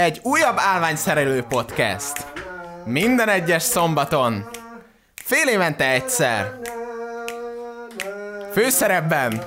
Egy 0.00 0.20
újabb 0.22 0.56
állványszerelő 0.58 1.42
podcast. 1.42 2.26
Minden 2.84 3.28
egyes 3.28 3.62
szombaton. 3.62 4.48
Fél 5.24 5.48
évente 5.48 5.90
egyszer. 5.90 6.58
Főszerepben 8.52 9.42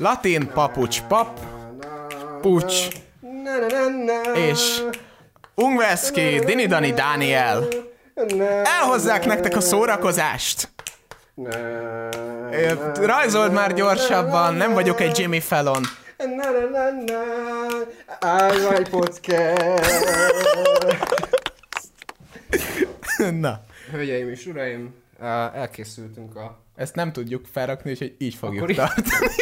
Latin 0.00 0.50
papucs 0.54 1.00
pap, 1.02 1.40
pucs 2.40 2.88
és 4.34 4.82
Ungveszki 5.54 6.38
Dinidani 6.38 6.92
Daniel 6.92 7.68
elhozzák 8.64 9.26
nektek 9.26 9.56
a 9.56 9.60
szórakozást. 9.60 10.68
Rajzold 13.00 13.52
már 13.52 13.74
gyorsabban, 13.74 14.54
nem 14.54 14.72
vagyok 14.72 15.00
egy 15.00 15.18
Jimmy 15.18 15.40
Fallon. 15.40 15.82
Állvány 18.20 18.88
podcast. 18.90 20.04
Na, 23.30 23.64
Hölgyeim 23.90 24.28
és 24.28 24.46
uraim, 24.46 24.94
elkészültünk 25.54 26.36
a... 26.36 26.62
ezt 26.74 26.94
nem 26.94 27.12
tudjuk 27.12 27.46
felrakni, 27.46 27.90
úgyhogy 27.90 28.14
így 28.18 28.34
fogjuk 28.34 28.62
Akkor 28.62 28.74
tartani. 28.74 29.32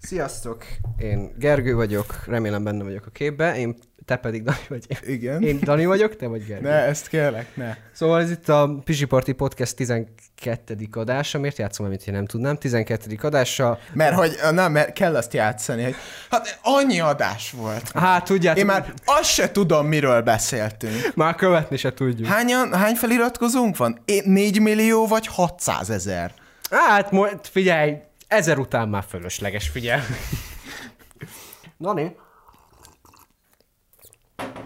Sziasztok, 0.00 0.64
én 0.98 1.34
Gergő 1.38 1.74
vagyok, 1.74 2.24
remélem 2.26 2.64
benne 2.64 2.84
vagyok 2.84 3.06
a 3.06 3.10
képbe, 3.10 3.56
én, 3.56 3.76
te 4.08 4.16
pedig 4.16 4.42
Dani 4.42 4.58
vagy. 4.68 4.86
Igen. 5.06 5.42
Én 5.42 5.58
Dani 5.62 5.86
vagyok, 5.86 6.16
te 6.16 6.26
vagy 6.26 6.46
Gergő. 6.46 6.68
Ne, 6.68 6.74
ezt 6.74 7.08
kérlek, 7.08 7.56
ne. 7.56 7.76
Szóval 7.92 8.20
ez 8.20 8.30
itt 8.30 8.48
a 8.48 8.78
Pizsi 8.84 9.04
Party 9.04 9.30
Podcast 9.32 9.76
12. 9.76 10.76
adása, 10.92 11.38
miért 11.38 11.58
játszom, 11.58 11.86
amit 11.86 12.06
én 12.06 12.14
nem 12.14 12.26
tudnám, 12.26 12.56
12. 12.56 13.18
adása. 13.22 13.78
Mert 13.92 14.14
hogy, 14.14 14.36
na, 14.52 14.68
mert 14.68 14.92
kell 14.92 15.16
azt 15.16 15.32
játszani, 15.32 15.82
hogy 15.82 15.94
hát 16.30 16.58
annyi 16.62 17.00
adás 17.00 17.50
volt. 17.50 17.90
Hát 17.94 18.24
tudjátok, 18.24 18.60
Én 18.60 18.66
már 18.66 18.92
azt 19.04 19.30
se 19.30 19.50
tudom, 19.50 19.86
miről 19.86 20.22
beszéltünk. 20.22 21.14
már 21.14 21.34
követni 21.34 21.76
se 21.76 21.92
tudjuk. 21.94 22.28
Hányan, 22.28 22.72
hány 22.74 22.94
feliratkozónk 22.94 23.76
van? 23.76 24.02
4 24.24 24.60
millió 24.60 25.06
vagy 25.06 25.26
600 25.26 25.90
ezer? 25.90 26.32
Hát 26.70 27.10
figyelj, 27.50 27.96
ezer 28.28 28.58
után 28.58 28.88
már 28.88 29.04
fölösleges, 29.08 29.68
figyelj. 29.68 30.00
Dani? 31.80 32.16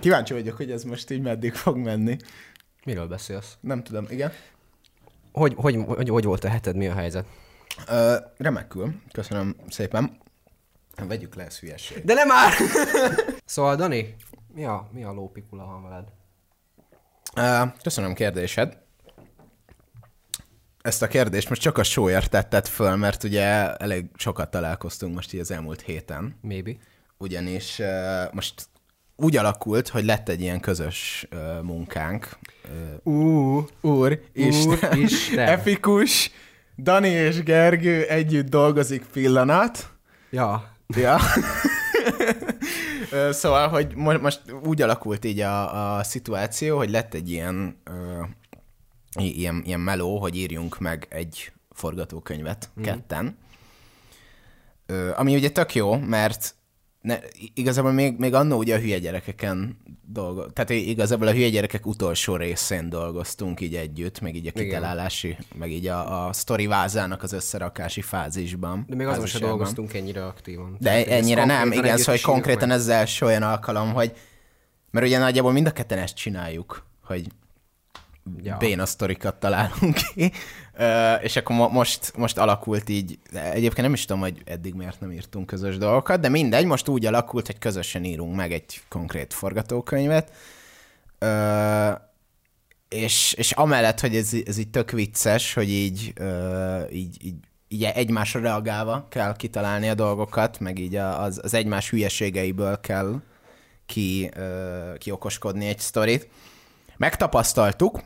Kíváncsi 0.00 0.32
vagyok, 0.32 0.56
hogy 0.56 0.70
ez 0.70 0.84
most 0.84 1.10
így 1.10 1.22
meddig 1.22 1.54
fog 1.54 1.76
menni. 1.76 2.16
Miről 2.84 3.06
beszélsz? 3.06 3.56
Nem 3.60 3.82
tudom, 3.82 4.06
igen. 4.08 4.32
Hogy, 5.32 5.54
hogy, 5.56 5.78
hogy, 5.86 6.08
hogy 6.08 6.24
volt 6.24 6.44
a 6.44 6.48
heted, 6.48 6.76
mi 6.76 6.88
a 6.88 6.94
helyzet? 6.94 7.26
Ö, 7.88 8.16
remekül, 8.36 8.94
köszönöm 9.12 9.56
szépen. 9.68 10.18
Vegyük 11.06 11.34
le, 11.34 11.44
ez 11.44 11.58
hülyeség. 11.58 12.04
De 12.04 12.14
nem 12.14 12.28
már! 12.28 12.52
szóval, 13.44 13.76
Dani, 13.76 14.16
mi 14.54 14.64
a, 14.64 14.88
mi 14.92 15.04
a 15.04 15.12
lópikula 15.12 15.64
van 15.64 15.82
veled? 15.82 16.08
Ö, 17.36 17.66
köszönöm 17.82 18.14
kérdésed. 18.14 18.78
Ezt 20.82 21.02
a 21.02 21.08
kérdést 21.08 21.48
most 21.48 21.60
csak 21.60 21.78
a 21.78 21.82
sóért 21.82 22.30
tetted 22.30 22.66
föl, 22.66 22.96
mert 22.96 23.22
ugye 23.22 23.74
elég 23.76 24.06
sokat 24.16 24.50
találkoztunk 24.50 25.14
most 25.14 25.32
így 25.32 25.40
az 25.40 25.50
elmúlt 25.50 25.80
héten. 25.80 26.38
Maybe. 26.40 26.72
ugyanis 27.18 27.78
uh, 27.78 28.32
most 28.32 28.68
úgy 29.16 29.36
alakult, 29.36 29.88
hogy 29.88 30.04
lett 30.04 30.28
egy 30.28 30.40
ilyen 30.40 30.60
közös 30.60 31.26
uh, 31.32 31.62
munkánk. 31.62 32.38
Uh, 33.04 33.14
Uh, 33.14 33.64
úr, 33.80 34.20
Isten, 34.32 34.98
Isten. 34.98 35.48
epikus, 35.58 36.30
Dani 36.78 37.08
és 37.08 37.42
Gergő 37.42 38.06
együtt 38.06 38.48
dolgozik 38.48 39.04
pillanat. 39.12 39.90
ja. 40.30 40.70
Ja. 40.86 41.18
Szóval, 43.30 43.68
hogy 43.68 43.94
mo- 43.94 44.20
most 44.20 44.40
úgy 44.64 44.82
alakult 44.82 45.24
így 45.24 45.40
a, 45.40 45.96
a 45.96 46.02
szituáció, 46.02 46.76
hogy 46.76 46.90
lett 46.90 47.14
egy 47.14 47.30
ilyen, 47.30 47.80
uh, 47.90 48.26
ilyen, 49.36 49.62
ilyen 49.64 49.80
meló, 49.80 50.18
hogy 50.18 50.36
írjunk 50.36 50.78
meg 50.78 51.06
egy 51.10 51.52
forgatókönyvet 51.70 52.70
mm. 52.80 52.82
ketten. 52.82 53.38
Ö, 54.86 55.10
ami 55.16 55.34
ugye 55.34 55.50
tök 55.50 55.74
jó, 55.74 55.96
mert 55.96 56.54
ne, 57.02 57.18
igazából 57.54 57.92
még, 57.92 58.18
még 58.18 58.34
annó 58.34 58.56
ugye 58.56 58.74
a 58.76 58.78
hülye 58.78 58.98
gyerekeken 58.98 59.80
dolgo, 60.06 60.46
tehát 60.46 60.70
igazából 60.70 61.26
a 61.26 61.32
hülye 61.32 61.48
gyerekek 61.48 61.86
utolsó 61.86 62.36
részén 62.36 62.88
dolgoztunk 62.88 63.60
így 63.60 63.74
együtt, 63.74 64.20
meg 64.20 64.34
így 64.34 64.46
a 64.46 64.50
Igen. 64.54 64.64
kitalálási, 64.64 65.36
meg 65.54 65.70
így 65.70 65.86
a, 65.86 66.26
a 66.26 66.32
sztori 66.32 66.66
vázának 66.66 67.22
az 67.22 67.32
összerakási 67.32 68.00
fázisban. 68.00 68.84
De 68.88 68.94
még 68.94 69.06
azon 69.06 69.16
se 69.16 69.20
fázisában. 69.26 69.48
dolgoztunk 69.48 69.94
ennyire 69.94 70.24
aktívan. 70.26 70.76
De 70.80 70.90
Tehát, 70.90 71.06
ennyire 71.06 71.44
nem, 71.44 71.72
igen, 71.72 71.96
szóval 71.96 72.14
hogy 72.14 72.22
konkrétan 72.22 72.68
meg. 72.68 72.76
ez 72.76 72.82
az 72.82 72.88
első 72.88 73.26
olyan 73.26 73.42
alkalom, 73.42 73.92
hogy 73.92 74.12
mert 74.90 75.06
ugye 75.06 75.18
nagyjából 75.18 75.52
mind 75.52 75.66
a 75.66 75.70
ketten 75.70 75.98
ezt 75.98 76.16
csináljuk, 76.16 76.86
hogy 77.04 77.26
ja. 78.42 78.56
Béna 78.56 78.86
sztorikat 78.86 79.34
találunk 79.34 79.94
ki, 80.14 80.32
Ö, 80.76 81.14
és 81.14 81.36
akkor 81.36 81.56
mo- 81.56 81.72
most, 81.72 82.16
most 82.16 82.38
alakult 82.38 82.88
így, 82.88 83.18
egyébként 83.32 83.82
nem 83.82 83.92
is 83.92 84.04
tudom, 84.04 84.22
hogy 84.22 84.42
eddig 84.44 84.74
miért 84.74 85.00
nem 85.00 85.12
írtunk 85.12 85.46
közös 85.46 85.76
dolgokat, 85.76 86.20
de 86.20 86.28
mindegy, 86.28 86.64
most 86.64 86.88
úgy 86.88 87.06
alakult, 87.06 87.46
hogy 87.46 87.58
közösen 87.58 88.04
írunk 88.04 88.36
meg 88.36 88.52
egy 88.52 88.82
konkrét 88.88 89.34
forgatókönyvet, 89.34 90.32
és, 92.88 93.32
és 93.32 93.52
amellett, 93.52 94.00
hogy 94.00 94.16
ez, 94.16 94.30
ez 94.44 94.58
így 94.58 94.70
tök 94.70 94.90
vicces, 94.90 95.54
hogy 95.54 95.68
így, 95.70 96.12
így, 96.90 97.24
így, 97.24 97.34
így 97.68 97.84
egymásra 97.84 98.40
reagálva 98.40 99.06
kell 99.08 99.36
kitalálni 99.36 99.88
a 99.88 99.94
dolgokat, 99.94 100.60
meg 100.60 100.78
így 100.78 100.96
az, 100.96 101.40
az 101.42 101.54
egymás 101.54 101.90
hülyeségeiből 101.90 102.80
kell 102.80 103.20
ki, 103.86 104.30
ö, 104.34 104.92
kiokoskodni 104.98 105.66
egy 105.66 105.78
sztorit. 105.78 106.28
Megtapasztaltuk, 107.02 108.00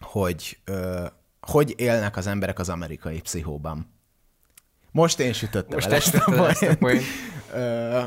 hogy 0.00 0.58
ö, 0.64 1.06
hogy 1.40 1.74
élnek 1.76 2.16
az 2.16 2.26
emberek 2.26 2.58
az 2.58 2.68
amerikai 2.68 3.20
pszichóban. 3.20 3.94
Most 4.90 5.20
én 5.20 5.32
sütöttem 5.32 5.74
Most 5.74 5.86
el 5.86 5.94
ezt 5.94 6.14
a. 6.14 6.54
Ö, 7.54 8.02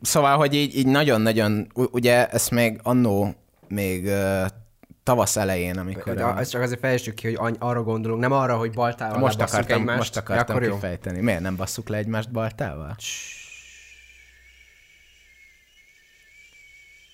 Szóval, 0.00 0.36
hogy 0.36 0.54
így, 0.54 0.76
így 0.76 0.86
nagyon-nagyon, 0.86 1.66
ugye 1.74 2.28
ezt 2.28 2.50
még 2.50 2.80
annó, 2.82 3.34
még 3.68 4.06
ö, 4.06 4.44
tavasz 5.02 5.36
elején, 5.36 5.78
amikor... 5.78 6.14
De 6.14 6.24
ezt 6.24 6.50
csak 6.50 6.62
azért 6.62 6.80
fejtsük 6.80 7.14
ki, 7.14 7.26
hogy 7.26 7.36
any- 7.38 7.56
arra 7.58 7.82
gondolunk, 7.82 8.20
nem 8.20 8.32
arra, 8.32 8.56
hogy 8.56 8.72
baltával 8.72 9.18
most 9.18 9.40
akartam, 9.40 9.80
egymást. 9.80 9.98
most 9.98 10.14
Ja, 10.14 10.20
akartam 10.20 10.62
jó. 10.62 10.74
kifejteni. 10.74 11.20
Miért 11.20 11.40
nem 11.40 11.56
basszuk 11.56 11.88
le 11.88 11.96
egymást 11.96 12.30
baltával? 12.30 12.96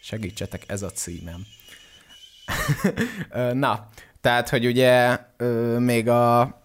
Segítsetek, 0.09 0.63
ez 0.67 0.83
a 0.83 0.91
címem. 0.91 1.47
Na, 3.53 3.89
tehát, 4.21 4.49
hogy 4.49 4.67
ugye 4.67 5.19
még 5.79 6.09
a 6.09 6.57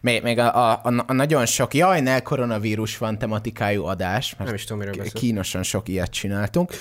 még, 0.00 0.22
még 0.22 0.38
a, 0.38 0.56
a, 0.56 0.80
a, 0.82 1.04
a 1.06 1.12
nagyon 1.12 1.46
sok 1.46 1.74
jaj, 1.74 2.00
ne 2.00 2.20
koronavírus 2.20 2.98
van 2.98 3.18
tematikájú 3.18 3.84
adás, 3.84 4.30
mert 4.30 4.44
Nem 4.44 4.54
is 4.54 4.64
tudom, 4.64 4.78
miről 4.78 5.10
kínosan 5.10 5.62
sok 5.62 5.88
ilyet 5.88 6.10
csináltunk. 6.10 6.72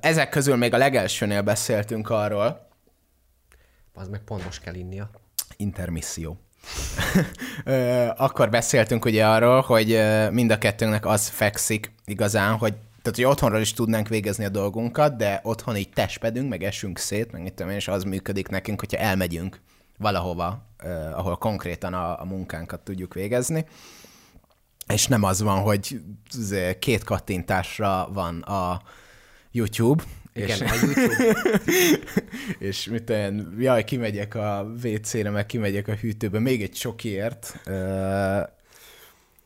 Ezek 0.00 0.28
közül 0.28 0.56
még 0.56 0.74
a 0.74 0.78
legelsőnél 0.78 1.42
beszéltünk 1.42 2.10
arról, 2.10 2.68
Az 3.94 4.08
meg 4.08 4.20
pont 4.20 4.44
most 4.44 4.62
kell 4.62 4.74
innia. 4.74 5.10
intermisszió. 5.56 6.40
Akkor 8.16 8.50
beszéltünk 8.50 9.04
ugye 9.04 9.26
arról, 9.26 9.60
hogy 9.60 10.00
mind 10.30 10.50
a 10.50 10.58
kettőnknek 10.58 11.06
az 11.06 11.28
fekszik 11.28 11.92
igazán, 12.04 12.56
hogy 12.56 12.74
tehát, 13.02 13.16
hogy 13.16 13.24
otthonról 13.24 13.60
is 13.60 13.72
tudnánk 13.72 14.08
végezni 14.08 14.44
a 14.44 14.48
dolgunkat, 14.48 15.16
de 15.16 15.40
otthon 15.42 15.76
így 15.76 15.90
testpedünk, 15.90 16.48
meg 16.48 16.62
esünk 16.62 16.98
szét, 16.98 17.32
meg 17.32 17.42
mit 17.42 17.54
tudom 17.54 17.70
én, 17.70 17.76
és 17.76 17.88
az 17.88 18.02
működik 18.02 18.48
nekünk, 18.48 18.80
hogyha 18.80 18.98
elmegyünk 18.98 19.60
valahova, 19.98 20.66
eh, 20.76 21.18
ahol 21.18 21.36
konkrétan 21.36 21.94
a, 21.94 22.20
a 22.20 22.24
munkánkat 22.24 22.80
tudjuk 22.80 23.14
végezni. 23.14 23.66
És 24.86 25.06
nem 25.06 25.22
az 25.22 25.42
van, 25.42 25.58
hogy 25.58 26.00
két 26.78 27.04
kattintásra 27.04 28.08
van 28.12 28.40
a 28.40 28.82
YouTube, 29.50 30.02
Igen, 30.32 30.48
és, 30.48 30.60
a 30.60 30.74
YouTube. 30.74 31.32
és 32.68 32.86
mit 32.86 33.10
olyan, 33.10 33.56
jaj, 33.58 33.84
kimegyek 33.84 34.34
a 34.34 34.72
WC-re, 34.84 35.30
meg 35.30 35.46
kimegyek 35.46 35.88
a 35.88 35.94
hűtőbe, 35.94 36.38
még 36.38 36.62
egy 36.62 36.74
sokért. 36.74 37.60
Uh, 37.66 38.42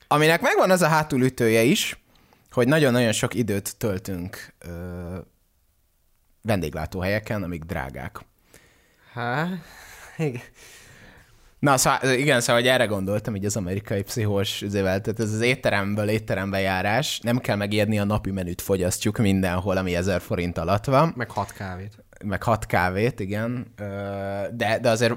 aminek 0.06 0.40
megvan 0.40 0.70
az 0.70 0.82
a 0.82 0.86
hátulütője 0.86 1.62
is, 1.62 2.05
hogy 2.56 2.68
nagyon-nagyon 2.68 3.12
sok 3.12 3.34
időt 3.34 3.76
töltünk 3.76 4.54
uh, 4.66 5.16
vendéglátóhelyeken, 6.42 7.42
amik 7.42 7.64
drágák. 7.64 8.18
Hát, 9.12 9.48
igen. 10.18 10.42
Na, 11.58 11.76
szóval 11.76 12.12
igen, 12.12 12.40
szóval 12.40 12.62
hogy 12.62 12.70
erre 12.70 12.84
gondoltam, 12.84 13.36
így 13.36 13.44
az 13.44 13.56
amerikai 13.56 14.02
pszichós 14.02 14.62
üzével, 14.62 15.00
tehát 15.00 15.20
ez 15.20 15.32
az 15.32 15.40
étteremből 15.40 16.08
étterembe 16.08 16.60
járás, 16.60 17.20
nem 17.20 17.38
kell 17.38 17.56
megijedni, 17.56 17.98
a 17.98 18.04
napi 18.04 18.30
menüt 18.30 18.60
fogyasztjuk 18.60 19.18
mindenhol, 19.18 19.76
ami 19.76 19.94
1000 19.94 20.20
forint 20.20 20.58
alatt 20.58 20.84
van. 20.84 21.12
Meg 21.16 21.30
hat 21.30 21.52
kávét. 21.52 22.05
Meg 22.24 22.42
hat 22.42 22.66
kávét, 22.66 23.20
igen. 23.20 23.66
De, 24.56 24.78
de 24.82 24.90
azért 24.90 25.14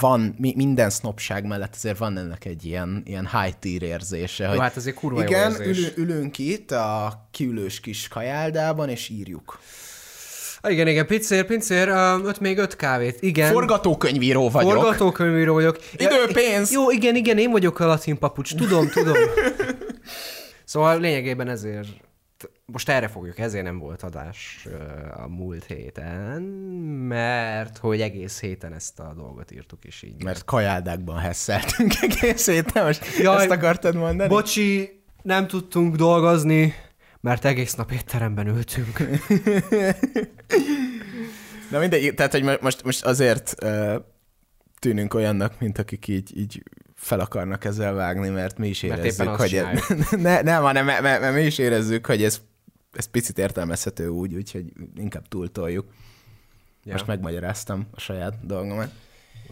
van, 0.00 0.34
mi- 0.38 0.54
minden 0.56 0.90
sznopság 0.90 1.44
mellett 1.46 1.74
azért 1.74 1.98
van 1.98 2.18
ennek 2.18 2.44
egy 2.44 2.64
ilyen, 2.64 3.02
ilyen 3.04 3.28
high 3.32 3.54
tier 3.58 3.82
érzése. 3.82 4.44
Jó, 4.44 4.50
hogy 4.50 4.58
hát 4.58 4.76
azért 4.76 4.96
kurva 4.96 5.20
jó 5.20 5.26
Igen, 5.26 5.50
érzés. 5.50 5.66
ülő, 5.78 5.92
ülünk 5.96 6.38
itt 6.38 6.70
a 6.70 7.26
kiülős 7.30 7.80
kis 7.80 8.08
kajáldában, 8.08 8.88
és 8.88 9.08
írjuk. 9.08 9.58
Ah, 10.60 10.72
igen, 10.72 10.86
igen, 10.86 11.06
pincér, 11.06 11.44
pincér, 11.44 11.88
öt 12.24 12.40
még 12.40 12.58
öt 12.58 12.76
kávét. 12.76 13.16
Igen. 13.20 13.52
Forgatókönyvíró 13.52 14.50
vagyok. 14.50 14.72
Forgatókönyvíró 14.72 15.54
vagyok. 15.54 15.78
Idő, 15.96 16.26
pénz! 16.32 16.72
Jó, 16.72 16.90
igen, 16.90 17.16
igen, 17.16 17.38
én 17.38 17.50
vagyok 17.50 17.80
a 17.80 17.86
latin 17.86 18.18
papucs, 18.18 18.54
tudom, 18.54 18.88
tudom. 18.88 19.16
szóval 20.64 21.00
lényegében 21.00 21.48
ezért, 21.48 21.88
most 22.72 22.88
erre 22.88 23.08
fogjuk, 23.08 23.38
ezért 23.38 23.64
nem 23.64 23.78
volt 23.78 24.02
adás 24.02 24.68
a 25.16 25.28
múlt 25.28 25.64
héten, 25.64 26.42
mert 27.08 27.78
hogy 27.78 28.00
egész 28.00 28.40
héten 28.40 28.72
ezt 28.72 28.98
a 28.98 29.12
dolgot 29.16 29.50
írtuk 29.50 29.84
is 29.84 30.02
így. 30.02 30.22
Mert 30.24 30.44
kajáldákban 30.44 31.18
hesszeltünk 31.18 31.92
egész 32.02 32.46
héten, 32.46 32.84
most 32.84 33.04
Jaj, 33.18 33.42
ezt 33.42 33.50
akartad 33.50 33.94
mondani? 33.94 34.28
Bocsi, 34.28 35.02
nem 35.22 35.46
tudtunk 35.46 35.96
dolgozni, 35.96 36.74
mert 37.20 37.44
egész 37.44 37.74
nap 37.74 37.92
étteremben 37.92 38.46
ültünk. 38.46 38.98
Na 41.70 41.78
mindegy, 41.78 42.14
tehát 42.14 42.32
hogy 42.32 42.42
mo- 42.42 42.60
most, 42.60 42.84
most 42.84 43.04
azért 43.04 43.54
uh, 43.62 43.94
tűnünk 44.78 45.14
olyannak, 45.14 45.60
mint 45.60 45.78
akik 45.78 46.08
így, 46.08 46.38
így 46.38 46.62
fel 46.94 47.20
akarnak 47.20 47.64
ezzel 47.64 47.92
vágni, 47.92 48.28
mert 48.28 48.58
mi 48.58 48.68
is 48.68 48.82
Mert 48.82 49.00
érezzük, 49.00 49.20
éppen 49.20 49.32
azt 49.32 49.40
hogy 49.40 49.50
csináljuk. 49.50 50.10
ne, 50.26 50.40
nem, 50.40 50.62
hanem 50.62 50.84
mert, 50.84 51.02
mert, 51.02 51.20
mert 51.20 51.34
mi 51.34 51.42
is 51.42 51.58
érezzük, 51.58 52.06
hogy 52.06 52.22
ez, 52.22 52.40
ez 52.98 53.06
picit 53.06 53.38
értelmezhető 53.38 54.08
úgy, 54.08 54.34
úgyhogy 54.34 54.72
inkább 54.96 55.28
túltoljuk. 55.28 55.86
Ja. 56.84 56.92
Most 56.92 57.06
megmagyaráztam 57.06 57.86
a 57.90 58.00
saját 58.00 58.46
dolgomat. 58.46 58.90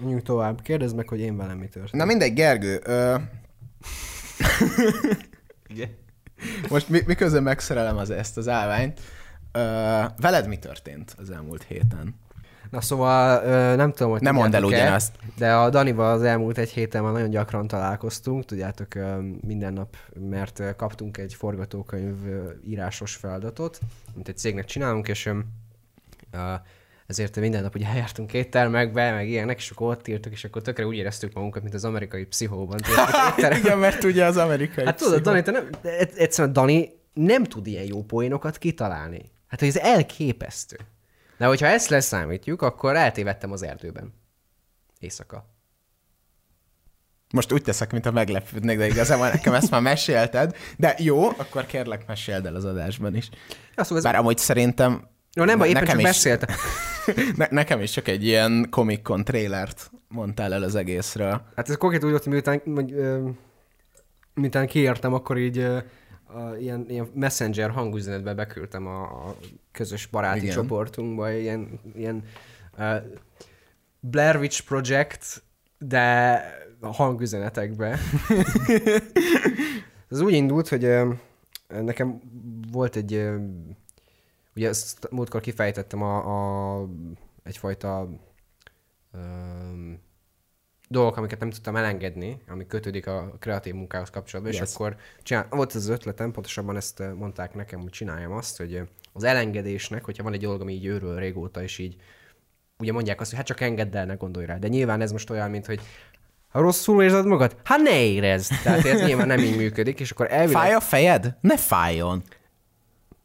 Menjünk 0.01 0.23
tovább. 0.23 0.63
Kérdezd 0.63 0.97
meg, 0.97 1.09
hogy 1.09 1.21
én 1.21 1.37
velem 1.37 1.59
mi 1.59 1.67
történt. 1.67 1.93
Na 1.93 2.05
mindegy, 2.05 2.33
Gergő, 2.33 2.81
ö, 2.85 3.17
most 6.71 6.89
mi, 6.89 7.01
miközben 7.07 7.43
megszerelem 7.43 7.97
az, 7.97 8.11
ezt 8.11 8.37
az 8.37 8.49
állványt, 8.49 9.01
ö, 9.53 9.61
veled 10.17 10.49
mi 10.49 10.59
történt 10.59 11.15
az 11.19 11.31
elmúlt 11.31 11.63
héten? 11.63 12.15
Na 12.71 12.81
szóval 12.81 13.41
nem 13.77 13.93
tudom, 13.93 14.13
hogy 14.13 14.21
Nem 14.21 14.35
mondd 14.35 14.55
el 14.55 14.63
ugyanazt. 14.65 15.15
De 15.39 15.55
a 15.55 15.71
Danival 15.71 16.13
az 16.13 16.23
elmúlt 16.23 16.59
egy 16.59 16.71
héten 16.71 17.03
már 17.03 17.13
nagyon 17.13 17.31
gyakran 17.31 17.67
találkoztunk, 17.67 18.45
tudjátok, 18.45 18.89
minden 19.47 19.73
nap, 19.73 19.97
mert 20.31 20.63
kaptunk 20.77 21.19
egy 21.19 21.35
forgatókönyv 21.35 22.17
írásos 22.67 23.15
feladatot, 23.15 23.79
amit 24.15 24.29
egy 24.29 24.37
cégnek 24.37 24.65
csinálunk, 24.65 25.09
és 25.09 25.31
ezért 27.07 27.37
minden 27.37 27.63
nap 27.63 27.75
ugye 27.75 27.87
eljártunk 27.87 28.33
éttermekbe, 28.33 29.13
meg 29.13 29.29
ilyenek, 29.29 29.57
és 29.59 29.71
akkor 29.71 29.91
ott 29.91 30.09
írtuk, 30.09 30.33
és 30.33 30.45
akkor 30.45 30.63
tökre 30.63 30.87
úgy 30.87 30.97
éreztük 30.97 31.33
magunkat, 31.35 31.63
mint 31.63 31.75
az 31.75 31.85
amerikai 31.85 32.25
pszichóban. 32.25 32.79
Étterem- 33.37 33.59
Igen, 33.59 33.79
mert 33.79 34.05
ugye 34.05 34.25
az 34.25 34.37
amerikai 34.37 34.85
Hát 34.85 34.97
tudod, 34.97 35.23
Dani, 35.23 35.43
te 35.43 35.51
nem, 35.51 35.69
egyszerűen 36.17 36.53
Dani 36.53 36.91
nem 37.13 37.45
tud 37.45 37.67
ilyen 37.67 37.85
jó 37.85 38.03
poénokat 38.03 38.59
kitalálni. 38.59 39.31
Hát 39.47 39.63
ez 39.63 39.77
elképesztő. 39.77 40.77
De 41.39 41.47
hogyha 41.47 41.67
ezt 41.67 41.89
leszámítjuk, 41.89 42.63
akkor 42.63 42.97
eltévedtem 42.97 43.53
az 43.53 43.63
erdőben. 43.63 44.15
Éjszaka. 44.99 45.55
Most 47.33 47.53
úgy 47.53 47.63
teszek, 47.63 47.93
mint 47.93 48.07
a 48.07 48.11
meglepődnék, 48.11 48.79
de 48.79 48.87
igazából 48.87 49.29
nekem 49.29 49.55
ezt 49.55 49.71
már 49.71 49.81
mesélted. 49.81 50.57
De 50.77 50.95
jó, 50.99 51.29
akkor 51.29 51.67
kérlek, 51.67 52.07
meséld 52.07 52.47
el 52.47 52.55
az 52.55 52.65
adásban 52.65 53.17
is. 53.17 53.29
Ja, 53.77 53.83
szóval 53.83 53.99
ez... 53.99 54.05
Bár 54.05 54.15
amúgy 54.15 54.39
szerintem... 54.39 55.09
Jó, 55.35 55.45
nem, 55.45 55.59
baj, 55.59 55.69
éppen 55.69 55.83
nekem 55.83 55.97
csak 55.99 56.07
is- 56.07 56.13
beszéltem. 56.13 56.55
Ne, 57.37 57.47
nekem 57.51 57.81
is 57.81 57.91
csak 57.91 58.09
egy 58.09 58.25
ilyen 58.25 58.67
Comic 58.71 59.03
Con 59.03 59.25
trailert 59.25 59.91
mondtál 60.09 60.53
el 60.53 60.63
az 60.63 60.75
egészről. 60.75 61.43
Hát 61.57 61.69
ez 61.69 61.77
konkrét 61.77 62.05
úgy 62.05 62.11
volt, 62.11 62.23
hogy 62.23 62.33
miután, 62.33 62.63
hogy, 62.75 62.95
miután 64.35 64.67
kiértem, 64.67 65.15
akkor 65.15 65.39
így 65.39 65.69
a, 66.27 66.55
ilyen, 66.55 66.85
ilyen 66.89 67.11
messenger 67.15 67.71
hangüzenetbe 67.71 68.35
beküldtem 68.35 68.87
a, 68.87 69.03
a 69.03 69.37
közös 69.73 70.07
baráti 70.07 70.39
Igen. 70.39 70.55
Csoportunkba, 70.55 71.31
ilyen, 71.31 71.81
ilyen 71.95 72.25
uh, 72.79 72.97
Blair 74.01 74.37
Witch 74.37 74.65
Project, 74.65 75.43
de 75.79 76.41
a 76.81 76.93
hangüzenetekbe. 76.93 77.99
Ez 80.11 80.21
úgy 80.21 80.33
indult, 80.33 80.69
hogy 80.69 80.85
ö, 80.85 81.13
nekem 81.69 82.21
volt 82.73 82.97
egy, 82.97 83.15
ö, 83.15 83.37
ugye 84.57 84.69
ezt 84.69 85.09
múltkor 85.11 85.41
kifejtettem 85.41 86.03
a, 86.03 86.81
a 86.81 86.89
egyfajta 87.43 88.09
öm, 89.13 90.01
dolgok, 90.89 91.17
amiket 91.17 91.39
nem 91.39 91.51
tudtam 91.51 91.77
elengedni, 91.77 92.41
ami 92.49 92.67
kötődik 92.67 93.07
a 93.07 93.37
kreatív 93.41 93.75
munkához 93.75 94.11
kapcsolatban, 94.11 94.55
yes. 94.55 94.63
És 94.63 94.75
akkor 94.75 94.97
csinál, 95.23 95.47
volt 95.51 95.75
ez 95.75 95.83
az 95.83 95.89
ötletem, 95.89 96.33
pontosabban 96.33 96.77
ezt 96.77 97.01
eh, 97.01 97.13
mondták 97.13 97.55
nekem, 97.55 97.81
hogy 97.81 97.91
csináljam 97.91 98.33
azt, 98.33 98.57
hogy 98.57 98.75
eh, 98.75 98.85
az 99.13 99.25
elengedésnek, 99.25 100.05
hogyha 100.05 100.23
van 100.23 100.33
egy 100.33 100.41
dolog, 100.41 100.61
ami 100.61 100.73
így 100.73 100.87
őről 100.87 101.19
régóta, 101.19 101.63
és 101.63 101.79
így 101.79 101.97
ugye 102.79 102.93
mondják 102.93 103.21
azt, 103.21 103.29
hogy 103.29 103.39
hát 103.39 103.47
csak 103.47 103.61
engedd 103.61 103.97
el, 103.97 104.07
ne 104.07 104.15
gondolj 104.15 104.47
rá. 104.47 104.57
De 104.57 104.69
nyilván 104.69 105.01
ez 105.01 105.13
most 105.13 105.31
olyan, 105.31 105.51
mint 105.51 105.67
hogy 105.67 105.81
ha 106.49 106.61
rosszul 106.61 107.03
érzed 107.03 107.27
magad, 107.27 107.57
hát 107.65 107.79
ne 107.79 108.03
érezd. 108.03 108.53
Tehát 108.63 108.85
ez 108.85 109.03
nyilván 109.03 109.27
nem 109.27 109.39
így 109.39 109.57
működik, 109.57 110.01
és 110.01 110.11
akkor 110.11 110.27
elvileg... 110.31 110.63
Fáj 110.63 110.75
a 110.75 110.81
fejed? 110.81 111.37
Ne 111.41 111.57
fájjon. 111.57 112.23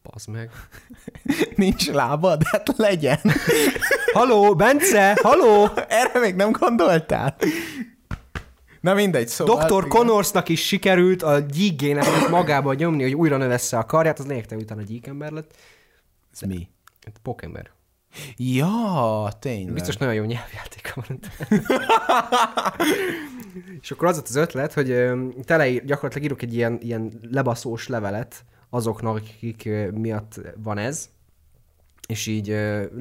Bazd 0.03 0.30
meg. 0.30 0.51
Nincs 1.56 1.92
lábad? 1.92 2.44
Hát 2.44 2.77
legyen. 2.77 3.19
Haló, 4.13 4.56
Bence, 4.56 5.18
haló! 5.21 5.69
Erre 5.88 6.19
még 6.19 6.36
nem 6.36 6.51
gondoltál? 6.51 7.36
Na 8.81 8.94
mindegy, 8.94 9.27
szóval... 9.27 9.65
Dr. 9.65 9.88
Connorsnak 9.88 10.50
is 10.50 10.65
sikerült 10.65 11.24
a 11.24 11.39
gyíkgének 11.39 12.30
magába 12.30 12.74
nyomni, 12.74 13.03
hogy 13.03 13.15
újra 13.15 13.38
növessze 13.38 13.77
a 13.77 13.86
karját, 13.86 14.19
az 14.19 14.25
lényegtelen 14.25 14.63
utána 14.63 14.81
gyíkember 14.81 15.31
lett. 15.31 15.56
Ez 16.33 16.39
mi? 16.42 16.68
Hát 17.06 17.19
Pokember. 17.24 17.71
Ja, 18.38 19.30
tényleg. 19.39 19.74
Biztos 19.74 19.97
nagyon 19.97 20.13
jó 20.13 20.24
nyelvjátéka 20.24 21.04
van. 21.07 21.19
és 23.81 23.92
akkor 23.92 24.07
az 24.07 24.21
az 24.25 24.36
ötlet, 24.36 24.74
hogy 24.74 24.95
teleír, 25.45 25.86
gyakorlatilag 25.86 26.24
írok 26.25 26.42
egy 26.42 26.54
ilyen, 26.54 26.77
ilyen 26.81 27.12
lebaszós 27.31 27.88
levelet 27.88 28.45
azoknak, 28.73 29.15
akik 29.15 29.69
miatt 29.94 30.39
van 30.57 30.77
ez, 30.77 31.09
és 32.07 32.27
így 32.27 32.47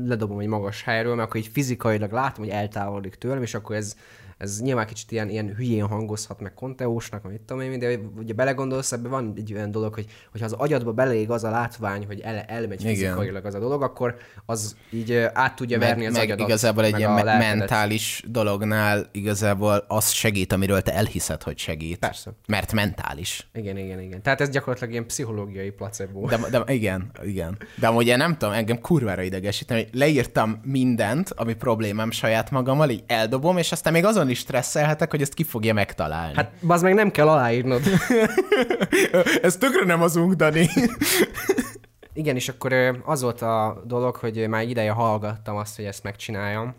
ledobom 0.05 0.39
egy 0.39 0.47
magas 0.47 0.83
helyről, 0.83 1.15
mert 1.15 1.29
akkor 1.29 1.41
így 1.41 1.51
fizikailag 1.53 2.13
látom, 2.13 2.45
hogy 2.45 2.53
eltávolodik 2.53 3.15
tőlem, 3.15 3.43
és 3.43 3.55
akkor 3.55 3.77
ez, 3.77 3.97
ez 4.41 4.61
nyilván 4.61 4.87
kicsit 4.87 5.13
ilyen, 5.13 5.29
ilyen 5.29 5.55
hülyén 5.57 5.87
hangozhat 5.87 6.41
meg 6.41 6.55
konteósnak, 6.55 7.25
amit 7.25 7.41
tudom 7.41 7.63
én, 7.63 7.79
de 7.79 7.99
ugye 8.17 8.33
belegondolsz, 8.33 8.93
ebben 8.93 9.11
van 9.11 9.33
egy 9.37 9.55
olyan 9.55 9.71
dolog, 9.71 9.95
hogy 9.95 10.07
hogyha 10.31 10.47
az 10.47 10.53
agyadba 10.53 10.93
belég 10.93 11.31
az 11.31 11.45
a 11.45 11.51
látvány, 11.51 12.07
hogy 12.07 12.21
el, 12.21 12.39
elmegy 12.39 12.81
Igen. 12.81 12.95
fizikailag 12.95 13.45
az 13.45 13.55
a 13.55 13.59
dolog, 13.59 13.83
akkor 13.83 14.17
az 14.47 14.77
így 14.91 15.13
át 15.33 15.57
tudja 15.57 15.79
verni 15.79 16.07
az 16.07 16.13
meg 16.13 16.23
agyadat. 16.23 16.49
igazából 16.49 16.85
egy 16.85 16.91
meg 16.91 17.01
ilyen 17.01 17.13
me- 17.13 17.39
mentális 17.39 18.25
dolognál 18.29 19.09
igazából 19.13 19.85
az 19.89 20.11
segít, 20.11 20.53
amiről 20.53 20.83
te 20.83 20.95
elhiszed, 20.95 21.43
hogy 21.43 21.59
segít. 21.59 21.99
Persze. 21.99 22.31
Mert 22.47 22.73
mentális. 22.73 23.49
Igen, 23.53 23.77
igen, 23.77 24.01
igen. 24.01 24.23
Tehát 24.23 24.41
ez 24.41 24.49
gyakorlatilag 24.49 24.93
ilyen 24.93 25.07
pszichológiai 25.07 25.71
placebo. 25.71 26.27
De, 26.27 26.39
de 26.51 26.73
igen, 26.73 27.11
igen. 27.23 27.59
De 27.75 27.87
amúgy 27.87 28.07
én 28.07 28.17
nem 28.17 28.37
tudom, 28.37 28.55
engem 28.55 28.81
kurvára 28.81 29.23
idegesítem, 29.23 29.77
hogy 29.77 29.89
leírtam 29.93 30.61
mindent, 30.65 31.31
ami 31.31 31.55
problémám 31.55 32.11
saját 32.11 32.51
magammal, 32.51 32.91
így 32.91 33.03
eldobom, 33.07 33.59
és 33.59 33.73
aztán 33.73 33.93
még 33.93 34.05
azon 34.05 34.29
is 34.31 34.39
stresszelhetek, 34.39 35.11
hogy 35.11 35.23
ezt 35.23 35.35
ki 35.35 35.45
fogja 35.45 35.75
megtalálni. 35.75 36.35
Hát, 36.35 36.53
bazd 36.67 36.85
meg 36.85 36.95
nem 36.95 37.11
kell 37.11 37.29
aláírnod. 37.29 37.83
ez 39.43 39.57
tökre 39.57 39.85
nem 39.85 40.03
azunk, 40.03 40.33
Dani. 40.33 40.69
Igen, 42.13 42.37
és 42.37 42.49
akkor 42.49 42.73
az 43.05 43.23
volt 43.23 43.43
a 43.43 43.83
dolog, 43.87 44.17
hogy 44.17 44.49
már 44.49 44.61
egy 44.61 44.71
ideje 44.71 44.91
hallgattam 44.91 45.57
azt, 45.57 45.77
hogy 45.77 45.85
ezt 45.85 46.03
megcsináljam, 46.03 46.75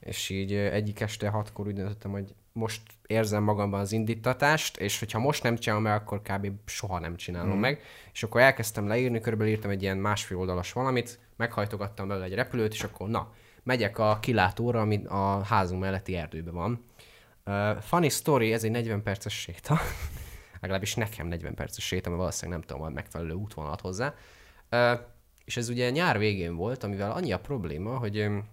és 0.00 0.28
így 0.28 0.52
egyik 0.52 1.00
este 1.00 1.28
hatkor 1.28 1.66
úgy 1.66 1.74
döntöttem, 1.74 2.10
hogy 2.10 2.34
most 2.52 2.82
érzem 3.06 3.42
magamban 3.42 3.80
az 3.80 3.92
indítatást, 3.92 4.76
és 4.76 4.98
hogyha 4.98 5.18
most 5.18 5.42
nem 5.42 5.56
csinálom 5.56 5.82
meg, 5.82 5.92
akkor 5.92 6.22
kb. 6.22 6.48
soha 6.64 6.98
nem 6.98 7.16
csinálom 7.16 7.56
mm. 7.56 7.60
meg. 7.60 7.80
És 8.12 8.22
akkor 8.22 8.40
elkezdtem 8.40 8.86
leírni, 8.86 9.20
körülbelül 9.20 9.52
írtam 9.52 9.70
egy 9.70 9.82
ilyen 9.82 9.96
másfél 9.96 10.38
oldalas 10.38 10.72
valamit, 10.72 11.18
meghajtogattam 11.36 12.08
belőle 12.08 12.24
egy 12.26 12.34
repülőt, 12.34 12.72
és 12.72 12.82
akkor 12.82 13.08
na, 13.08 13.32
megyek 13.62 13.98
a 13.98 14.18
kilátóra, 14.20 14.80
ami 14.80 15.04
a 15.04 15.42
házunk 15.42 15.80
melletti 15.80 16.16
erdőben 16.16 16.54
van. 16.54 16.84
Uh, 17.44 17.80
funny 17.80 18.08
story, 18.08 18.52
ez 18.52 18.64
egy 18.64 18.70
40 18.70 19.02
perces 19.02 19.40
séta. 19.40 19.78
Legalábbis 20.60 20.94
nekem 20.94 21.26
40 21.26 21.54
perces 21.54 21.84
séta, 21.84 22.08
mert 22.08 22.20
valószínűleg 22.20 22.58
nem 22.58 22.68
tudom 22.68 22.86
a 22.86 22.94
megfelelő 22.94 23.32
útvonalat 23.32 23.80
hozzá. 23.80 24.14
Uh, 24.70 25.00
és 25.44 25.56
ez 25.56 25.68
ugye 25.68 25.90
nyár 25.90 26.18
végén 26.18 26.56
volt, 26.56 26.82
amivel 26.82 27.12
annyi 27.12 27.32
a 27.32 27.40
probléma, 27.40 27.98
hogy 27.98 28.18
um, 28.18 28.48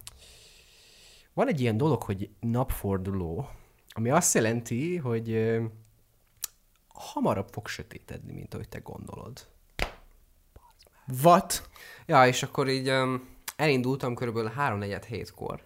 van 1.33 1.47
egy 1.47 1.61
ilyen 1.61 1.77
dolog, 1.77 2.03
hogy 2.03 2.29
napforduló, 2.39 3.49
Ami 3.89 4.09
azt 4.09 4.33
jelenti, 4.33 4.97
hogy 4.97 5.31
ö, 5.31 5.65
hamarabb 6.87 7.47
fog 7.51 7.67
sötétedni, 7.67 8.33
mint 8.33 8.53
ahogy 8.53 8.69
te 8.69 8.79
gondolod. 8.79 9.47
What? 11.23 11.69
Ja, 12.05 12.27
és 12.27 12.43
akkor 12.43 12.67
így 12.67 12.89
um, 12.89 13.27
elindultam 13.59 14.15
körülbelül 14.15 14.49
3 14.49 14.77
4 14.77 15.05
hétkor. 15.05 15.63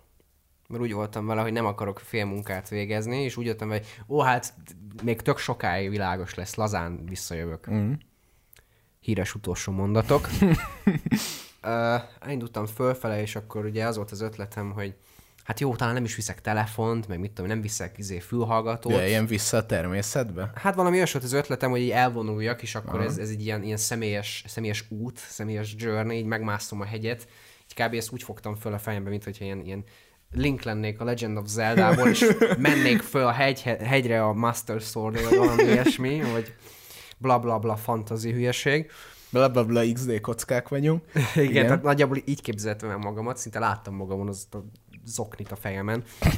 Mert 0.68 0.84
úgy 0.84 0.94
voltam 0.94 1.26
vele, 1.26 1.42
hogy 1.42 1.52
nem 1.52 1.66
akarok 1.66 2.00
félmunkát 2.00 2.70
végezni, 2.70 3.18
és 3.18 3.38
úgy 3.38 3.46
jöttem, 3.46 3.70
hogy 3.70 3.86
ó, 4.08 4.20
hát 4.20 4.54
még 5.04 5.22
tök 5.22 5.38
sokáig 5.38 5.90
világos 5.90 6.34
lesz, 6.34 6.56
lazán 6.56 7.06
visszajövök. 7.06 7.72
Mm. 7.72 7.94
Híres 9.00 9.36
utolsó 9.36 9.72
mondatok. 9.72 10.30
uh, 11.64 12.02
elindultam 12.20 12.66
fölfele, 12.66 13.22
és 13.22 13.36
akkor 13.36 13.66
ugye 13.66 13.86
az 13.86 13.96
volt 13.96 14.12
az 14.12 14.22
ötletem, 14.22 14.72
hogy 14.72 14.96
hát 15.44 15.60
jó, 15.60 15.76
talán 15.76 15.94
nem 15.94 16.04
is 16.04 16.16
viszek 16.16 16.42
telefont, 16.42 17.08
meg 17.08 17.20
mit 17.20 17.32
tudom, 17.32 17.50
nem 17.50 17.62
viszek 17.62 17.98
izé 17.98 18.20
fülhallgatót. 18.20 18.92
Jöjjön 18.92 19.26
vissza 19.26 19.58
a 19.58 19.66
természetbe? 19.66 20.52
Hát 20.56 20.76
valami 20.76 20.96
olyas 20.96 21.12
volt 21.12 21.26
az 21.26 21.34
ötletem, 21.34 21.70
hogy 21.70 21.82
így 21.82 21.92
elvonuljak, 21.92 22.62
és 22.62 22.76
akkor 22.76 23.02
ez, 23.02 23.18
ez 23.18 23.30
egy 23.30 23.46
ilyen, 23.46 23.64
ilyen 23.64 23.78
személyes, 23.78 24.44
személyes 24.48 24.86
út, 24.90 25.18
személyes 25.18 25.76
journey, 25.78 26.18
így 26.18 26.26
megmászom 26.26 26.82
a 26.82 26.86
hegyet. 26.86 27.28
Kb. 27.74 27.94
ezt 27.94 28.12
úgy 28.12 28.24
fogtam 28.24 28.56
föl 28.56 28.74
a 28.74 28.78
fejembe, 28.78 29.10
mint 29.10 29.24
hogyha 29.24 29.46
ilyen, 29.46 29.66
ilyen 29.66 29.84
Link 30.36 30.62
lennék 30.62 31.00
a 31.00 31.04
Legend 31.04 31.38
of 31.38 31.48
Zelda-ból, 31.48 32.10
és 32.10 32.26
mennék 32.58 33.02
föl 33.02 33.26
a 33.26 33.32
hegy, 33.32 33.62
hegyre 33.62 34.24
a 34.24 34.34
Master 34.34 34.82
sword 34.82 35.24
vagy 35.24 35.38
valami 35.38 35.64
ilyesmi, 35.64 36.22
vagy 36.34 36.54
bla 37.18 37.40
bla 37.40 37.60
bla 37.60 37.76
fantasy 37.76 38.32
hülyeség. 38.32 38.92
Bla 39.30 39.50
bla 39.50 39.66
bla 39.66 39.94
XD 39.94 40.22
kockák 40.22 40.68
vagyunk. 40.70 41.04
Igen, 41.36 41.50
Igen. 41.50 41.66
tehát 41.66 41.84
nagyjából 41.84 42.18
így 42.26 42.42
képzeltem 42.42 42.90
el 42.90 42.98
magamat, 42.98 43.38
szinte 43.38 43.60
láttam 43.60 43.96
magamon 43.96 44.28
az 44.28 44.48
a 44.52 44.58
zoknit 45.06 45.52
a 45.52 45.56
fejemen. 45.56 46.04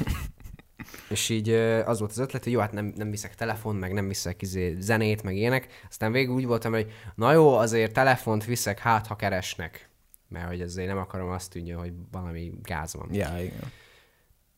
És 1.08 1.28
így 1.28 1.50
az 1.84 1.98
volt 1.98 2.10
az 2.10 2.18
ötlet, 2.18 2.44
hogy 2.44 2.52
jó, 2.52 2.60
hát 2.60 2.72
nem, 2.72 2.92
nem 2.96 3.10
viszek 3.10 3.34
telefon, 3.34 3.76
meg 3.76 3.92
nem 3.92 4.08
viszek 4.08 4.42
izé 4.42 4.76
zenét, 4.78 5.22
meg 5.22 5.36
ilyenek. 5.36 5.66
Aztán 5.88 6.12
végül 6.12 6.34
úgy 6.34 6.46
voltam, 6.46 6.72
hogy 6.72 6.92
na 7.14 7.32
jó, 7.32 7.54
azért 7.54 7.92
telefont 7.92 8.44
viszek, 8.44 8.78
hát 8.78 9.06
ha 9.06 9.16
keresnek. 9.16 9.85
Mert 10.28 10.46
hogy 10.46 10.60
azért 10.60 10.88
nem 10.88 10.98
akarom 10.98 11.28
azt 11.30 11.50
tűnjön, 11.50 11.78
hogy 11.78 11.92
valami 12.10 12.52
gáz 12.62 12.94
van. 12.94 13.14
Ja, 13.14 13.38
igen. 13.38 13.72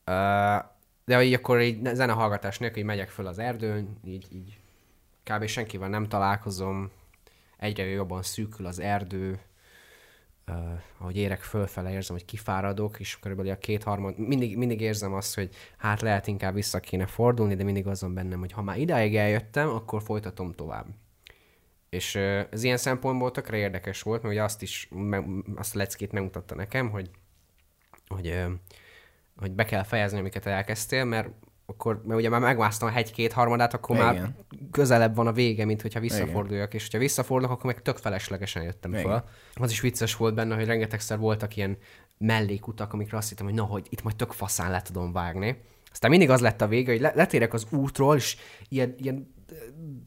Uh, 0.05 0.65
de 1.05 1.23
így 1.23 1.33
akkor 1.33 1.61
így 1.61 1.89
zenehallgatás 1.93 2.57
nélkül 2.57 2.79
így 2.79 2.85
megyek 2.85 3.09
föl 3.09 3.27
az 3.27 3.39
erdőn, 3.39 3.99
így, 4.03 4.27
így 4.31 4.59
kb. 5.23 5.45
senkivel 5.45 5.89
nem 5.89 6.07
találkozom, 6.07 6.91
egyre 7.57 7.83
jobban 7.83 8.21
szűkül 8.21 8.65
az 8.65 8.79
erdő, 8.79 9.39
uh, 10.47 10.55
ahogy 10.97 11.17
érek 11.17 11.41
fölfele, 11.41 11.91
érzem, 11.91 12.15
hogy 12.15 12.25
kifáradok, 12.25 12.99
és 12.99 13.19
körülbelül 13.19 13.51
a 13.51 13.57
kétharmad, 13.57 14.17
mindig, 14.17 14.57
mindig 14.57 14.81
érzem 14.81 15.13
azt, 15.13 15.35
hogy 15.35 15.55
hát 15.77 16.01
lehet 16.01 16.27
inkább 16.27 16.53
vissza 16.53 16.79
kéne 16.79 17.05
fordulni, 17.05 17.55
de 17.55 17.63
mindig 17.63 17.87
azon 17.87 18.13
bennem, 18.13 18.39
hogy 18.39 18.51
ha 18.51 18.61
már 18.61 18.77
idáig 18.77 19.15
eljöttem, 19.15 19.69
akkor 19.69 20.01
folytatom 20.01 20.53
tovább. 20.53 20.85
És 21.89 22.15
ez 22.51 22.63
ilyen 22.63 22.77
szempontból 22.77 23.31
tökre 23.31 23.57
érdekes 23.57 24.01
volt, 24.01 24.21
mert 24.21 24.33
ugye 24.33 24.43
azt 24.43 24.61
is, 24.61 24.89
azt 25.55 25.75
a 25.75 25.77
leckét 25.77 26.11
megmutatta 26.11 26.55
nekem, 26.55 26.89
hogy, 26.89 27.09
hogy, 28.07 28.43
hogy 29.37 29.51
be 29.51 29.65
kell 29.65 29.83
fejezni, 29.83 30.19
amiket 30.19 30.45
elkezdtél, 30.45 31.05
mert 31.05 31.29
akkor, 31.69 32.01
mert 32.05 32.19
ugye 32.19 32.29
már 32.29 32.39
megmásztam 32.39 32.87
a 32.87 32.91
hegy 32.91 33.11
két 33.11 33.33
harmadát, 33.33 33.73
akkor 33.73 33.95
Igen. 33.95 34.15
már 34.15 34.31
közelebb 34.71 35.15
van 35.15 35.27
a 35.27 35.31
vége, 35.31 35.65
mint 35.65 35.81
hogyha 35.81 35.99
visszaforduljak, 35.99 36.67
Igen. 36.67 36.75
és 36.79 36.83
hogyha 36.83 36.97
visszafordulok, 36.97 37.51
akkor 37.51 37.65
meg 37.65 37.81
tök 37.81 37.97
feleslegesen 37.97 38.63
jöttem 38.63 38.91
Igen. 38.91 39.03
fel. 39.03 39.29
Az 39.53 39.71
is 39.71 39.79
vicces 39.79 40.15
volt 40.15 40.33
benne, 40.33 40.55
hogy 40.55 40.65
rengetegszer 40.65 41.17
voltak 41.17 41.55
ilyen 41.55 41.77
mellékutak, 42.17 42.93
amikre 42.93 43.17
azt 43.17 43.29
hittem, 43.29 43.45
hogy 43.45 43.55
na, 43.55 43.63
hogy 43.63 43.87
itt 43.89 44.03
majd 44.03 44.15
tök 44.15 44.31
faszán 44.31 44.71
le 44.71 44.81
tudom 44.81 45.11
vágni. 45.11 45.61
Aztán 45.91 46.09
mindig 46.09 46.29
az 46.29 46.41
lett 46.41 46.61
a 46.61 46.67
vége, 46.67 46.91
hogy 46.91 47.01
letérek 47.15 47.53
az 47.53 47.67
útról, 47.71 48.15
és 48.15 48.37
ilyen, 48.69 48.95
ilyen 48.97 49.33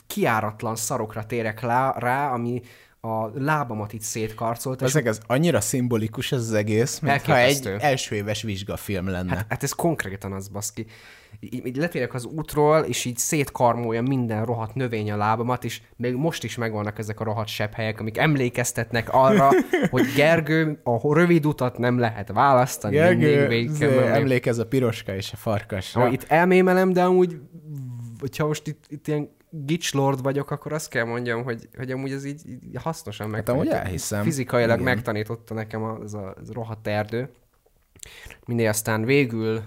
kiáratlan 0.07 0.77
szarokra 0.77 1.27
térek 1.27 1.61
rá, 1.61 1.95
rá 1.99 2.33
ami 2.33 2.63
a 3.05 3.31
lábamat 3.35 3.93
itt 3.93 4.01
szétkarcolt. 4.01 4.83
Ezek 4.83 5.07
ez 5.07 5.21
annyira 5.27 5.61
szimbolikus 5.61 6.33
ez 6.33 6.41
az 6.41 6.53
egész, 6.53 6.99
mintha 6.99 7.39
egy 7.39 7.75
első 7.79 8.15
éves 8.15 8.43
vizsgafilm 8.43 9.09
lenne. 9.09 9.35
Hát, 9.35 9.47
hát 9.49 9.63
ez 9.63 9.73
konkrétan 9.73 10.33
az, 10.33 10.49
baszki. 10.49 10.87
Így, 11.41 11.67
így 11.67 11.77
letérek 11.77 12.15
az 12.15 12.25
útról, 12.25 12.81
és 12.81 13.05
így 13.05 13.17
szétkarmolja 13.17 14.03
minden 14.03 14.45
rohadt 14.45 14.75
növény 14.75 15.11
a 15.11 15.17
lábamat, 15.17 15.65
és 15.65 15.81
még 15.97 16.15
most 16.15 16.45
is 16.45 16.57
megvannak 16.57 16.99
ezek 16.99 17.21
a 17.21 17.25
rohadt 17.25 17.51
helyek, 17.73 18.01
amik 18.01 18.19
emlékeztetnek 18.19 19.09
arra, 19.13 19.51
hogy 19.91 20.05
Gergő, 20.17 20.81
a 20.85 21.15
rövid 21.15 21.47
utat 21.47 21.79
nem 21.79 21.99
lehet 21.99 22.33
választani. 22.33 22.95
Gergő, 22.95 23.67
emlékez 24.13 24.59
a 24.59 24.67
piroska 24.67 25.15
és 25.15 25.33
a 25.33 25.37
farkasra. 25.37 26.09
Itt 26.09 26.25
elmémelem, 26.29 26.93
de 26.93 27.03
amúgy, 27.03 27.41
hogyha 28.23 28.47
most 28.47 28.67
itt, 28.67 28.85
itt 28.89 29.09
ilyen 29.09 29.29
gicslord 29.51 30.23
vagyok, 30.23 30.51
akkor 30.51 30.73
azt 30.73 30.89
kell 30.89 31.05
mondjam, 31.05 31.45
hogy, 31.45 31.69
hogy 31.77 31.91
amúgy 31.91 32.13
ez 32.13 32.25
így, 32.25 32.49
így 32.49 32.77
hasznosan 32.83 33.29
meg. 33.31 33.39
Hát 33.39 33.49
amúgy 33.49 33.69
elhiszem. 33.69 34.23
Fizikailag 34.23 34.81
Igen. 34.81 34.95
megtanította 34.95 35.55
nekem 35.55 35.83
az 35.83 36.15
a, 36.15 36.35
az 36.41 36.51
a 36.51 36.53
rohadt 36.53 36.87
erdő. 36.87 37.31
Mindig 38.47 38.67
aztán 38.67 39.05
végül, 39.05 39.63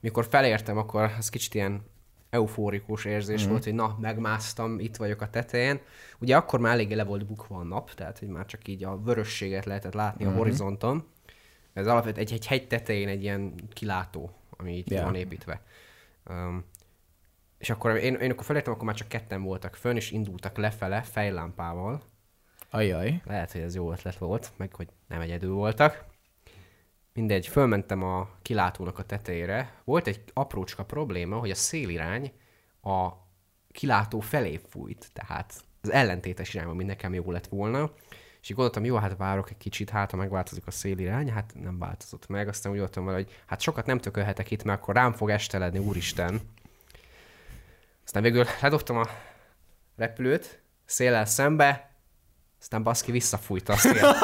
mikor 0.00 0.26
felértem, 0.30 0.76
akkor 0.76 1.10
az 1.18 1.28
kicsit 1.28 1.54
ilyen 1.54 1.82
eufórikus 2.30 3.04
érzés 3.04 3.46
mm. 3.46 3.48
volt, 3.48 3.64
hogy 3.64 3.74
na, 3.74 3.96
megmásztam, 4.00 4.78
itt 4.78 4.96
vagyok 4.96 5.20
a 5.20 5.30
tetején. 5.30 5.80
Ugye 6.18 6.36
akkor 6.36 6.60
már 6.60 6.72
eléggé 6.72 6.94
le 6.94 7.04
volt 7.04 7.26
bukva 7.26 7.58
a 7.58 7.62
nap, 7.62 7.94
tehát 7.94 8.18
hogy 8.18 8.28
már 8.28 8.46
csak 8.46 8.68
így 8.68 8.84
a 8.84 9.00
vörösséget 9.02 9.64
lehetett 9.64 9.94
látni 9.94 10.24
mm. 10.24 10.26
a 10.26 10.30
mhm. 10.30 10.38
horizonton. 10.38 11.06
Ez 11.72 11.86
alapvetően 11.86 12.26
egy, 12.26 12.32
egy 12.32 12.46
hegy 12.46 12.66
tetején 12.66 13.08
egy 13.08 13.22
ilyen 13.22 13.54
kilátó, 13.72 14.30
ami 14.50 14.76
itt 14.76 14.90
yeah. 14.90 15.04
van 15.04 15.14
építve. 15.14 15.62
Um, 16.30 16.64
és 17.60 17.70
akkor 17.70 17.96
én, 17.96 18.14
én 18.14 18.30
akkor 18.30 18.44
felértem, 18.44 18.72
akkor 18.72 18.84
már 18.84 18.94
csak 18.94 19.08
ketten 19.08 19.42
voltak 19.42 19.74
fönn, 19.74 19.96
és 19.96 20.10
indultak 20.10 20.56
lefele 20.56 21.02
fejlámpával. 21.02 22.02
Ajaj. 22.70 23.20
Lehet, 23.24 23.52
hogy 23.52 23.60
ez 23.60 23.74
jó 23.74 23.92
ötlet 23.92 24.18
volt, 24.18 24.52
meg 24.56 24.74
hogy 24.74 24.88
nem 25.08 25.20
egyedül 25.20 25.52
voltak. 25.52 26.04
Mindegy, 27.12 27.46
fölmentem 27.46 28.02
a 28.02 28.28
kilátónak 28.42 28.98
a 28.98 29.02
tetejére. 29.02 29.74
Volt 29.84 30.06
egy 30.06 30.22
aprócska 30.32 30.84
probléma, 30.84 31.38
hogy 31.38 31.50
a 31.50 31.54
szélirány 31.54 32.32
a 32.82 33.08
kilátó 33.72 34.20
felé 34.20 34.60
fújt, 34.68 35.10
tehát 35.12 35.54
az 35.80 35.90
ellentétes 35.90 36.54
irányban, 36.54 36.76
mint 36.76 36.88
nekem 36.88 37.14
jó 37.14 37.30
lett 37.30 37.46
volna. 37.46 37.92
És 38.40 38.50
így 38.50 38.56
gondoltam, 38.56 38.84
jó, 38.84 38.96
hát 38.96 39.16
várok 39.16 39.50
egy 39.50 39.56
kicsit, 39.56 39.90
hát 39.90 40.10
ha 40.10 40.16
megváltozik 40.16 40.66
a 40.66 40.70
szélirány, 40.70 41.30
hát 41.30 41.52
nem 41.62 41.78
változott 41.78 42.28
meg. 42.28 42.48
Aztán 42.48 42.72
úgy 42.72 42.78
voltam 42.78 43.04
vele, 43.04 43.16
hogy 43.16 43.42
hát 43.46 43.60
sokat 43.60 43.86
nem 43.86 43.98
tökölhetek 43.98 44.50
itt, 44.50 44.62
mert 44.62 44.80
akkor 44.80 44.94
rám 44.94 45.12
fog 45.12 45.30
esteledni, 45.30 45.78
úristen. 45.78 46.40
Aztán 48.10 48.24
végül 48.24 48.44
ledobtam 48.60 48.96
a 48.96 49.06
repülőt, 49.96 50.62
széllel 50.84 51.24
szembe, 51.24 51.90
aztán 52.60 52.82
baszki 52.82 53.10
visszafújt 53.10 53.68
a 53.68 53.76
szél. 53.76 54.14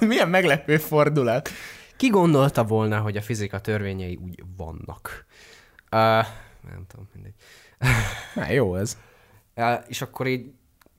Milyen 0.08 0.28
meglepő 0.28 0.76
fordulat. 0.76 1.48
Ki 1.96 2.08
gondolta 2.08 2.64
volna, 2.64 3.00
hogy 3.00 3.16
a 3.16 3.22
fizika 3.22 3.60
törvényei 3.60 4.18
úgy 4.22 4.42
vannak? 4.56 5.26
Uh, 5.82 6.26
nem 6.70 6.84
tudom, 6.88 7.08
mindegy. 7.14 7.34
Na, 8.34 8.50
jó 8.50 8.76
ez. 8.76 8.98
Uh, 9.54 9.74
és 9.86 10.02
akkor 10.02 10.26
így 10.26 10.52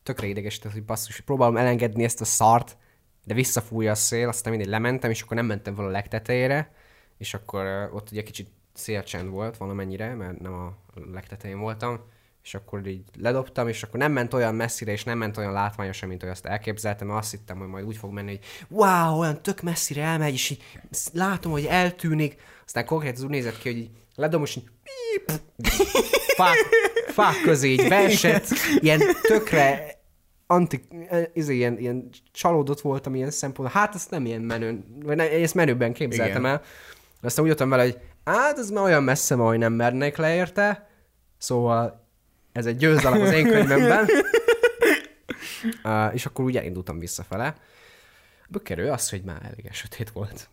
tökre 0.03 0.27
idegesített, 0.27 0.71
hogy 0.71 0.85
basszus, 0.85 1.19
próbálom 1.21 1.57
elengedni 1.57 2.03
ezt 2.03 2.21
a 2.21 2.25
szart, 2.25 2.77
de 3.23 3.33
visszafújja 3.33 3.91
a 3.91 3.95
szél, 3.95 4.27
aztán 4.27 4.51
mindegy 4.51 4.71
lementem, 4.71 5.09
és 5.09 5.21
akkor 5.21 5.37
nem 5.37 5.45
mentem 5.45 5.75
volna 5.75 5.89
a 5.89 5.93
legtetejére, 5.93 6.71
és 7.17 7.33
akkor 7.33 7.65
uh, 7.65 7.95
ott 7.95 8.11
ugye 8.11 8.23
kicsit 8.23 8.49
szélcsend 8.79 9.29
volt 9.29 9.57
valamennyire, 9.57 10.15
mert 10.15 10.39
nem 10.39 10.53
a 10.53 10.77
legtetején 11.11 11.59
voltam, 11.59 11.99
és 12.43 12.55
akkor 12.55 12.87
így 12.87 13.03
ledobtam, 13.17 13.67
és 13.67 13.83
akkor 13.83 13.99
nem 13.99 14.11
ment 14.11 14.33
olyan 14.33 14.55
messzire, 14.55 14.91
és 14.91 15.03
nem 15.03 15.17
ment 15.17 15.37
olyan 15.37 15.51
látványosan, 15.51 16.09
mint 16.09 16.21
hogy 16.21 16.29
azt 16.29 16.45
elképzeltem, 16.45 17.07
mert 17.07 17.19
azt 17.19 17.31
hittem, 17.31 17.57
hogy 17.57 17.67
majd 17.67 17.85
úgy 17.85 17.97
fog 17.97 18.11
menni, 18.11 18.29
hogy 18.29 18.45
wow, 18.69 19.19
olyan 19.19 19.41
tök 19.41 19.61
messzire 19.61 20.03
elmegy, 20.03 20.33
és 20.33 20.49
így 20.49 20.63
látom, 21.13 21.51
hogy 21.51 21.65
eltűnik, 21.65 22.41
aztán 22.65 22.85
konkrét 22.85 23.15
az 23.15 23.23
úgy 23.23 23.29
nézett 23.29 23.57
ki, 23.57 23.69
hogy 23.69 23.77
így 23.77 23.89
ledom, 24.15 24.43
és 24.43 24.55
így 24.55 24.69
fák, 26.35 26.57
fák 27.07 27.41
közé 27.41 27.69
így 27.69 27.87
beesett, 27.87 28.47
ilyen 28.79 29.01
tökre 29.21 29.97
anti, 30.51 30.81
ez 31.33 31.49
ilyen, 31.49 31.77
ilyen 31.77 32.09
csalódott 32.31 32.81
voltam 32.81 33.15
ilyen 33.15 33.31
szempontból. 33.31 33.81
Hát 33.81 33.95
ezt 33.95 34.09
nem 34.09 34.25
ilyen 34.25 34.41
menőn, 34.41 34.99
vagy 35.03 35.15
ne, 35.15 35.29
ezt 35.29 35.55
menőben 35.55 35.93
képzeltem 35.93 36.41
Igen. 36.41 36.51
el. 36.51 36.61
Aztán 37.21 37.43
úgy 37.43 37.49
jöttem 37.49 37.69
vele, 37.69 37.83
hogy 37.83 37.97
hát 38.33 38.57
ez 38.57 38.69
már 38.69 38.83
olyan 38.83 39.03
messze 39.03 39.35
van, 39.35 39.47
hogy 39.47 39.57
nem 39.57 39.73
mernék 39.73 40.17
le 40.17 40.35
érte, 40.35 40.89
szóval 41.37 42.07
ez 42.51 42.65
egy 42.65 42.77
győzelem 42.77 43.21
az 43.21 43.31
én 43.31 43.47
könyvemben. 43.47 44.07
uh, 45.83 46.13
és 46.13 46.25
akkor 46.25 46.45
úgy 46.45 46.57
elindultam 46.57 46.99
visszafele. 46.99 47.55
A 48.41 48.47
bökerő 48.49 48.89
az, 48.89 49.09
hogy 49.09 49.23
már 49.23 49.43
elég 49.43 49.71
sötét 49.71 50.09
volt. 50.09 50.49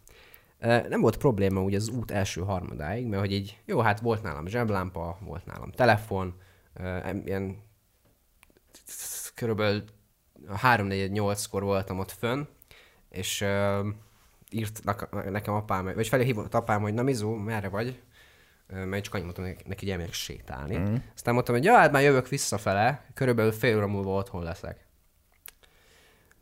Uh, 0.60 0.88
nem 0.88 1.00
volt 1.00 1.16
probléma 1.16 1.60
ugye 1.60 1.76
az 1.76 1.88
út 1.88 2.10
első 2.10 2.40
harmadáig, 2.40 3.06
mert 3.06 3.20
hogy 3.20 3.32
így, 3.32 3.58
jó, 3.64 3.80
hát 3.80 4.00
volt 4.00 4.22
nálam 4.22 4.46
zseblámpa, 4.46 5.18
volt 5.20 5.46
nálam 5.46 5.70
telefon, 5.70 6.34
uh, 6.80 7.14
ilyen 7.24 7.64
körülbelül 9.34 9.84
3-4-8-kor 10.62 11.62
voltam 11.62 11.98
ott 11.98 12.12
fönn, 12.12 12.42
és 13.10 13.40
uh, 13.40 13.86
írt 14.50 14.84
nekem 15.30 15.54
apám, 15.54 15.84
vagy 15.84 16.08
felé 16.08 16.24
hívott 16.24 16.54
apám, 16.54 16.80
hogy 16.80 16.94
na 16.94 17.02
Mizu, 17.02 17.30
merre 17.30 17.68
vagy? 17.68 18.00
mert 18.66 19.04
csak 19.04 19.14
annyit 19.14 19.24
mondtam 19.24 19.44
neki, 19.44 19.84
hogy 19.84 19.90
elmegyek 19.90 20.12
sétálni. 20.12 20.76
Mm. 20.76 20.94
Aztán 21.14 21.34
mondtam, 21.34 21.54
hogy 21.54 21.64
ja, 21.64 21.76
hát 21.76 21.92
már 21.92 22.02
jövök 22.02 22.28
visszafele, 22.28 23.04
körülbelül 23.14 23.52
fél 23.52 23.76
óra 23.76 23.86
múlva 23.86 24.14
otthon 24.14 24.42
leszek. 24.42 24.86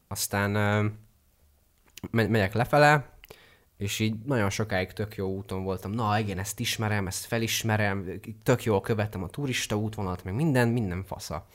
Aztán 0.09 0.51
me- 2.11 2.29
megyek 2.29 2.53
lefele, 2.53 3.13
és 3.77 3.99
így 3.99 4.19
nagyon 4.25 4.51
sokáig 4.51 4.93
tök 4.93 5.17
jó 5.17 5.29
úton 5.29 5.65
voltam. 5.65 5.91
Na 5.91 6.19
igen, 6.19 6.39
ezt 6.39 6.61
ismerem, 6.61 7.07
ezt 7.07 7.25
felismerem, 7.25 8.21
tök 8.43 8.65
jól 8.65 8.81
követtem 8.81 9.23
a 9.23 9.29
turista 9.29 9.77
útvonalat, 9.77 10.25
meg 10.25 10.35
minden, 10.35 10.69
minden 10.69 11.05
fasza. 11.05 11.47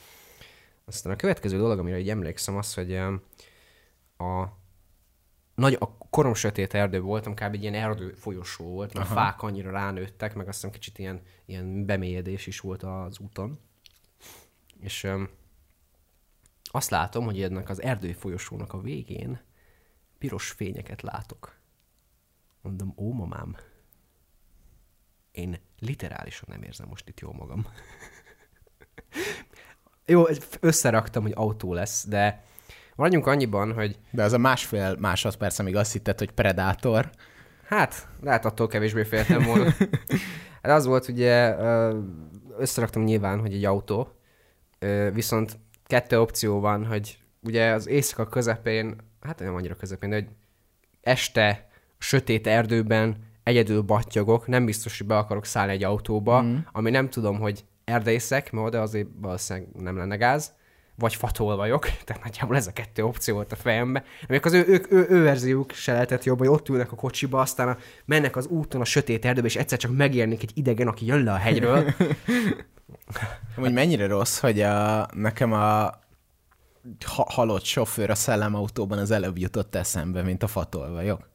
Aztán 0.86 1.14
a 1.14 1.16
következő 1.16 1.58
dolog, 1.58 1.80
amire 1.80 2.00
így 2.00 2.10
emlékszem, 2.10 2.58
az, 2.58 2.74
hogy 2.74 2.96
a 4.18 4.59
nagy, 5.60 5.78
a 5.80 5.98
korom 5.98 6.34
sötét 6.34 6.74
erdő 6.74 7.02
voltam, 7.02 7.34
kb. 7.34 7.54
egy 7.54 7.62
ilyen 7.62 7.74
erdő 7.74 8.14
folyosó 8.14 8.66
volt, 8.66 8.94
mert 8.94 9.10
a 9.10 9.14
fák 9.14 9.42
annyira 9.42 9.72
ránőttek, 9.72 10.36
meg 10.36 10.48
aztán 10.48 10.72
kicsit 10.72 11.00
ilyen, 11.00 11.22
ilyen 11.46 11.86
bemélyedés 11.86 12.48
is 12.48 12.60
volt 12.60 12.84
az 12.84 13.20
úton. 13.20 13.60
És 14.80 15.04
öm, 15.04 15.30
azt 16.64 16.90
látom, 16.90 17.26
hogy 17.26 17.42
ennek 17.42 17.70
az 17.70 17.82
erdő 17.82 18.14
folyosónak 18.14 18.74
a 18.74 18.82
végén 18.82 19.42
piros 20.18 20.50
fényeket 20.50 21.02
látok. 21.02 21.58
Mondom, 22.62 22.94
ó 22.98 23.14
mamám, 23.14 23.56
én 25.32 25.60
literálisan 25.80 26.50
nem 26.52 26.64
érzem 26.64 26.88
most 26.88 27.08
itt 27.08 27.20
jól 27.20 27.34
magam. 27.34 27.68
Jó, 30.06 30.24
összeraktam, 30.60 31.24
hogy 31.24 31.34
autó 31.36 31.74
lesz, 31.74 32.08
de 32.08 32.44
maradjunk 33.00 33.28
annyiban, 33.28 33.74
hogy 33.74 34.00
De 34.12 34.24
az 34.24 34.34
a 34.34 34.38
másfél 34.38 34.96
másodperc, 35.00 35.60
amíg 35.60 35.76
azt 35.76 35.92
hitted, 35.92 36.20
hogy 36.20 36.32
Predator. 36.32 37.10
Hát, 37.66 38.08
lehet 38.22 38.46
attól 38.46 38.68
kevésbé 38.68 39.04
féltem 39.04 39.44
volna. 39.44 39.64
hát 40.64 40.72
az 40.72 40.86
volt 40.86 41.08
ugye, 41.08 41.56
összeraktam 42.58 43.04
nyilván, 43.04 43.40
hogy 43.40 43.54
egy 43.54 43.66
autó, 43.66 44.08
viszont 45.14 45.60
kettő 45.86 46.20
opció 46.20 46.60
van, 46.60 46.86
hogy 46.86 47.18
ugye 47.44 47.72
az 47.72 47.88
éjszaka 47.88 48.28
közepén, 48.28 48.96
hát 49.22 49.40
nem 49.40 49.56
annyira 49.56 49.76
közepén, 49.76 50.10
de 50.10 50.16
hogy 50.16 50.28
este 51.02 51.68
sötét 51.98 52.48
erdőben 52.48 53.16
egyedül 53.44 53.82
battyogok, 53.82 54.48
nem 54.48 54.66
biztos, 54.66 54.98
hogy 54.98 55.08
be 55.08 55.18
akarok 55.18 55.46
szállni 55.46 55.72
egy 55.72 55.84
autóba, 55.84 56.42
mm. 56.42 56.58
ami 56.72 56.90
nem 56.90 57.10
tudom, 57.10 57.40
hogy 57.40 57.66
erdészek, 57.86 58.52
mert 58.52 58.68
oda 58.68 58.82
azért 58.82 59.08
valószínűleg 59.22 59.70
nem 59.74 59.98
lenne 59.98 60.16
gáz, 60.16 60.58
vagy 61.00 61.16
fatol 61.16 61.56
vagyok, 61.56 61.84
tehát 62.06 62.24
nagyjából 62.24 62.56
ez 62.56 62.68
a 62.68 62.74
kettő 62.74 63.04
opció 63.04 63.34
volt 63.34 63.52
a 63.52 63.56
fejembe. 63.56 64.04
Még 64.28 64.46
az 64.46 64.54
ő, 64.54 64.66
ő, 64.68 64.86
ő, 64.90 65.06
ő 65.10 65.24
verziók 65.24 65.72
se 65.72 65.92
lehetett 65.92 66.24
jobb, 66.24 66.38
hogy 66.38 66.48
ott 66.48 66.70
ülnek 66.70 66.92
a 66.92 66.96
kocsiba, 66.96 67.40
aztán 67.40 67.68
a, 67.68 67.78
mennek 68.06 68.36
az 68.36 68.48
úton 68.48 68.82
a 68.82 68.86
sötét 68.86 69.26
erdőbe, 69.26 69.48
és 69.48 69.56
egyszer 69.56 69.78
csak 69.78 69.96
megjelenik 69.96 70.44
egy 70.44 70.52
idegen, 70.54 70.88
aki 70.88 71.06
jön 71.06 71.24
le 71.24 71.32
a 71.32 71.38
hegyről. 71.38 71.86
Hogy 73.56 73.74
mennyire 73.74 74.08
rossz, 74.08 74.40
hogy 74.40 74.62
a, 74.62 75.08
nekem 75.14 75.54
a 75.54 76.00
ha- 77.06 77.32
halott 77.32 77.64
sofőr 77.64 78.10
a 78.10 78.16
szellemautóban 78.16 78.98
az 78.98 79.12
előbb 79.12 79.38
jutott 79.38 79.76
eszembe, 79.76 80.22
mint 80.22 80.44
a 80.44 80.48
fatol 80.48 80.92
vagyok. 80.92 81.30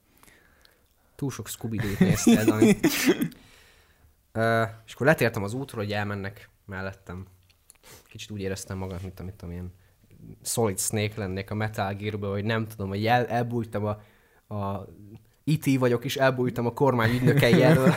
Túl 1.16 1.30
sok 1.30 1.48
scooby 1.48 1.80
néztél, 1.98 2.44
Dani. 2.44 2.66
uh, 4.34 4.68
és 4.86 4.94
akkor 4.94 5.06
letértem 5.06 5.42
az 5.42 5.54
útról, 5.54 5.84
hogy 5.84 5.92
elmennek 5.92 6.48
mellettem. 6.66 7.26
Kicsit 8.14 8.30
úgy 8.30 8.40
éreztem 8.40 8.78
magam, 8.78 8.98
mint 9.02 9.20
amit 9.20 9.34
tudom, 9.34 9.54
ilyen 9.54 9.72
Solid 10.42 10.78
Snake 10.78 11.12
lennék 11.16 11.50
a 11.50 11.54
Metal 11.54 11.94
Gear-ből, 11.94 12.30
hogy 12.30 12.44
nem 12.44 12.66
tudom, 12.66 12.88
hogy 12.88 13.06
el, 13.06 13.26
elbújtam 13.26 13.84
a, 13.84 14.00
a 14.54 14.88
IT 15.44 15.78
vagyok, 15.78 16.04
és 16.04 16.16
elbújtam 16.16 16.66
a 16.66 16.72
kormány 16.72 17.14
ügynökei 17.14 17.62
elől. 17.62 17.94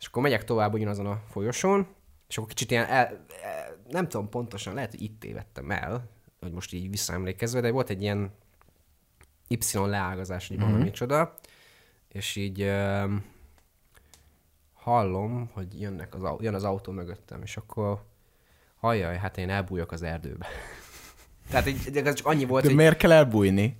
és 0.00 0.06
akkor 0.06 0.22
megyek 0.22 0.44
tovább 0.44 0.74
ugyanazon 0.74 1.06
a 1.06 1.22
folyosón, 1.30 1.86
és 2.28 2.36
akkor 2.36 2.48
kicsit 2.48 2.70
ilyen, 2.70 2.86
el, 2.86 3.26
el, 3.42 3.82
nem 3.88 4.08
tudom 4.08 4.28
pontosan, 4.28 4.74
lehet, 4.74 4.90
hogy 4.90 5.02
itt 5.02 5.20
tévedtem 5.20 5.70
el, 5.70 6.08
hogy 6.40 6.52
most 6.52 6.72
így 6.72 6.90
visszaemlékezve, 6.90 7.60
de 7.60 7.70
volt 7.70 7.90
egy 7.90 8.02
ilyen 8.02 8.32
Y 9.48 9.58
leágazás, 9.72 10.48
hogy 10.48 10.58
valami 10.58 10.78
mm-hmm. 10.78 10.90
csoda, 10.90 11.34
és 12.08 12.36
így 12.36 12.62
um, 12.62 13.24
hallom, 14.72 15.50
hogy 15.52 15.80
jönnek 15.80 16.14
az, 16.14 16.22
jön 16.40 16.54
az 16.54 16.64
autó 16.64 16.92
mögöttem, 16.92 17.42
és 17.42 17.56
akkor 17.56 18.08
hajjaj, 18.80 19.16
hát 19.16 19.38
én 19.38 19.50
elbújok 19.50 19.92
az 19.92 20.02
erdőbe. 20.02 20.46
Tehát 21.50 21.66
így, 21.66 21.96
ez 21.96 22.14
csak 22.14 22.26
annyi 22.26 22.44
volt, 22.44 22.62
De 22.62 22.68
hogy 22.68 22.76
miért 22.76 22.96
kell 22.96 23.12
elbújni? 23.12 23.78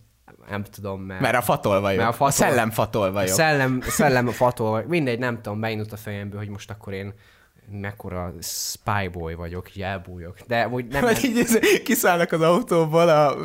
nem 0.48 0.64
tudom, 0.64 1.00
mert... 1.02 1.20
Mert 1.20 1.36
a 1.36 1.42
fatol 1.42 1.80
vagyok. 1.80 1.98
Mert 1.98 2.10
a 2.10 2.12
fatol- 2.12 2.28
A 2.32 2.36
szellem 2.36 2.70
fatol 2.70 3.12
vagyok. 3.12 3.34
Szellem, 3.34 3.80
szellem 3.80 4.28
a 4.28 4.32
fatol, 4.32 4.84
mindegy, 4.88 5.18
nem 5.18 5.42
tudom, 5.42 5.60
beindult 5.60 5.92
a 5.92 5.96
fejemből, 5.96 6.38
hogy 6.38 6.48
most 6.48 6.70
akkor 6.70 6.92
én 6.92 7.14
mekkora 7.72 8.32
spyboy 8.40 9.34
vagyok, 9.34 9.76
így 9.76 9.82
elbújok. 9.82 10.40
De 10.46 10.68
úgy 10.68 10.86
nem, 10.86 11.00
Vagy 11.02 11.24
így 11.24 11.38
ez- 11.38 11.58
kiszállnak 11.84 12.32
az 12.32 12.40
autóból 12.40 13.08
a 13.08 13.36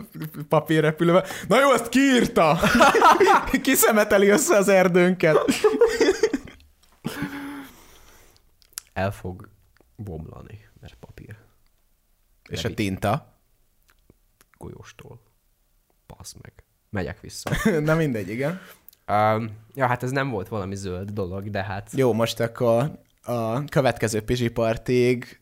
papírrepülőbe. 0.49 1.25
Na 1.47 1.59
jó, 1.59 1.69
azt 1.69 1.89
kiírta! 1.89 2.59
Kiszemeteli 3.61 4.27
össze 4.27 4.55
az 4.57 4.67
erdőnket. 4.67 5.37
el 8.93 9.11
fog 9.11 9.49
bomlani, 9.95 10.59
mert 10.81 10.95
papír. 10.99 11.35
És 12.49 12.63
a 12.65 12.73
tinta? 12.73 13.33
Golyóstól. 14.57 15.19
Pasz 16.05 16.35
meg. 16.41 16.53
Megyek 16.89 17.19
vissza. 17.19 17.51
Na 17.79 17.95
mindegy, 17.95 18.29
igen. 18.29 18.59
um, 19.07 19.49
ja, 19.73 19.87
hát 19.87 20.03
ez 20.03 20.11
nem 20.11 20.29
volt 20.29 20.47
valami 20.47 20.75
zöld 20.75 21.09
dolog, 21.11 21.49
de 21.49 21.63
hát 21.63 21.89
Jó, 21.93 22.13
most 22.13 22.39
akkor 22.39 22.99
a 23.23 23.63
következő 23.65 24.21
pizsipartig 24.21 25.39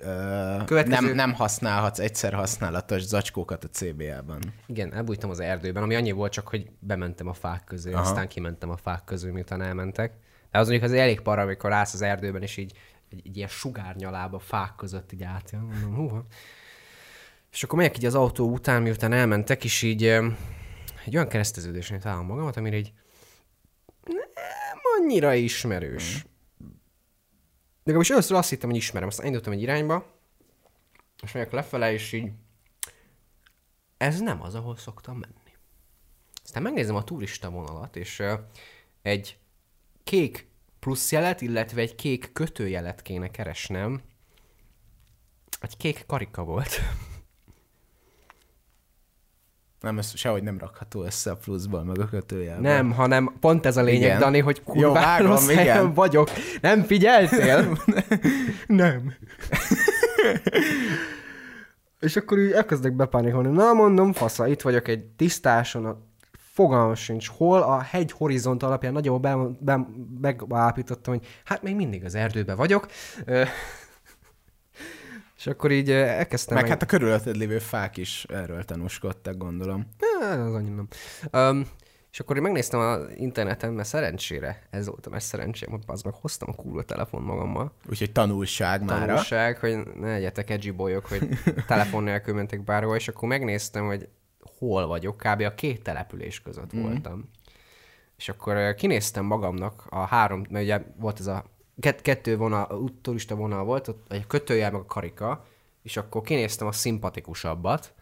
uh, 0.00 0.64
Következő- 0.64 1.06
nem, 1.06 1.14
nem 1.14 1.32
használhatsz 1.34 1.98
egyszer 1.98 2.32
használatos 2.32 3.02
zacskókat 3.02 3.64
a 3.64 3.68
CBA-ban. 3.68 4.38
igen, 4.66 4.94
elbújtam 4.94 5.30
az 5.30 5.40
erdőben, 5.40 5.82
ami 5.82 5.94
annyi 5.94 6.10
volt 6.12 6.32
csak, 6.32 6.48
hogy 6.48 6.70
bementem 6.78 7.26
a 7.28 7.32
fák 7.34 7.64
közé. 7.64 7.92
Aha. 7.92 8.02
aztán 8.02 8.28
kimentem 8.28 8.70
a 8.70 8.76
fák 8.76 9.04
közül, 9.04 9.32
miután 9.32 9.62
elmentek. 9.62 10.12
De 10.50 10.58
az 10.58 10.68
mondjuk 10.68 10.90
az 10.90 10.96
elég 10.96 11.20
para, 11.20 11.42
amikor 11.42 11.72
állsz 11.72 11.94
az 11.94 12.02
erdőben, 12.02 12.42
és 12.42 12.56
így 12.56 12.78
egy, 13.08 13.22
egy 13.24 13.36
ilyen 13.36 13.48
sugárnyalába 13.48 14.38
fák 14.38 14.74
között 14.74 15.12
így 15.12 15.22
átjön. 15.22 15.60
Mondom, 15.60 15.94
húha. 15.94 16.26
És 17.52 17.62
akkor 17.62 17.78
megyek 17.78 17.96
így 17.96 18.04
az 18.04 18.14
autó 18.14 18.50
után, 18.52 18.82
miután 18.82 19.12
elmentek, 19.12 19.64
és 19.64 19.82
így 19.82 20.04
egy 21.04 21.14
olyan 21.14 21.28
kereszteződésnél 21.28 21.98
találom 21.98 22.26
magamat, 22.26 22.56
amire 22.56 22.76
így 22.76 22.92
nem 24.04 24.80
annyira 24.98 25.34
ismerős. 25.34 26.26
De 27.84 27.92
most 27.92 28.10
először 28.10 28.36
azt 28.36 28.48
hittem, 28.48 28.68
hogy 28.68 28.78
ismerem, 28.78 29.08
aztán 29.08 29.26
indultam 29.26 29.52
egy 29.52 29.62
irányba, 29.62 30.06
és 31.22 31.32
megyek 31.32 31.52
lefele, 31.52 31.92
és 31.92 32.12
így 32.12 32.30
ez 33.96 34.20
nem 34.20 34.42
az, 34.42 34.54
ahol 34.54 34.76
szoktam 34.76 35.18
menni. 35.18 35.56
Aztán 36.44 36.62
megnézem 36.62 36.94
a 36.94 37.04
turista 37.04 37.50
vonalat, 37.50 37.96
és 37.96 38.22
egy 39.02 39.38
kék 40.04 40.48
pluszjelet, 40.86 41.40
illetve 41.40 41.80
egy 41.80 41.94
kék 41.94 42.30
kötőjelet 42.32 43.02
kéne 43.02 43.30
keresnem. 43.30 44.00
Egy 45.60 45.76
kék 45.76 46.04
karika 46.06 46.44
volt. 46.44 46.80
Nem, 49.80 49.98
ez 49.98 50.16
sehogy 50.16 50.42
nem 50.42 50.58
rakható 50.58 51.04
össze 51.04 51.30
a 51.30 51.36
pluszból, 51.36 51.84
meg 51.84 51.98
a 51.98 52.08
kötőjelben. 52.08 52.62
Nem, 52.62 52.92
hanem 52.92 53.36
pont 53.40 53.66
ez 53.66 53.76
a 53.76 53.82
lényeg, 53.82 54.02
Igen. 54.02 54.18
Dani, 54.18 54.38
hogy 54.38 54.62
vágom, 54.64 55.26
rossz 55.26 55.44
igen. 55.44 55.56
helyen 55.56 55.94
vagyok. 55.94 56.30
Nem 56.60 56.82
figyeltél? 56.82 57.78
nem. 58.66 59.14
És 62.00 62.16
akkor 62.16 62.38
így 62.38 62.52
elkezdek 62.52 62.92
bepánikolni. 62.92 63.48
Na 63.48 63.72
mondom, 63.72 64.12
fasza, 64.12 64.46
itt 64.46 64.62
vagyok 64.62 64.88
egy 64.88 65.04
tisztáson, 65.04 65.84
a 65.84 66.05
fogalmam 66.56 66.94
sincs 66.94 67.28
hol, 67.28 67.62
a 67.62 67.80
hegy 67.80 68.12
horizont 68.12 68.62
alapján 68.62 68.92
nagyobb 68.92 69.22
be, 69.22 69.36
be, 69.60 69.86
megállapítottam, 70.20 71.14
hogy 71.14 71.26
hát 71.44 71.62
még 71.62 71.74
mindig 71.74 72.04
az 72.04 72.14
erdőbe 72.14 72.54
vagyok. 72.54 72.86
És 75.36 75.46
akkor 75.46 75.70
így 75.70 75.90
elkezdtem... 75.90 76.56
Meg 76.56 76.68
hát 76.68 76.82
a 76.82 76.86
körülötted 76.86 77.36
lévő 77.36 77.58
fák 77.58 77.96
is 77.96 78.26
erről 78.28 78.64
tanúskodtak, 78.64 79.36
gondolom. 79.36 79.86
Hát, 80.20 80.38
az 80.38 80.54
annyira 80.54 80.74
nem. 80.74 80.88
Um, 81.32 81.66
és 82.12 82.20
akkor 82.20 82.36
én 82.36 82.42
megnéztem 82.42 82.80
az 82.80 83.06
interneten, 83.16 83.72
mert 83.72 83.88
szerencsére, 83.88 84.62
ez 84.70 84.86
volt 84.86 85.06
a 85.06 85.10
nagy 85.10 85.20
szerencsém, 85.20 85.70
hogy 85.70 85.82
az 85.86 86.02
meg 86.02 86.14
hoztam 86.14 86.48
a 86.52 86.54
kurva 86.54 86.82
telefon 86.82 87.22
magammal. 87.22 87.72
Úgyhogy 87.90 88.12
tanulság 88.12 88.84
mára. 88.84 89.06
Tanulság, 89.06 89.58
hogy 89.58 89.78
ne 90.00 90.08
legyetek 90.08 90.50
edgy 90.50 90.74
bolyok, 90.74 91.06
hogy 91.06 91.28
telefon 91.66 92.02
nélkül 92.02 92.34
mentek 92.34 92.64
bárhol, 92.64 92.96
és 92.96 93.08
akkor 93.08 93.28
megnéztem, 93.28 93.86
hogy 93.86 94.08
hol 94.58 94.86
vagyok, 94.86 95.16
kb. 95.16 95.40
a 95.40 95.54
két 95.54 95.82
település 95.82 96.42
között 96.42 96.76
mm. 96.76 96.82
voltam. 96.82 97.30
És 98.16 98.28
akkor 98.28 98.74
kinéztem 98.74 99.24
magamnak 99.24 99.86
a 99.88 99.98
három, 99.98 100.44
mert 100.50 100.64
ugye 100.64 100.82
volt 100.96 101.20
ez 101.20 101.26
a 101.26 101.44
kett, 101.80 102.02
kettő 102.02 102.36
vonal, 102.36 102.90
turista 103.02 103.34
vonal 103.34 103.64
volt, 103.64 103.88
ott 103.88 104.12
egy 104.12 104.26
kötőjel 104.26 104.70
meg 104.70 104.80
a 104.80 104.86
karika, 104.86 105.44
és 105.82 105.96
akkor 105.96 106.22
kinéztem 106.22 106.66
a 106.66 106.72
szimpatikusabbat, 106.72 107.94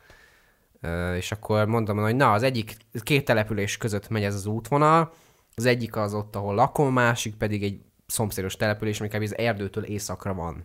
és 1.17 1.33
akkor 1.33 1.67
mondtam, 1.67 1.99
hogy 1.99 2.17
na, 2.17 2.33
az 2.33 2.43
egyik 2.43 2.77
két 3.03 3.25
település 3.25 3.77
között 3.77 4.09
megy 4.09 4.25
ez 4.25 4.35
az 4.35 4.47
útvonal, 4.47 5.13
az 5.55 5.65
egyik 5.65 5.97
az 5.97 6.15
ott, 6.15 6.37
ahol 6.37 6.55
lakom, 6.55 6.93
másik 6.93 7.35
pedig 7.35 7.63
egy 7.63 7.81
szomszédos 8.07 8.57
település, 8.57 9.01
ami 9.01 9.09
kb. 9.09 9.23
az 9.23 9.37
erdőtől 9.37 9.85
északra 9.85 10.35
van. 10.35 10.65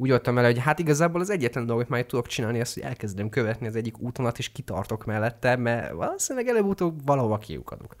Úgy 0.00 0.08
voltam 0.08 0.34
vele, 0.34 0.46
hogy 0.46 0.58
hát 0.58 0.78
igazából 0.78 1.20
az 1.20 1.30
egyetlen 1.30 1.66
dolgot 1.66 1.88
már 1.88 2.02
tudok 2.04 2.26
csinálni, 2.26 2.60
az, 2.60 2.74
hogy 2.74 2.82
elkezdem 2.82 3.28
követni 3.28 3.66
az 3.66 3.76
egyik 3.76 3.98
útonat, 3.98 4.38
és 4.38 4.52
kitartok 4.52 5.04
mellette, 5.04 5.56
mert 5.56 5.92
valószínűleg 5.92 6.48
előbb-utóbb 6.48 7.06
valahova 7.06 7.38
kiukadok. 7.38 7.96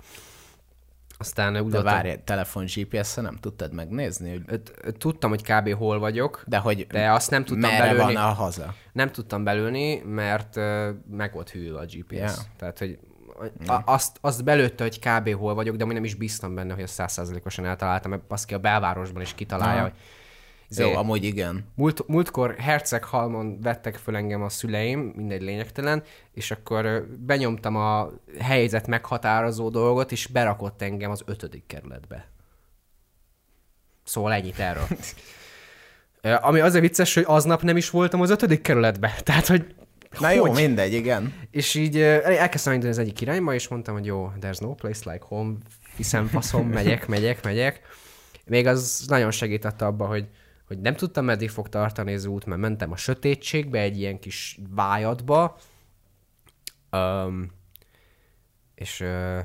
Aztán 1.18 1.60
úgy 1.60 1.70
De 1.70 1.82
várj, 1.82 2.12
telefon 2.24 2.64
GPS-en 2.74 3.24
nem 3.24 3.36
tudtad 3.36 3.72
megnézni, 3.72 4.30
hogy... 4.30 4.62
Tudtam, 4.98 5.30
hogy 5.30 5.42
kb. 5.42 5.72
hol 5.74 5.98
vagyok, 5.98 6.44
De 6.46 6.58
hogy 6.58 6.86
de 6.86 7.10
azt 7.10 7.30
nem 7.30 7.44
tudtam 7.44 7.70
merre 7.70 7.94
belőni. 7.94 8.14
van 8.14 8.22
a 8.22 8.32
haza? 8.32 8.74
Nem 8.92 9.10
tudtam 9.10 9.44
belülni, 9.44 10.02
mert 10.04 10.56
uh, 10.56 10.88
meg 11.10 11.32
volt 11.32 11.50
hűlve 11.50 11.78
a 11.78 11.84
GPS. 11.84 12.18
Ja. 12.18 12.32
Tehát, 12.56 12.78
hogy 12.78 12.98
a, 13.66 13.82
azt, 13.84 14.18
azt 14.20 14.44
belőtte, 14.44 14.82
hogy 14.82 14.98
kb. 14.98 15.34
hol 15.34 15.54
vagyok, 15.54 15.76
de 15.76 15.82
amúgy 15.82 15.94
nem 15.94 16.04
is 16.04 16.14
bíztam 16.14 16.54
benne, 16.54 16.74
hogy 16.74 16.82
azt 16.82 16.94
százszázalékosan 16.94 17.64
eltaláltam, 17.64 18.10
mert 18.10 18.22
azt 18.28 18.44
ki 18.44 18.54
a 18.54 18.58
belvárosban 18.58 19.22
is 19.22 19.34
kitalálja, 19.34 19.80
Aha. 19.80 19.88
hogy 19.90 19.98
Jó, 20.76 20.94
amúgy 20.94 21.24
igen. 21.24 21.64
Múlt, 21.74 22.08
múltkor 22.08 22.54
Herceghalmon 22.58 23.60
vettek 23.60 23.96
föl 23.96 24.16
engem 24.16 24.42
a 24.42 24.48
szüleim, 24.48 25.12
mindegy 25.16 25.42
lényegtelen, 25.42 26.02
és 26.32 26.50
akkor 26.50 27.06
benyomtam 27.18 27.76
a 27.76 28.10
helyzet 28.38 28.86
meghatározó 28.86 29.68
dolgot, 29.68 30.12
és 30.12 30.26
berakott 30.26 30.82
engem 30.82 31.10
az 31.10 31.22
ötödik 31.26 31.66
kerületbe. 31.66 32.28
Szóval 34.04 34.32
ennyit 34.32 34.58
erről. 34.58 34.86
Ami 36.48 36.60
azért 36.60 36.84
vicces, 36.84 37.14
hogy 37.14 37.24
aznap 37.26 37.62
nem 37.62 37.76
is 37.76 37.90
voltam 37.90 38.20
az 38.20 38.30
ötödik 38.30 38.62
kerületbe. 38.62 39.14
Tehát, 39.24 39.46
hogy 39.46 39.74
Na 40.18 40.30
jó, 40.30 40.40
hogy? 40.40 40.60
mindegy, 40.60 40.92
igen. 40.92 41.34
És 41.50 41.74
így 41.74 42.00
elkezdtem 42.00 42.72
indulni 42.72 42.94
az 42.94 43.00
egyik 43.00 43.20
irányba, 43.20 43.54
és 43.54 43.68
mondtam, 43.68 43.94
hogy 43.94 44.06
jó, 44.06 44.32
there's 44.40 44.60
no 44.60 44.74
place 44.74 45.12
like 45.12 45.24
home, 45.28 45.54
hiszem 45.96 46.26
faszom, 46.26 46.68
megyek, 46.68 47.06
megyek, 47.06 47.44
megyek. 47.44 47.80
Még 48.44 48.66
az 48.66 49.04
nagyon 49.06 49.30
segített 49.30 49.82
abba, 49.82 50.06
hogy, 50.06 50.28
hogy 50.70 50.80
nem 50.80 50.94
tudtam, 50.94 51.24
meddig 51.24 51.50
fog 51.50 51.68
tartani 51.68 52.14
az 52.14 52.24
út, 52.24 52.44
mert 52.44 52.60
mentem 52.60 52.92
a 52.92 52.96
sötétségbe, 52.96 53.80
egy 53.80 53.98
ilyen 53.98 54.18
kis 54.18 54.58
vájadba, 54.68 55.56
um, 56.92 57.50
és 58.74 59.00
uh, 59.00 59.38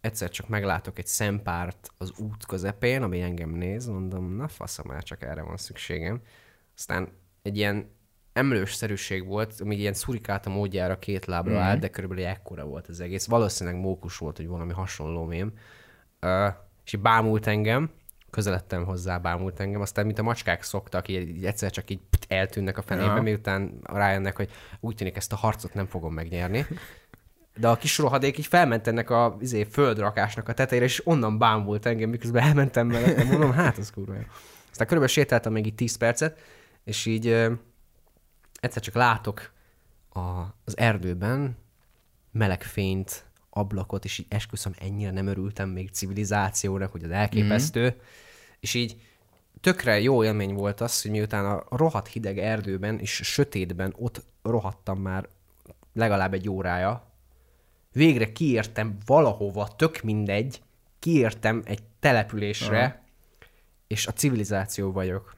egyszer 0.00 0.30
csak 0.30 0.48
meglátok 0.48 0.98
egy 0.98 1.06
szempárt 1.06 1.88
az 1.98 2.12
út 2.18 2.46
közepén, 2.46 3.02
ami 3.02 3.20
engem 3.20 3.50
néz, 3.50 3.86
mondom, 3.86 4.36
na 4.36 4.48
faszom, 4.48 4.86
már 4.88 5.02
csak 5.02 5.22
erre 5.22 5.42
van 5.42 5.56
szükségem. 5.56 6.20
Aztán 6.76 7.08
egy 7.42 7.56
ilyen 7.56 7.90
emlősszerűség 8.32 9.26
volt, 9.26 9.60
ami 9.60 9.76
ilyen 9.76 9.94
szurikáta 9.94 10.50
módjára 10.50 10.98
két 10.98 11.24
lábra 11.24 11.52
mm-hmm. 11.52 11.62
állt, 11.62 11.80
de 11.80 11.88
körülbelül 11.88 12.24
ekkora 12.24 12.64
volt 12.64 12.88
az 12.88 13.00
egész. 13.00 13.26
Valószínűleg 13.26 13.80
mókus 13.80 14.18
volt, 14.18 14.36
hogy 14.36 14.46
valami 14.46 14.72
hasonló 14.72 15.24
mém. 15.24 15.52
Uh, 16.22 16.54
és 16.84 16.92
így 16.92 17.00
bámult 17.00 17.46
engem, 17.46 17.90
közeledtem 18.32 18.84
hozzá, 18.84 19.18
bámult 19.18 19.60
engem, 19.60 19.80
aztán 19.80 20.06
mint 20.06 20.18
a 20.18 20.22
macskák 20.22 20.62
szoktak, 20.62 21.08
így, 21.08 21.44
egyszer 21.44 21.70
csak 21.70 21.90
így 21.90 22.00
eltűnnek 22.28 22.78
a 22.78 22.82
fenébe, 22.82 23.14
Ja. 23.14 23.22
miután 23.22 23.78
rájönnek, 23.82 24.36
hogy 24.36 24.50
úgy 24.80 24.94
tűnik 24.94 25.16
ezt 25.16 25.32
a 25.32 25.36
harcot 25.36 25.74
nem 25.74 25.86
fogom 25.86 26.14
megnyerni. 26.14 26.66
De 27.56 27.68
a 27.68 27.76
kis 27.76 27.98
rohadék 27.98 28.38
így 28.38 28.46
felment 28.46 28.86
ennek 28.86 29.10
a 29.10 29.36
izé, 29.40 29.64
földrakásnak 29.64 30.48
a 30.48 30.52
tetejére, 30.54 30.84
és 30.86 31.06
onnan 31.06 31.38
bámult 31.38 31.86
engem, 31.86 32.10
miközben 32.10 32.42
elmentem 32.42 32.86
mellette, 32.86 33.24
mondom, 33.24 33.52
hát 33.52 33.78
az 33.78 33.90
kurva 33.90 34.14
jó. 34.14 34.20
Aztán 34.70 34.86
körülbelül 34.86 35.06
sétáltam 35.14 35.52
még 35.52 35.66
így 35.66 35.74
10 35.74 35.96
percet, 35.96 36.40
és 36.84 37.06
így 37.06 37.26
ö, 37.26 37.52
egyszer 38.60 38.82
csak 38.82 38.94
látok 38.94 39.52
a, 40.12 40.20
az 40.64 40.76
erdőben 40.78 41.56
meleg 42.32 42.62
fényt, 42.62 43.24
ablakot, 43.54 44.04
és 44.04 44.18
így 44.18 44.26
esküszöm, 44.28 44.74
ennyire 44.78 45.10
nem 45.10 45.26
örültem 45.26 45.68
még 45.68 45.90
civilizációnak, 45.90 46.92
hogy 46.92 47.02
az 47.02 47.10
elképesztő. 47.10 47.84
Mm. 47.84 48.00
És 48.60 48.74
így 48.74 48.96
tökre 49.60 50.00
jó 50.00 50.24
élmény 50.24 50.54
volt 50.54 50.80
az, 50.80 51.02
hogy 51.02 51.10
miután 51.10 51.46
a 51.46 51.64
rohadt 51.76 52.08
hideg 52.08 52.38
erdőben 52.38 52.98
és 52.98 53.10
sötétben 53.10 53.94
ott 53.98 54.24
rohadtam 54.42 55.00
már 55.00 55.28
legalább 55.92 56.34
egy 56.34 56.48
órája, 56.48 57.12
végre 57.92 58.32
kiértem 58.32 58.96
valahova, 59.06 59.68
tök 59.76 60.02
mindegy, 60.02 60.62
kiértem 60.98 61.62
egy 61.64 61.82
településre, 62.00 62.84
Aha. 62.84 63.00
és 63.86 64.06
a 64.06 64.12
civilizáció 64.12 64.92
vagyok. 64.92 65.36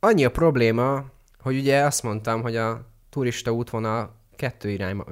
Annyi 0.00 0.24
a 0.24 0.30
probléma, 0.30 1.04
hogy 1.40 1.58
ugye 1.58 1.84
azt 1.84 2.02
mondtam, 2.02 2.42
hogy 2.42 2.56
a 2.56 2.86
turista 3.08 3.52
útvonal 3.52 4.19
kettő 4.40 4.70
irányba, 4.70 5.06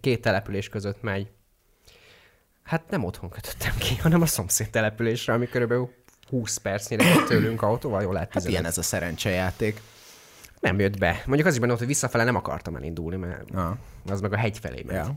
két 0.00 0.20
település 0.20 0.68
között 0.68 1.02
megy. 1.02 1.30
Hát 2.62 2.90
nem 2.90 3.04
otthon 3.04 3.30
kötöttem 3.30 3.72
ki, 3.78 3.96
hanem 3.96 4.22
a 4.22 4.26
szomszéd 4.26 4.70
településre, 4.70 5.32
ami 5.32 5.48
körülbelül 5.48 5.90
20 6.28 6.56
percnyire 6.56 7.04
tőlünk 7.28 7.62
autóval, 7.62 8.02
jól 8.02 8.12
lehet 8.12 8.28
Hát 8.32 8.36
15. 8.42 8.58
ilyen 8.58 8.70
ez 8.70 8.78
a 8.78 8.82
szerencsejáték. 8.82 9.80
Nem 10.60 10.78
jött 10.78 10.98
be. 10.98 11.22
Mondjuk 11.26 11.46
az 11.46 11.52
is 11.52 11.58
benne 11.58 11.66
volt, 11.68 11.78
hogy 11.78 11.88
visszafele 11.88 12.24
nem 12.24 12.36
akartam 12.36 12.76
elindulni, 12.76 13.16
mert 13.16 13.50
Ah. 13.50 13.76
az 14.06 14.20
meg 14.20 14.32
a 14.32 14.36
hegy 14.36 14.58
felé 14.58 14.82
ment. 14.86 15.06
Ja. 15.06 15.14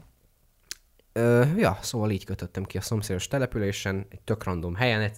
Ö, 1.14 1.44
ja, 1.58 1.78
szóval 1.82 2.12
így 2.12 2.26
kötöttem 2.26 2.64
ki 2.64 2.78
a 2.78 2.82
szomszédos 2.82 3.28
településen, 3.28 4.06
egy 4.10 4.22
tök 4.22 4.44
random 4.44 4.76
helyen. 4.76 5.12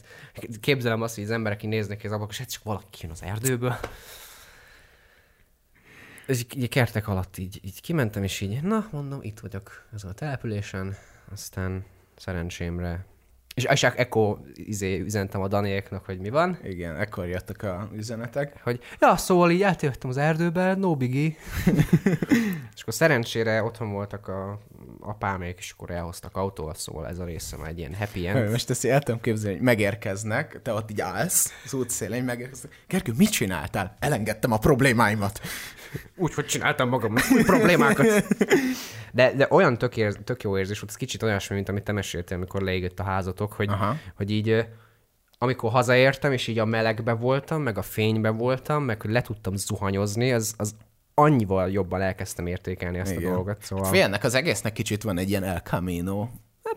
Képzelem 0.61 1.01
azt, 1.01 1.15
hogy 1.15 1.23
az 1.23 1.29
emberek 1.31 1.63
így 1.63 1.69
néznek 1.69 1.97
ki 1.97 2.05
az 2.07 2.11
ablakos, 2.13 2.39
és 2.39 2.45
csak 2.45 2.63
valaki 2.63 2.99
jön 3.01 3.11
az 3.11 3.23
erdőből. 3.23 3.75
Ez 6.27 6.39
így, 6.39 6.57
így 6.57 6.69
kertek 6.69 7.07
alatt 7.07 7.37
így, 7.37 7.59
így 7.63 7.81
kimentem, 7.81 8.23
és 8.23 8.41
így, 8.41 8.61
na, 8.61 8.87
mondom, 8.91 9.19
itt 9.21 9.39
vagyok 9.39 9.85
ezen 9.93 10.09
a 10.09 10.13
településen, 10.13 10.95
aztán 11.31 11.85
szerencsémre. 12.15 13.05
És, 13.55 13.63
és 13.63 13.83
ekkor 13.83 14.39
izé, 14.53 14.99
üzentem 14.99 15.41
a 15.41 15.47
Daniéknak, 15.47 16.05
hogy 16.05 16.19
mi 16.19 16.29
van, 16.29 16.59
Igen, 16.63 16.95
ekkor 16.95 17.27
jöttek 17.27 17.63
a 17.63 17.89
üzenetek. 17.93 18.61
hogy 18.63 18.79
ja, 18.99 19.17
szóval 19.17 19.51
így 19.51 19.61
eltértem 19.61 20.09
az 20.09 20.17
erdőbe, 20.17 20.75
no 20.75 20.95
biggie. 20.95 21.33
és 22.75 22.81
akkor 22.81 22.93
szerencsére 22.93 23.63
otthon 23.63 23.91
voltak 23.91 24.27
a 24.27 24.59
apámék, 24.99 25.57
és 25.57 25.71
akkor 25.71 25.91
elhoztak 25.91 26.35
autóval, 26.35 26.73
szóval 26.73 27.07
ez 27.07 27.19
a 27.19 27.23
része 27.23 27.57
már 27.57 27.69
egy 27.69 27.77
ilyen 27.77 27.95
happy 27.95 28.27
end. 28.27 28.49
Most 28.51 28.69
ezt 28.69 28.85
el 28.85 29.01
tudom 29.01 29.21
képzelni, 29.21 29.55
hogy 29.55 29.65
megérkeznek, 29.65 30.59
te 30.61 30.73
ott 30.73 30.91
így 30.91 31.01
állsz 31.01 31.53
az 31.65 31.73
útszélén, 31.73 32.23
megérkeznek. 32.23 32.83
Gergő, 32.87 33.13
mit 33.17 33.29
csináltál? 33.29 33.95
Elengedtem 33.99 34.51
a 34.51 34.57
problémáimat. 34.57 35.41
Úgy, 36.15 36.33
hogy 36.33 36.45
csináltam 36.45 36.89
magam 36.89 37.13
új 37.33 37.43
problémákat. 37.43 38.07
De, 39.11 39.33
de 39.33 39.47
olyan 39.49 39.77
tök, 39.77 39.97
érz, 39.97 40.17
tök 40.23 40.43
jó 40.43 40.57
érzés 40.57 40.79
volt, 40.79 40.91
ez 40.91 40.97
kicsit 40.97 41.23
olyasmi, 41.23 41.55
mint 41.55 41.69
amit 41.69 41.83
te 41.83 41.91
meséltél, 41.91 42.37
amikor 42.37 42.61
leégett 42.61 42.99
a 42.99 43.03
házatok, 43.03 43.53
hogy, 43.53 43.69
Aha. 43.69 43.95
hogy 44.15 44.31
így 44.31 44.65
amikor 45.37 45.71
hazaértem, 45.71 46.31
és 46.31 46.47
így 46.47 46.59
a 46.59 46.65
melegbe 46.65 47.13
voltam, 47.13 47.61
meg 47.61 47.77
a 47.77 47.81
fénybe 47.81 48.29
voltam, 48.29 48.83
meg 48.83 49.01
hogy 49.01 49.11
le 49.11 49.21
tudtam 49.21 49.55
zuhanyozni, 49.55 50.31
az, 50.31 50.53
az 50.57 50.75
annyival 51.15 51.71
jobban 51.71 52.01
elkezdtem 52.01 52.47
értékelni 52.47 52.97
ezt 52.97 53.11
Igen. 53.11 53.31
a 53.31 53.35
dolgot. 53.35 53.63
Szóval... 53.63 53.85
Félnek 53.85 54.23
az 54.23 54.33
egésznek 54.33 54.73
kicsit 54.73 55.03
van 55.03 55.17
egy 55.17 55.29
ilyen 55.29 55.43
El 55.43 55.59
Camino 55.59 56.27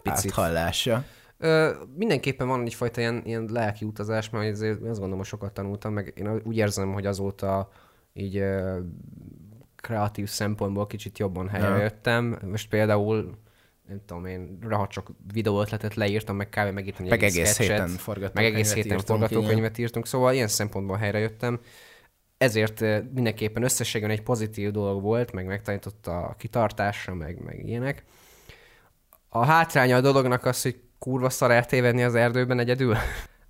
picit. 0.03 0.31
áthallása. 0.31 1.05
Ö, 1.39 1.71
mindenképpen 1.97 2.49
van 2.49 2.65
egyfajta 2.65 3.01
ilyen, 3.01 3.23
ilyen 3.25 3.49
lelki 3.53 3.85
utazás, 3.85 4.31
mert 4.31 4.53
azért 4.53 4.75
azt 4.75 4.81
gondolom, 4.81 5.17
hogy 5.17 5.27
sokat 5.27 5.53
tanultam, 5.53 5.93
meg 5.93 6.13
én 6.17 6.41
úgy 6.45 6.57
érzem, 6.57 6.93
hogy 6.93 7.07
azóta 7.07 7.71
így 8.13 8.37
ö, 8.37 8.79
kreatív 9.77 10.29
szempontból 10.29 10.87
kicsit 10.87 11.19
jobban 11.19 11.49
helyre 11.49 11.93
Ja. 12.05 12.39
Most 12.47 12.69
például 12.69 13.39
nem 13.89 14.01
tudom 14.07 14.25
én, 14.25 14.59
rahat 14.61 14.91
csak 14.91 15.11
videóötletet 15.33 15.95
leírtam, 15.95 16.37
meg 16.37 16.49
kb. 16.49 16.73
megírtam 16.73 17.05
egy 17.05 17.11
Meg 17.11 17.23
egész 17.23 17.53
sketchet, 17.53 17.67
héten 17.67 17.91
meg 17.91 17.99
forgatókönyvet 17.99 18.55
egész 18.55 18.73
héten 18.73 18.99
forgatókönyvet 18.99 19.79
írtunk, 19.79 20.07
szóval 20.07 20.35
ilyen 20.35 20.49
szempontból 20.49 20.97
helyre 20.97 21.19
jöttem. 21.19 21.61
Ezért 22.39 22.81
ö, 22.81 22.99
mindenképpen 23.15 23.63
összességében 23.63 24.17
egy 24.17 24.23
pozitív 24.23 24.71
dolog 24.71 25.03
volt, 25.03 25.33
meg 25.33 25.47
megtanította 25.47 26.19
a 26.19 26.35
kitartásra, 26.35 27.15
meg, 27.15 27.43
meg 27.45 27.69
ilyenek. 27.69 28.05
A 29.29 29.45
hátránya 29.45 29.97
a 29.97 30.01
dolognak 30.01 30.45
az, 30.45 30.63
hogy 30.63 30.81
kurva 30.99 31.31
szar 31.31 31.51
eltévedni 31.51 32.03
az 32.03 32.15
erdőben 32.15 32.59
egyedül. 32.59 32.97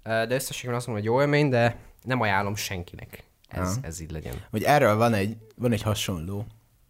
Ö, 0.03 0.27
De 0.29 0.35
összességében 0.35 0.77
azt 0.77 0.87
mondom, 0.87 1.05
hogy 1.05 1.15
jó 1.15 1.21
élmény, 1.21 1.49
de 1.49 1.77
nem 2.03 2.21
ajánlom 2.21 2.55
senkinek. 2.55 3.23
Ez, 3.49 3.77
ez 3.83 4.01
így 4.01 4.11
legyen. 4.11 4.35
Hogy 4.51 4.63
erről 4.63 4.97
van 4.97 5.15
egy, 5.15 5.37
van 5.57 5.73
egy 5.73 5.83
hasonló 5.83 6.47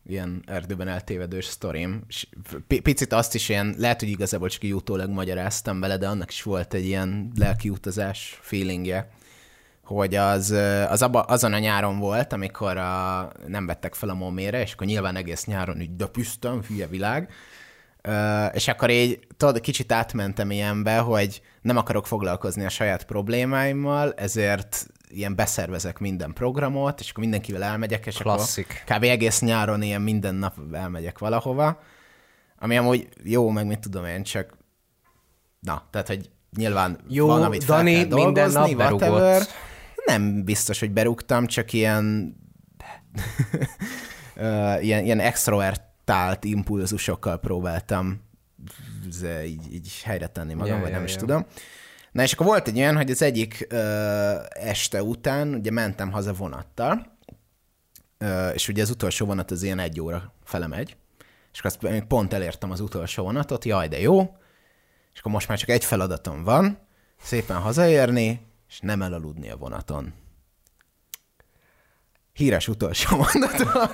ilyen 0.06 0.42
erdőben 0.46 0.88
eltévedős 0.88 1.44
sztorim. 1.44 2.06
P- 2.66 2.80
picit 2.80 3.12
azt 3.12 3.34
is 3.34 3.48
ilyen, 3.48 3.74
lehet, 3.78 4.00
hogy 4.00 4.08
igazából 4.08 4.48
csak 4.48 4.62
így 4.62 4.74
utólag 4.74 5.10
magyaráztam 5.10 5.80
vele, 5.80 5.96
de 5.96 6.08
annak 6.08 6.30
is 6.30 6.42
volt 6.42 6.74
egy 6.74 6.84
ilyen 6.84 7.32
lelki 7.34 7.68
utazás 7.68 8.38
feelingje, 8.42 9.10
hogy 9.88 10.14
az, 10.14 10.50
az 10.88 11.02
abba, 11.02 11.20
azon 11.20 11.52
a 11.52 11.58
nyáron 11.58 11.98
volt, 11.98 12.32
amikor 12.32 12.76
a, 12.76 13.30
nem 13.46 13.66
vettek 13.66 13.94
fel 13.94 14.08
a 14.08 14.14
momére, 14.14 14.60
és 14.60 14.72
akkor 14.72 14.86
nyilván 14.86 15.16
egész 15.16 15.44
nyáron 15.44 15.80
így 15.80 15.96
döpüztem, 15.96 16.62
hülye 16.68 16.86
világ, 16.86 17.30
és 18.52 18.68
akkor 18.68 18.90
így, 18.90 19.18
tudod, 19.36 19.60
kicsit 19.60 19.92
átmentem 19.92 20.50
ilyenbe, 20.50 20.98
hogy 20.98 21.42
nem 21.62 21.76
akarok 21.76 22.06
foglalkozni 22.06 22.64
a 22.64 22.68
saját 22.68 23.04
problémáimmal, 23.04 24.12
ezért 24.16 24.86
ilyen 25.08 25.34
beszervezek 25.34 25.98
minden 25.98 26.32
programot, 26.32 27.00
és 27.00 27.10
akkor 27.10 27.22
mindenkivel 27.22 27.62
elmegyek, 27.62 28.06
és 28.06 28.16
Klasszik. 28.16 28.82
akkor 28.84 28.96
kb. 28.96 29.04
egész 29.04 29.40
nyáron 29.40 29.82
ilyen 29.82 30.02
minden 30.02 30.34
nap 30.34 30.54
elmegyek 30.72 31.18
valahova, 31.18 31.80
ami 32.58 32.76
amúgy 32.76 33.08
jó, 33.22 33.50
meg 33.50 33.66
mit 33.66 33.78
tudom 33.78 34.04
én, 34.04 34.22
csak 34.22 34.56
na, 35.60 35.82
tehát, 35.90 36.06
hogy 36.06 36.30
nyilván 36.56 36.98
Jó, 37.08 37.26
van, 37.26 37.42
amit 37.42 37.64
fel 37.64 37.76
Dani 37.76 38.08
kell 38.08 38.24
minden 38.24 38.50
nap 38.50 38.68
whatever. 38.68 39.42
Nem 40.08 40.44
biztos, 40.44 40.80
hogy 40.80 40.90
berúgtam, 40.90 41.46
csak 41.46 41.72
ilyen 41.72 42.36
ilyen, 44.80 45.04
ilyen 45.04 45.20
extrovertált 45.20 46.44
impulzusokkal 46.44 47.38
próbáltam 47.38 48.26
így, 49.44 49.74
így 49.74 50.02
helyre 50.04 50.26
tenni 50.26 50.54
magam, 50.54 50.74
Ja, 50.74 50.80
vagy 50.80 50.90
ja, 50.90 50.96
nem 50.96 51.04
is 51.04 51.12
ja. 51.12 51.18
tudom. 51.18 51.46
Na 52.12 52.22
és 52.22 52.32
akkor 52.32 52.46
volt 52.46 52.68
egy 52.68 52.78
olyan, 52.78 52.96
hogy 52.96 53.10
az 53.10 53.22
egyik 53.22 53.66
ö, 53.68 54.34
este 54.50 55.02
után 55.02 55.54
ugye 55.54 55.70
mentem 55.70 56.12
haza 56.12 56.32
vonattal, 56.32 57.18
ö, 58.18 58.48
és 58.48 58.68
ugye 58.68 58.82
az 58.82 58.90
utolsó 58.90 59.26
vonat 59.26 59.50
az 59.50 59.62
ilyen 59.62 59.78
egy 59.78 60.00
óra 60.00 60.34
fele 60.44 60.66
megy, 60.66 60.96
és 61.52 61.58
akkor 61.58 61.70
azt 61.70 61.92
még 61.92 62.04
pont 62.04 62.32
elértem 62.32 62.70
az 62.70 62.80
utolsó 62.80 63.22
vonatot, 63.22 63.64
jaj, 63.64 63.88
de 63.88 64.00
jó, 64.00 64.36
és 65.12 65.20
akkor 65.20 65.32
most 65.32 65.48
már 65.48 65.58
csak 65.58 65.68
egy 65.68 65.84
feladatom 65.84 66.44
van, 66.44 66.78
szépen 67.20 67.56
hazaérni, 67.56 68.47
és 68.68 68.80
nem 68.80 69.02
elaludni 69.02 69.50
a 69.50 69.56
vonaton. 69.56 70.12
Híres 72.32 72.68
utolsó 72.68 73.16
mondatok. 73.16 73.90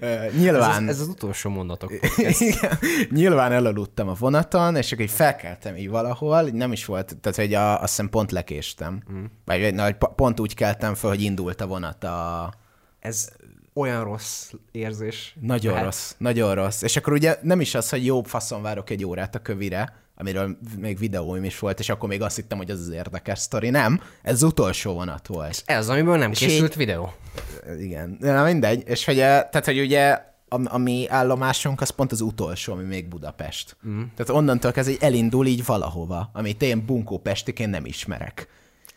Ö, 0.00 0.06
Ez, 0.06 0.34
Nyilván... 0.34 0.88
ez 0.88 1.00
az 1.00 1.08
utolsó 1.08 1.50
mondatok. 1.50 1.92
Igen. 2.38 2.78
Nyilván 3.10 3.52
elaludtam 3.52 4.08
a 4.08 4.14
vonaton, 4.18 4.76
és 4.76 4.92
akkor 4.92 5.04
így 5.04 5.10
felkeltem 5.10 5.76
így 5.76 5.88
valahol, 5.88 6.46
így 6.46 6.52
nem 6.52 6.72
is 6.72 6.84
volt, 6.84 7.16
tehát 7.20 7.38
hogy 7.38 7.54
a, 7.54 7.72
azt 7.72 7.88
hiszem 7.88 8.08
pont 8.08 8.30
lekéstem. 8.30 9.02
Mm. 9.12 9.24
Vagy 9.44 9.74
na, 9.74 9.92
pont 9.92 10.40
úgy 10.40 10.54
keltem 10.54 10.94
fel, 10.94 11.10
hogy 11.10 11.22
indult 11.22 11.60
a 11.60 11.66
vonat 11.66 12.04
a... 12.04 12.52
Ez 13.00 13.28
olyan 13.74 14.04
rossz 14.04 14.52
érzés. 14.70 15.36
Nagyon 15.40 15.72
Lehet. 15.72 15.86
rossz, 15.86 16.14
nagyon 16.18 16.54
rossz. 16.54 16.82
És 16.82 16.96
akkor 16.96 17.12
ugye 17.12 17.38
nem 17.42 17.60
is 17.60 17.74
az, 17.74 17.88
hogy 17.88 18.04
jobb 18.04 18.26
faszon 18.26 18.62
várok 18.62 18.90
egy 18.90 19.04
órát 19.04 19.34
a 19.34 19.38
kövire, 19.38 20.01
amiről 20.22 20.56
még 20.78 20.98
videóim 20.98 21.44
is 21.44 21.58
volt, 21.58 21.78
és 21.78 21.88
akkor 21.88 22.08
még 22.08 22.22
azt 22.22 22.36
hittem, 22.36 22.58
hogy 22.58 22.70
az 22.70 22.80
az 22.80 22.88
érdekes 22.90 23.38
sztori. 23.38 23.70
Nem, 23.70 24.00
ez 24.22 24.32
az 24.34 24.42
utolsó 24.42 24.92
vonat 24.92 25.26
volt. 25.26 25.62
Ez, 25.66 25.88
amiből 25.88 26.16
nem 26.16 26.30
És 26.30 26.38
készült 26.38 26.70
így- 26.70 26.76
videó. 26.76 27.12
Igen, 27.78 28.16
na 28.20 28.44
mindegy. 28.44 28.82
És 28.88 29.04
hogy, 29.04 29.18
eh, 29.18 29.26
tehát, 29.26 29.64
hogy 29.64 29.80
ugye 29.80 30.18
a, 30.48 30.74
a 30.74 30.78
mi 30.78 31.06
állomásunk 31.08 31.80
az 31.80 31.90
pont 31.90 32.12
az 32.12 32.20
utolsó, 32.20 32.72
ami 32.72 32.84
még 32.84 33.08
Budapest. 33.08 33.76
Mm. 33.88 34.02
Tehát 34.16 34.32
onnantól 34.32 34.72
kezdve 34.72 34.94
elindul 35.06 35.46
így 35.46 35.64
valahova, 35.64 36.30
amit 36.32 36.62
én 36.62 36.86
bunkó 36.86 37.18
pestiként 37.18 37.70
nem 37.70 37.84
ismerek. 37.86 38.48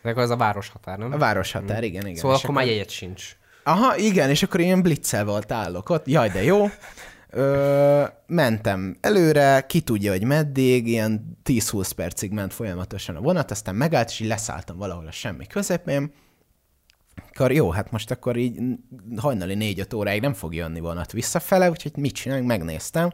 De 0.02 0.10
akkor 0.10 0.22
ez 0.22 0.30
a 0.30 0.36
városhatár, 0.36 0.98
nem? 0.98 1.12
A 1.12 1.16
városhatár, 1.18 1.84
igen, 1.84 2.02
igen. 2.06 2.16
Szóval 2.16 2.36
És 2.36 2.42
akkor 2.42 2.54
már 2.54 2.66
jegyet 2.66 2.90
sincs. 2.90 3.36
Aha, 3.64 3.96
igen, 3.96 4.30
és 4.30 4.42
akkor 4.42 4.60
ilyen 4.60 4.82
blitzel 4.82 5.24
volt 5.24 5.52
állok 5.52 5.88
ott. 5.90 6.06
Jaj, 6.06 6.28
de 6.28 6.42
jó. 6.42 6.66
Ö, 7.30 8.04
mentem 8.26 8.96
előre, 9.00 9.64
ki 9.66 9.80
tudja, 9.80 10.10
hogy 10.12 10.24
meddig, 10.24 10.86
ilyen 10.86 11.38
10-20 11.44 11.90
percig 11.96 12.30
ment 12.30 12.52
folyamatosan 12.52 13.16
a 13.16 13.20
vonat, 13.20 13.50
aztán 13.50 13.74
megállt, 13.74 14.08
és 14.08 14.20
így 14.20 14.28
leszálltam 14.28 14.76
valahol 14.76 15.06
a 15.06 15.10
semmi 15.10 15.46
közepén. 15.46 16.12
Akkor 17.28 17.52
jó, 17.52 17.70
hát 17.70 17.90
most 17.90 18.10
akkor 18.10 18.36
így 18.36 18.60
hajnali 19.16 19.74
4-5 19.76 19.94
óráig 19.94 20.20
nem 20.20 20.32
fog 20.32 20.54
jönni 20.54 20.80
vonat 20.80 21.12
visszafele, 21.12 21.70
úgyhogy 21.70 21.96
mit 21.96 22.14
csináljunk, 22.14 22.48
megnéztem. 22.48 23.10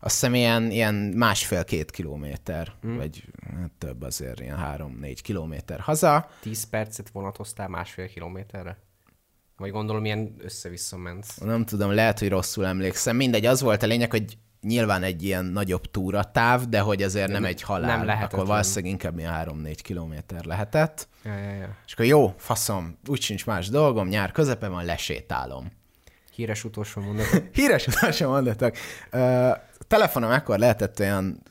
Azt 0.00 0.14
hiszem 0.14 0.34
ilyen, 0.34 0.70
ilyen 0.70 0.94
másfél-két 0.94 1.90
kilométer, 1.90 2.72
mm. 2.86 2.96
vagy 2.96 3.24
hát 3.56 3.70
több 3.78 4.02
azért, 4.02 4.40
ilyen 4.40 4.56
három-négy 4.56 5.22
kilométer 5.22 5.80
haza. 5.80 6.28
10 6.40 6.64
percet 6.64 7.10
vonatoztál 7.10 7.68
másfél 7.68 8.08
kilométerre? 8.08 8.78
Vagy 9.64 9.72
gondolom 9.72 10.04
ilyen 10.04 10.34
össze-vissza 10.38 10.96
ment. 10.96 11.26
Nem 11.40 11.64
tudom, 11.64 11.92
lehet, 11.92 12.18
hogy 12.18 12.28
rosszul 12.28 12.66
emlékszem. 12.66 13.16
Mindegy, 13.16 13.46
az 13.46 13.60
volt 13.60 13.82
a 13.82 13.86
lényeg, 13.86 14.10
hogy 14.10 14.38
nyilván 14.60 15.02
egy 15.02 15.22
ilyen 15.22 15.44
nagyobb 15.44 15.90
túratáv, 15.90 16.64
de 16.68 16.80
hogy 16.80 17.02
azért 17.02 17.28
nem, 17.28 17.42
Nem- 17.42 17.50
egy 17.50 17.62
halál. 17.62 17.86
nem 17.88 17.96
Akkor 17.96 18.06
lehetetlen. 18.06 18.46
valószínűleg 18.46 18.90
inkább 18.90 19.18
ilyen 19.18 19.32
3-4 19.32 19.76
kilométer 19.82 20.44
lehetett. 20.44 21.08
Ja, 21.24 21.38
ja, 21.38 21.50
ja. 21.50 21.76
És 21.86 21.92
akkor 21.92 22.04
jó, 22.04 22.34
faszom, 22.36 22.98
úgy 23.06 23.20
sincs 23.20 23.46
más 23.46 23.68
dolgom, 23.68 24.08
nyár 24.08 24.32
közepén 24.32 24.70
van, 24.70 24.84
lesétálom. 24.84 25.72
Híres 26.34 26.64
utolsó 26.64 27.00
mondat. 27.00 27.42
Híres 27.52 27.86
utolsó 27.86 28.30
mondatok. 28.30 28.76
A 29.78 29.86
telefonom 29.86 30.30
ekkor 30.30 30.58
lehetett 30.58 30.98
olyan 31.00 31.42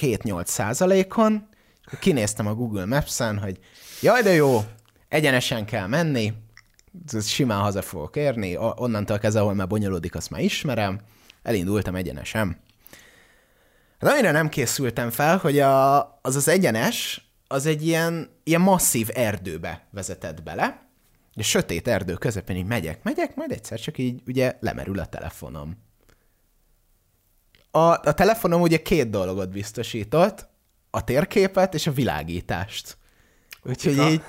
7-8 0.00 0.44
százalékon, 0.46 1.48
akkor 1.84 1.98
kinéztem 1.98 2.46
a 2.46 2.54
Google 2.54 2.84
Maps-en, 2.84 3.38
hogy 3.38 3.58
jaj, 4.02 4.22
de 4.22 4.32
jó, 4.32 4.60
egyenesen 5.08 5.64
kell 5.64 5.86
menni, 5.86 6.32
simán 7.20 7.60
haza 7.60 7.82
fogok 7.82 8.16
érni, 8.16 8.56
onnantól 8.56 9.18
kezdve, 9.18 9.40
ahol 9.40 9.54
már 9.54 9.66
bonyolódik, 9.66 10.14
azt 10.14 10.30
már 10.30 10.40
ismerem, 10.40 11.00
elindultam 11.42 11.94
egyenesen. 11.94 12.60
Hát 14.00 14.12
amire 14.12 14.30
nem 14.30 14.48
készültem 14.48 15.10
fel, 15.10 15.36
hogy 15.36 15.58
a, 15.58 15.98
az 16.22 16.36
az 16.36 16.48
egyenes, 16.48 17.30
az 17.46 17.66
egy 17.66 17.86
ilyen, 17.86 18.30
ilyen 18.44 18.60
masszív 18.60 19.08
erdőbe 19.14 19.86
vezetett 19.90 20.42
bele, 20.42 20.86
és 21.34 21.48
sötét 21.48 21.88
erdő 21.88 22.14
közepén 22.14 22.56
így 22.56 22.66
megyek, 22.66 23.02
megyek, 23.02 23.34
majd 23.34 23.50
egyszer 23.50 23.80
csak 23.80 23.98
így 23.98 24.22
ugye 24.26 24.56
lemerül 24.60 24.98
a 24.98 25.06
telefonom. 25.06 25.76
A, 27.70 27.78
a 27.78 28.14
telefonom 28.14 28.60
ugye 28.60 28.82
két 28.82 29.10
dolgot 29.10 29.50
biztosított, 29.50 30.48
a 30.90 31.04
térképet 31.04 31.74
és 31.74 31.86
a 31.86 31.92
világítást. 31.92 32.96
Úgyhogy 33.62 33.98
így 33.98 34.22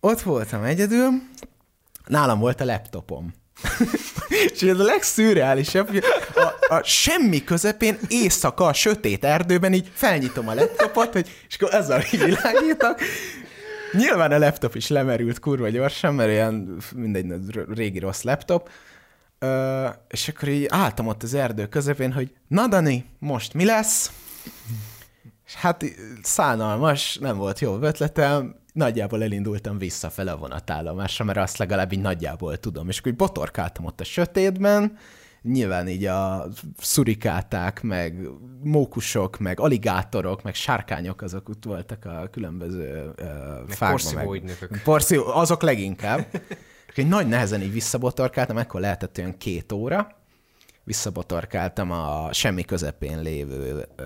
ott 0.00 0.20
voltam 0.20 0.62
egyedül, 0.62 1.08
nálam 2.08 2.38
volt 2.38 2.60
a 2.60 2.64
laptopom. 2.64 3.34
és 4.52 4.62
ez 4.62 4.78
a 4.78 4.84
legszürreálisabb, 4.84 5.88
hogy 5.88 6.02
a, 6.34 6.74
a 6.74 6.82
semmi 6.84 7.44
közepén 7.44 7.98
éjszaka 8.08 8.66
a 8.66 8.72
sötét 8.72 9.24
erdőben 9.24 9.72
így 9.72 9.90
felnyitom 9.94 10.48
a 10.48 10.54
laptopot, 10.54 11.12
hogy, 11.12 11.30
és 11.48 11.56
akkor 11.56 11.74
ezzel 11.74 12.02
így 12.12 12.24
világítok. 12.24 12.98
Nyilván 13.92 14.32
a 14.32 14.38
laptop 14.38 14.74
is 14.74 14.88
lemerült 14.88 15.38
kurva 15.38 15.68
gyorsan, 15.68 16.14
mert 16.14 16.30
ilyen 16.30 16.76
mindegy 16.94 17.30
régi 17.74 17.98
rossz 17.98 18.22
laptop. 18.22 18.70
Ö, 19.38 19.86
és 20.08 20.28
akkor 20.28 20.48
így 20.48 20.66
álltam 20.68 21.06
ott 21.06 21.22
az 21.22 21.34
erdő 21.34 21.66
közepén, 21.66 22.12
hogy 22.12 22.32
na 22.48 22.66
Dani, 22.66 23.04
most 23.18 23.54
mi 23.54 23.64
lesz? 23.64 24.12
És 25.46 25.54
hát 25.54 25.84
szánalmas, 26.22 27.16
nem 27.16 27.36
volt 27.36 27.58
jó 27.58 27.78
ötletem, 27.80 28.54
nagyjából 28.78 29.22
elindultam 29.22 29.78
visszafele 29.78 30.32
a 30.32 30.36
vonatállomásra, 30.36 31.24
mert 31.24 31.38
azt 31.38 31.58
legalább 31.58 31.92
így 31.92 32.00
nagyjából 32.00 32.56
tudom. 32.56 32.88
És 32.88 32.98
akkor 32.98 33.12
így 33.12 33.18
botorkáltam 33.18 33.84
ott 33.84 34.00
a 34.00 34.04
sötétben, 34.04 34.98
nyilván 35.42 35.88
így 35.88 36.04
a 36.04 36.48
szurikáták, 36.78 37.82
meg 37.82 38.28
mókusok, 38.62 39.38
meg 39.38 39.60
aligátorok, 39.60 40.42
meg 40.42 40.54
sárkányok, 40.54 41.22
azok 41.22 41.48
ott 41.48 41.64
voltak 41.64 42.04
a 42.04 42.28
különböző 42.30 43.12
uh, 43.18 43.26
fákban. 43.68 43.90
porszívó 43.90 44.34
ügynökök. 44.34 44.80
Porszívó, 44.82 45.26
azok 45.26 45.62
leginkább. 45.62 46.26
Egy 46.94 47.08
nagy 47.08 47.28
nehezen 47.28 47.62
így 47.62 47.72
visszabotorkáltam, 47.72 48.58
ekkor 48.58 48.80
lehetett 48.80 49.18
olyan 49.18 49.38
két 49.38 49.72
óra, 49.72 50.17
visszabotorkáltam 50.88 51.90
a 51.90 52.32
semmi 52.32 52.62
közepén 52.62 53.22
lévő 53.22 53.86
ö, 53.96 54.04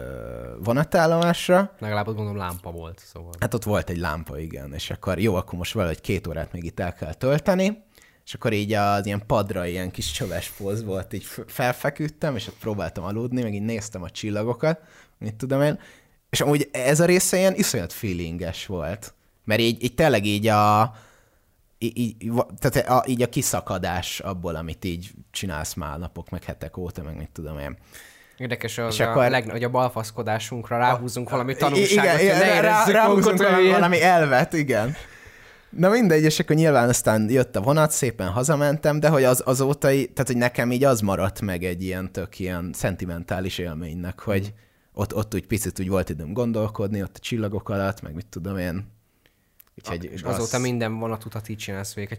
vonatállomásra. 0.65 1.75
Legalább 1.79 2.09
ott 2.09 2.15
gondolom 2.15 2.39
lámpa 2.39 2.71
volt, 2.71 3.03
szóval. 3.13 3.33
Hát 3.41 3.55
ott 3.55 3.63
volt 3.63 3.91
egy 3.91 3.97
lámpa, 3.97 4.39
igen, 4.39 4.75
és 4.75 4.91
akkor 4.91 5.19
jó, 5.19 5.35
akkor 5.35 5.59
most 5.59 5.73
valahogy 5.73 6.01
két 6.01 6.27
órát 6.27 6.53
még 6.53 6.65
itt 6.65 6.81
el 6.81 6.95
kell 6.95 7.15
tölteni, 7.15 7.83
és 8.25 8.35
akkor 8.35 8.53
így 8.53 8.73
az 8.73 9.07
ilyen 9.07 9.27
padra 9.27 9.67
ilyen 9.67 9.91
kis 9.91 10.11
csöves 10.11 10.49
póz 10.49 10.85
volt, 10.85 11.13
így 11.13 11.25
felfeküdtem, 11.47 12.37
és 12.37 12.47
ott 12.47 12.59
próbáltam 12.61 13.05
aludni, 13.05 13.43
meg 13.43 13.55
így 13.55 13.63
néztem 13.63 14.03
a 14.03 14.11
csillagokat, 14.11 14.81
mit 15.19 15.35
tudom 15.35 15.63
én, 15.63 15.79
és 16.31 16.41
amúgy 16.41 16.69
ez 16.73 17.01
a 17.01 17.05
része 17.05 17.37
ilyen 17.37 17.55
iszonyat 17.55 17.93
feelinges 17.93 18.67
volt, 18.67 19.15
mert 19.45 19.61
így, 19.61 19.85
így 19.85 19.95
tényleg 19.95 20.25
így 20.25 20.47
a, 20.47 20.95
így, 21.83 22.17
tehát 22.59 22.89
a, 22.89 23.05
így 23.07 23.23
a 23.23 23.29
kiszakadás 23.29 24.21
abból, 24.21 24.55
amit 24.55 24.85
így 24.85 25.11
csinálsz 25.31 25.75
már 25.75 25.99
napok, 25.99 26.31
meg 26.31 26.45
hetek 26.45 26.77
óta, 26.77 27.03
meg 27.03 27.17
mit 27.17 27.31
tudom 27.33 27.59
én. 27.59 27.77
Érdekes 28.37 28.79
az 28.79 28.95
És 28.95 29.01
a 29.01 29.11
akkor- 29.11 29.31
legnagyobb 29.31 29.75
alfaszkodásunkra 29.75 30.79
ráhúzunk 30.79 31.31
valami 31.31 31.53
I- 31.53 31.57
tanulságot, 31.57 32.21
igen, 32.21 32.37
hogy 32.39 32.47
ne 32.47 32.61
rá, 32.61 32.85
ráhúzunk 32.85 33.39
valami, 33.39 33.69
valami 33.69 34.03
elvet, 34.03 34.53
igen. 34.53 34.95
Na 35.71 35.89
mindegy, 35.89 36.23
és 36.23 36.39
akkor 36.39 36.57
nyilván 36.57 36.89
aztán 36.89 37.31
jött 37.31 37.57
a 37.57 37.61
vonat, 37.61 37.91
szépen 37.91 38.29
hazamentem, 38.29 39.01
de 39.01 39.09
hogy 39.09 39.25
az, 39.25 39.43
azóta, 39.45 39.89
tehát 39.89 40.27
hogy 40.27 40.37
nekem 40.37 40.73
így 40.73 40.85
az 40.85 41.01
maradt 41.01 41.41
meg 41.41 41.65
egy 41.65 41.83
ilyen 41.83 42.13
tök 42.13 42.39
ilyen 42.39 42.71
szentimentális 42.73 43.59
élménynek, 43.59 44.21
hogy 44.21 44.53
ott, 44.95 45.15
ott 45.15 45.35
úgy 45.35 45.47
picit 45.47 45.81
úgy 45.81 45.89
volt 45.89 46.09
időm 46.09 46.33
gondolkodni, 46.33 47.03
ott 47.03 47.17
a 47.17 47.21
csillagok 47.21 47.69
alatt, 47.69 48.03
meg 48.03 48.15
mit 48.15 48.27
tudom 48.27 48.59
én. 48.59 48.87
Úgyhogy 49.79 50.05
És 50.13 50.23
az- 50.23 50.35
azóta 50.39 50.59
minden 50.59 50.99
vonatutat 50.99 51.49
így 51.49 51.57
csinálsz 51.57 51.95
végig, 51.95 52.09
hogy 52.09 52.19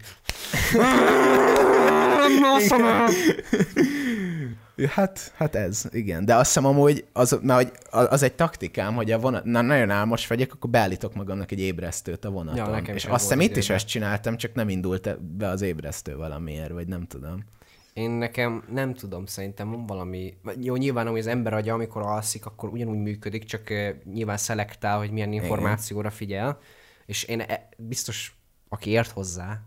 Hát, 4.88 5.32
hát 5.36 5.54
ez, 5.54 5.84
igen. 5.90 6.24
De 6.24 6.34
azt 6.34 6.46
hiszem 6.46 6.64
amúgy, 6.66 7.04
az, 7.12 7.38
mert 7.42 7.62
hogy 7.62 7.72
az, 7.90 8.06
az 8.10 8.22
egy 8.22 8.34
taktikám, 8.34 8.94
hogy 8.94 9.10
a 9.12 9.18
vonat, 9.18 9.44
na, 9.44 9.60
nagyon 9.60 9.90
álmos 9.90 10.26
vagyok, 10.26 10.52
akkor 10.52 10.70
beállítok 10.70 11.14
magamnak 11.14 11.50
egy 11.50 11.60
ébresztőt 11.60 12.24
a 12.24 12.30
vonaton. 12.30 12.84
Ja, 12.84 12.94
és 12.94 13.04
azt 13.04 13.22
hiszem 13.22 13.40
itt 13.40 13.56
is 13.56 13.70
ezt 13.70 13.86
csináltam, 13.86 14.36
csak 14.36 14.54
nem 14.54 14.68
indult 14.68 15.20
be 15.20 15.48
az 15.48 15.62
ébresztő 15.62 16.16
valamiért, 16.16 16.70
vagy 16.70 16.86
nem 16.86 17.06
tudom. 17.06 17.44
Én 17.92 18.10
nekem 18.10 18.64
nem 18.72 18.94
tudom, 18.94 19.26
szerintem 19.26 19.70
van 19.70 19.86
valami... 19.86 20.34
Jó, 20.60 20.76
nyilván 20.76 21.06
amúgy 21.06 21.18
az 21.18 21.26
ember 21.26 21.54
agya, 21.54 21.74
amikor 21.74 22.02
alszik, 22.02 22.46
akkor 22.46 22.68
ugyanúgy 22.68 22.98
működik, 22.98 23.44
csak 23.44 23.70
eh, 23.70 23.94
nyilván 24.12 24.36
szelektál, 24.36 24.98
hogy 24.98 25.10
milyen 25.10 25.32
információra 25.32 26.10
figyel. 26.10 26.58
És 27.06 27.22
én 27.22 27.40
e- 27.40 27.68
biztos, 27.76 28.36
aki 28.68 28.90
ért 28.90 29.10
hozzá, 29.10 29.60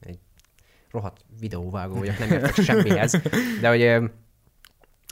egy 0.00 0.18
rohadt 0.90 1.24
videóvágó 1.38 1.94
vagyok, 1.94 2.18
nem 2.18 2.30
értek 2.30 2.54
semmihez, 2.54 3.20
de 3.60 3.68
hogy 3.68 4.10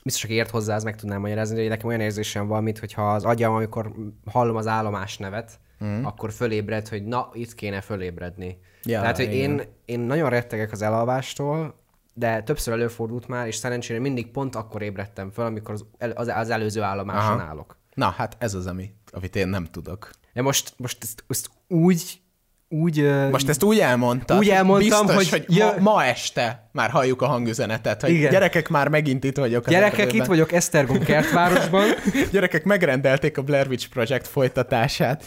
biztos, 0.04 0.24
aki 0.24 0.32
ért 0.32 0.50
hozzá, 0.50 0.74
az 0.74 0.85
meg 0.85 0.96
tudnám 0.96 1.20
magyarázni, 1.20 1.61
hogy 1.61 1.68
nekem 1.68 1.88
olyan 1.88 2.00
érzésem 2.00 2.46
van, 2.46 2.62
mint 2.62 2.78
hogyha 2.78 3.12
az 3.12 3.24
agyam, 3.24 3.54
amikor 3.54 3.92
hallom 4.24 4.56
az 4.56 4.66
állomás 4.66 5.18
nevet, 5.18 5.61
mm. 5.85 6.04
akkor 6.04 6.32
fölébred, 6.32 6.88
hogy 6.88 7.04
na, 7.04 7.30
itt 7.32 7.54
kéne 7.54 7.80
fölébredni. 7.80 8.58
Ja, 8.85 9.00
Tehát, 9.00 9.16
hogy 9.16 9.32
igen. 9.32 9.50
én, 9.50 9.62
én 9.85 10.00
nagyon 10.00 10.30
rettegek 10.30 10.72
az 10.72 10.82
elalvástól, 10.82 11.80
de 12.14 12.42
többször 12.42 12.74
előfordult 12.74 13.28
már, 13.28 13.46
és 13.46 13.56
szerencsére 13.56 14.00
mindig 14.00 14.30
pont 14.30 14.54
akkor 14.54 14.82
ébredtem 14.82 15.30
föl, 15.30 15.44
amikor 15.44 15.74
az, 15.74 15.85
el- 15.98 16.11
az, 16.11 16.28
az 16.28 16.50
előző 16.50 16.82
állomáson 16.82 17.38
Aha. 17.38 17.48
állok. 17.48 17.76
Na, 17.94 18.08
hát 18.08 18.37
ez 18.38 18.54
az, 18.54 18.66
ami, 18.66 18.94
amit 19.11 19.37
én 19.37 19.48
nem 19.48 19.64
tudok. 19.64 20.11
De 20.33 20.42
most, 20.42 20.75
most 20.77 20.99
ezt, 21.03 21.25
ezt 21.29 21.51
úgy, 21.68 22.21
úgy... 22.68 23.11
Most 23.31 23.49
ezt 23.49 23.62
úgy 23.62 23.79
elmondtad. 23.79 24.38
Úgy 24.38 24.49
elmondtam, 24.49 25.07
biztos, 25.07 25.31
hogy 25.31 25.47
hogy 25.47 25.57
jö- 25.57 25.79
ma, 25.79 25.92
ma 25.92 26.05
este 26.05 26.68
már 26.73 26.90
halljuk 26.90 27.23
a 27.23 27.27
hangüzenetet, 27.27 28.01
hogy 28.01 28.11
Igen. 28.11 28.31
gyerekek, 28.31 28.68
már 28.68 28.88
megint 28.88 29.25
itt 29.25 29.37
vagyok. 29.37 29.68
Gyerekek, 29.68 29.99
erdőben. 29.99 30.21
itt 30.21 30.27
vagyok 30.27 30.53
Esztergom 30.53 30.99
kertvárosban. 30.99 31.85
Gyerekek, 32.33 32.64
megrendelték 32.64 33.38
a 33.38 33.42
Blair 33.42 33.68
Witch 33.68 33.88
Project 33.88 34.27
folytatását. 34.29 35.25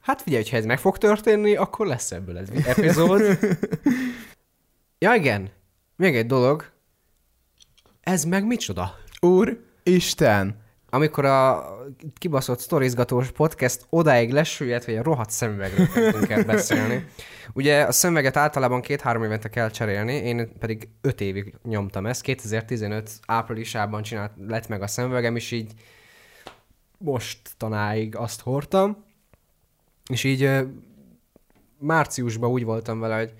Hát 0.00 0.22
figyelj, 0.22 0.42
hogyha 0.42 0.56
ez 0.58 0.64
meg 0.64 0.78
fog 0.78 0.98
történni, 0.98 1.56
akkor 1.56 1.86
lesz 1.86 2.12
ebből 2.12 2.38
ez 2.38 2.48
epizód. 2.66 3.38
ja 4.98 5.14
igen, 5.14 5.50
még 5.96 6.16
egy 6.16 6.26
dolog. 6.26 6.72
Ez 8.00 8.24
meg 8.24 8.46
micsoda? 8.46 8.94
Úr, 9.20 9.64
Isten! 9.82 10.63
Amikor 10.94 11.24
a 11.24 11.68
kibaszott 12.18 12.58
sztorizgatós 12.58 13.30
podcast 13.30 13.86
odáig 13.90 14.32
lesüllyedt, 14.32 14.84
hogy 14.84 14.96
a 14.96 15.02
rohadt 15.02 15.30
szemüvegről 15.30 15.88
kezdünk 15.88 16.30
el 16.30 16.44
beszélni. 16.44 17.06
Ugye 17.52 17.82
a 17.82 17.92
szemüveget 17.92 18.36
általában 18.36 18.80
két-három 18.80 19.22
évente 19.22 19.48
kell 19.48 19.70
cserélni, 19.70 20.12
én 20.12 20.58
pedig 20.58 20.88
öt 21.00 21.20
évig 21.20 21.54
nyomtam 21.62 22.06
ezt. 22.06 22.20
2015 22.20 23.10
áprilisában 23.26 24.02
csinált, 24.02 24.32
lett 24.46 24.68
meg 24.68 24.82
a 24.82 24.86
szemüvegem, 24.86 25.36
és 25.36 25.50
így 25.50 25.72
most 26.98 27.38
tanáig 27.56 28.16
azt 28.16 28.40
hordtam. 28.40 29.04
És 30.10 30.24
így 30.24 30.50
márciusban 31.78 32.50
úgy 32.50 32.64
voltam 32.64 33.00
vele, 33.00 33.18
hogy 33.18 33.32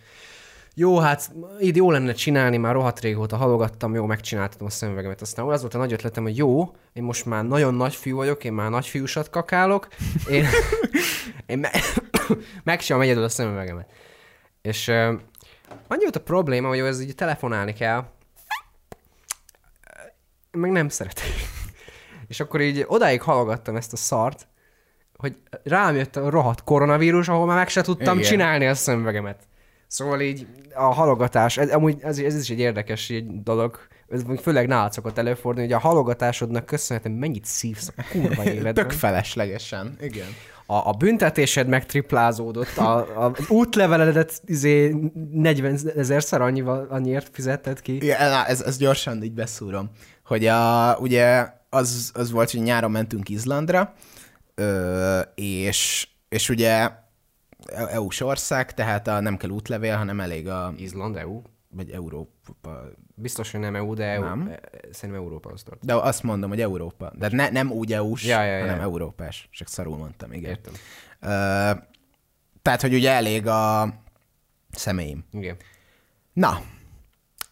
jó, 0.74 0.98
hát 0.98 1.32
így 1.60 1.76
jó 1.76 1.90
lenne 1.90 2.12
csinálni, 2.12 2.56
már 2.56 2.74
rohadt 2.74 3.00
régóta 3.00 3.36
halogattam, 3.36 3.94
jó, 3.94 4.06
megcsináltatom 4.06 4.66
a 4.66 4.70
szemüvegemet. 4.70 5.20
Aztán 5.20 5.46
az 5.46 5.60
volt 5.60 5.74
a 5.74 5.78
nagy 5.78 5.92
ötletem, 5.92 6.22
hogy 6.22 6.36
jó, 6.36 6.74
én 6.92 7.02
most 7.02 7.24
már 7.24 7.44
nagyon 7.44 7.74
nagy 7.74 7.94
fiú 7.94 8.16
vagyok, 8.16 8.44
én 8.44 8.52
már 8.52 8.70
nagy 8.70 8.86
fiúsat 8.86 9.30
kakálok, 9.30 9.88
én, 10.28 10.46
én 11.46 11.58
me- 11.58 12.02
megcsinálom 12.64 13.06
egyedül 13.06 13.24
a 13.24 13.28
szemüvegemet. 13.28 13.90
És 14.62 14.88
uh, 14.88 14.94
annyi 15.88 16.02
volt 16.02 16.16
a 16.16 16.20
probléma, 16.20 16.68
hogy 16.68 16.78
ez 16.78 17.00
így 17.00 17.14
telefonálni 17.14 17.72
kell, 17.72 18.04
meg 20.50 20.70
nem 20.70 20.88
szeretek. 20.88 21.26
És 22.28 22.40
akkor 22.40 22.60
így 22.60 22.84
odáig 22.86 23.22
hallgattam 23.22 23.76
ezt 23.76 23.92
a 23.92 23.96
szart, 23.96 24.46
hogy 25.16 25.36
rám 25.62 25.96
jött 25.96 26.16
a 26.16 26.30
rohadt 26.30 26.64
koronavírus, 26.64 27.28
ahol 27.28 27.46
már 27.46 27.56
meg 27.56 27.68
se 27.68 27.82
tudtam 27.82 28.18
Igen. 28.18 28.30
csinálni 28.30 28.66
a 28.66 28.74
szemüvegemet. 28.74 29.46
Szóval 29.94 30.20
így 30.20 30.46
a 30.74 30.82
halogatás, 30.82 31.56
ez, 31.56 31.70
amúgy 31.70 31.96
ez, 32.00 32.18
ez 32.18 32.40
is 32.40 32.50
egy 32.50 32.58
érdekes 32.58 33.08
így 33.08 33.42
dolog, 33.42 33.78
ez 34.08 34.22
főleg 34.42 34.66
nálad 34.66 34.92
szokott 34.92 35.18
előfordulni, 35.18 35.68
hogy 35.68 35.82
a 35.82 35.88
halogatásodnak 35.88 36.66
köszönhetően 36.66 37.16
mennyit 37.16 37.44
szívsz 37.44 37.92
a 37.96 38.02
kurva 38.10 38.44
életben. 38.52 38.74
Tök 38.74 38.90
feleslegesen. 38.90 39.96
Igen. 40.00 40.26
A, 40.66 40.74
a 40.74 40.92
büntetésed 40.92 41.68
megtriplázódott, 41.68 42.76
a, 42.76 43.24
a 43.24 43.32
útleveledet 43.48 44.40
izé 44.44 44.94
40 45.32 45.78
ezerszer 45.96 46.40
annyival, 46.40 46.86
annyiért 46.90 47.28
fizetted 47.32 47.80
ki. 47.80 47.94
Igen, 47.94 48.30
na, 48.30 48.46
ez, 48.46 48.60
ez 48.60 48.76
gyorsan 48.76 49.22
így 49.22 49.34
beszúrom. 49.34 49.90
Hogy 50.24 50.46
a, 50.46 50.96
ugye 50.96 51.46
az, 51.70 52.10
az 52.14 52.30
volt, 52.30 52.50
hogy 52.50 52.62
nyáron 52.62 52.90
mentünk 52.90 53.28
Izlandra, 53.28 53.94
ö, 54.54 55.20
és, 55.34 56.08
és 56.28 56.48
ugye 56.48 57.02
EU-s 57.72 58.20
ország, 58.20 58.74
tehát 58.74 59.08
a, 59.08 59.20
nem 59.20 59.36
kell 59.36 59.50
útlevél, 59.50 59.96
hanem 59.96 60.20
elég 60.20 60.48
a, 60.48 60.72
Izland, 60.76 61.16
EU? 61.16 61.42
vagy 61.76 61.90
Európa, 61.90 62.82
Biztos, 63.14 63.50
hogy 63.50 63.60
nem 63.60 63.74
EU, 63.74 63.94
de 63.94 64.04
EU, 64.04 64.22
Nem. 64.22 64.48
e- 64.48 64.60
szerintem 64.92 65.24
Európa 65.24 65.50
az 65.50 65.62
tart. 65.62 65.84
de 65.84 65.94
azt 65.94 66.22
mondom, 66.22 66.48
hogy 66.50 66.60
Európa. 66.60 67.12
De 67.18 67.28
ne, 67.32 67.48
nem 67.50 67.70
úgy 67.70 67.92
EU-s, 67.92 68.24
Ja, 68.24 68.42
ja, 68.42 68.56
ja. 68.56 68.60
hanem 68.60 68.80
európás. 68.80 69.48
Csak 69.52 69.68
szarul 69.68 69.96
mondtam, 69.96 70.32
igen. 70.32 70.50
Értem. 70.50 70.72
Ö, 71.20 71.70
tehát, 72.62 72.80
hogy 72.80 72.94
ugye 72.94 73.10
elég 73.10 73.46
a 73.46 73.94
személyim. 74.70 75.24
Igen. 75.32 75.56
Na, 76.32 76.60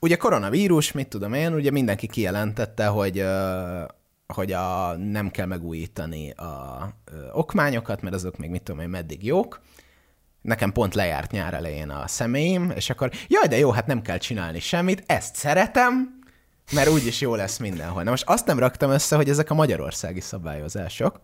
ugye 0.00 0.16
koronavírus, 0.16 0.92
mit 0.92 1.08
tudom 1.08 1.32
én, 1.32 1.52
ugye 1.54 1.70
mindenki 1.70 2.06
kijelentette, 2.06 2.86
hogy, 2.86 3.18
ö, 3.18 3.84
hogy 4.26 4.52
a, 4.52 4.96
nem 4.96 5.30
kell 5.30 5.46
megújítani 5.46 6.30
a 6.30 6.88
ö, 7.04 7.30
okmányokat, 7.32 8.02
mert 8.02 8.14
azok 8.14 8.36
még 8.36 8.50
mit 8.50 8.62
tudom 8.62 8.80
én, 8.80 8.88
meddig 8.88 9.24
jók. 9.24 9.60
Nekem 10.42 10.72
pont 10.72 10.94
lejárt 10.94 11.30
nyár 11.30 11.54
elején 11.54 11.90
a 11.90 12.06
személyim, 12.06 12.72
és 12.74 12.90
akkor, 12.90 13.10
jaj, 13.28 13.46
de 13.46 13.58
jó, 13.58 13.70
hát 13.70 13.86
nem 13.86 14.02
kell 14.02 14.18
csinálni 14.18 14.60
semmit, 14.60 15.02
ezt 15.06 15.34
szeretem, 15.34 16.20
mert 16.72 16.88
úgyis 16.88 17.20
jó 17.20 17.34
lesz 17.34 17.58
mindenhol. 17.58 18.02
Na 18.02 18.10
most 18.10 18.24
azt 18.26 18.46
nem 18.46 18.58
raktam 18.58 18.90
össze, 18.90 19.16
hogy 19.16 19.28
ezek 19.28 19.50
a 19.50 19.54
magyarországi 19.54 20.20
szabályozások. 20.20 21.20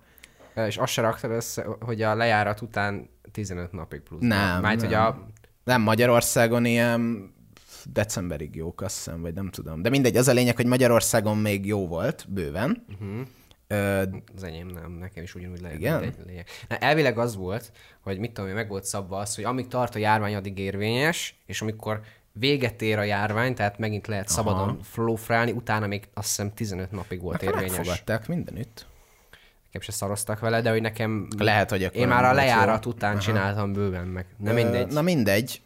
És 0.67 0.77
azt 0.77 0.93
se 0.93 1.01
raktad 1.01 1.31
össze, 1.31 1.67
hogy 1.81 2.03
a 2.03 2.15
lejárat 2.15 2.61
után 2.61 3.11
15 3.33 3.73
napig 3.73 4.01
plusz. 4.01 4.21
Nem, 4.21 4.65
hogy 4.65 4.89
nem. 4.89 5.03
a... 5.03 5.27
Nem, 5.65 5.83
Magyarországon 5.83 6.65
ilyen 6.65 7.33
decemberig 7.93 8.55
jók, 8.55 8.81
azt 8.81 8.97
hiszem, 8.97 9.21
vagy 9.21 9.35
nem 9.35 9.51
tudom. 9.51 9.83
De 9.83 9.89
mindegy, 9.89 10.17
az 10.17 10.29
a 10.29 10.33
lényeg, 10.33 10.57
hogy 10.57 10.67
Magyarországon 10.67 11.39
még 11.39 11.67
jó 11.67 11.87
volt, 11.87 12.27
bőven. 12.29 12.85
Uh-huh. 12.89 13.27
Ö, 13.69 14.03
Az 14.37 14.43
enyém 14.43 14.67
nem, 14.67 14.91
nekem 14.93 15.23
is 15.23 15.35
ugyanúgy 15.35 15.61
lehet. 15.61 15.77
Igen? 15.79 16.01
mindegy, 16.01 16.27
lényeg. 16.27 16.47
Na, 16.69 16.77
elvileg 16.77 17.19
az 17.19 17.37
volt, 17.37 17.73
hogy 18.01 18.19
mit 18.19 18.33
tudom 18.33 18.49
én, 18.51 18.55
meg 18.57 18.69
volt 18.69 18.85
szabva 18.85 19.19
az, 19.19 19.35
hogy 19.35 19.45
amíg 19.45 19.67
tart 19.69 19.95
a 19.95 19.99
járvány, 19.99 20.35
addig 20.35 20.59
érvényes, 20.59 21.39
és 21.47 21.63
amikor 21.63 22.01
véget 22.33 22.83
ér 22.83 22.99
a 22.99 23.03
járvány, 23.03 23.55
tehát 23.55 23.79
megint 23.79 24.07
lehet 24.07 24.29
szabadon 24.29 24.79
flófrálni, 24.83 25.51
utána 25.53 25.87
még 25.87 26.09
azt 26.15 26.27
hiszem 26.29 26.55
15 26.55 26.91
napig 26.93 27.21
volt 27.23 27.43
akkor 27.43 27.49
érvényes. 27.55 27.77
megfogadták 27.77 28.29
mindenütt. 28.29 28.87
Nekem 29.65 29.81
se 29.81 29.93
szaroztak 29.93 30.39
vele, 30.41 30.61
de 30.61 30.71
hogy 30.71 30.81
nekem... 30.81 31.29
Lehet, 31.39 31.71
hogy 31.71 31.91
Én 31.93 32.09
már 32.09 32.25
a 32.25 32.33
lejárat 32.33 32.85
jó. 32.85 32.91
után 32.91 33.19
csináltam 33.19 33.73
bőven 33.73 34.07
meg. 34.07 34.27
Ö, 34.45 34.53
mindegy. 34.53 34.87
Na 34.93 35.03
mindegy. 35.03 35.61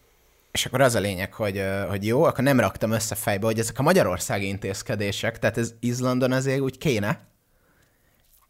És 0.50 0.66
akkor 0.66 0.80
az 0.80 0.94
a 0.94 1.00
lényeg, 1.00 1.32
hogy, 1.32 1.62
hogy 1.88 2.06
jó, 2.06 2.22
akkor 2.24 2.44
nem 2.44 2.60
raktam 2.60 2.90
össze 2.90 3.14
fejbe, 3.14 3.46
hogy 3.46 3.58
ezek 3.58 3.78
a 3.78 3.82
magyarországi 3.82 4.46
intézkedések, 4.46 5.38
tehát 5.38 5.58
ez 5.58 5.74
Izlandon 5.80 6.32
azért 6.32 6.60
úgy 6.60 6.78
kéne. 6.78 7.20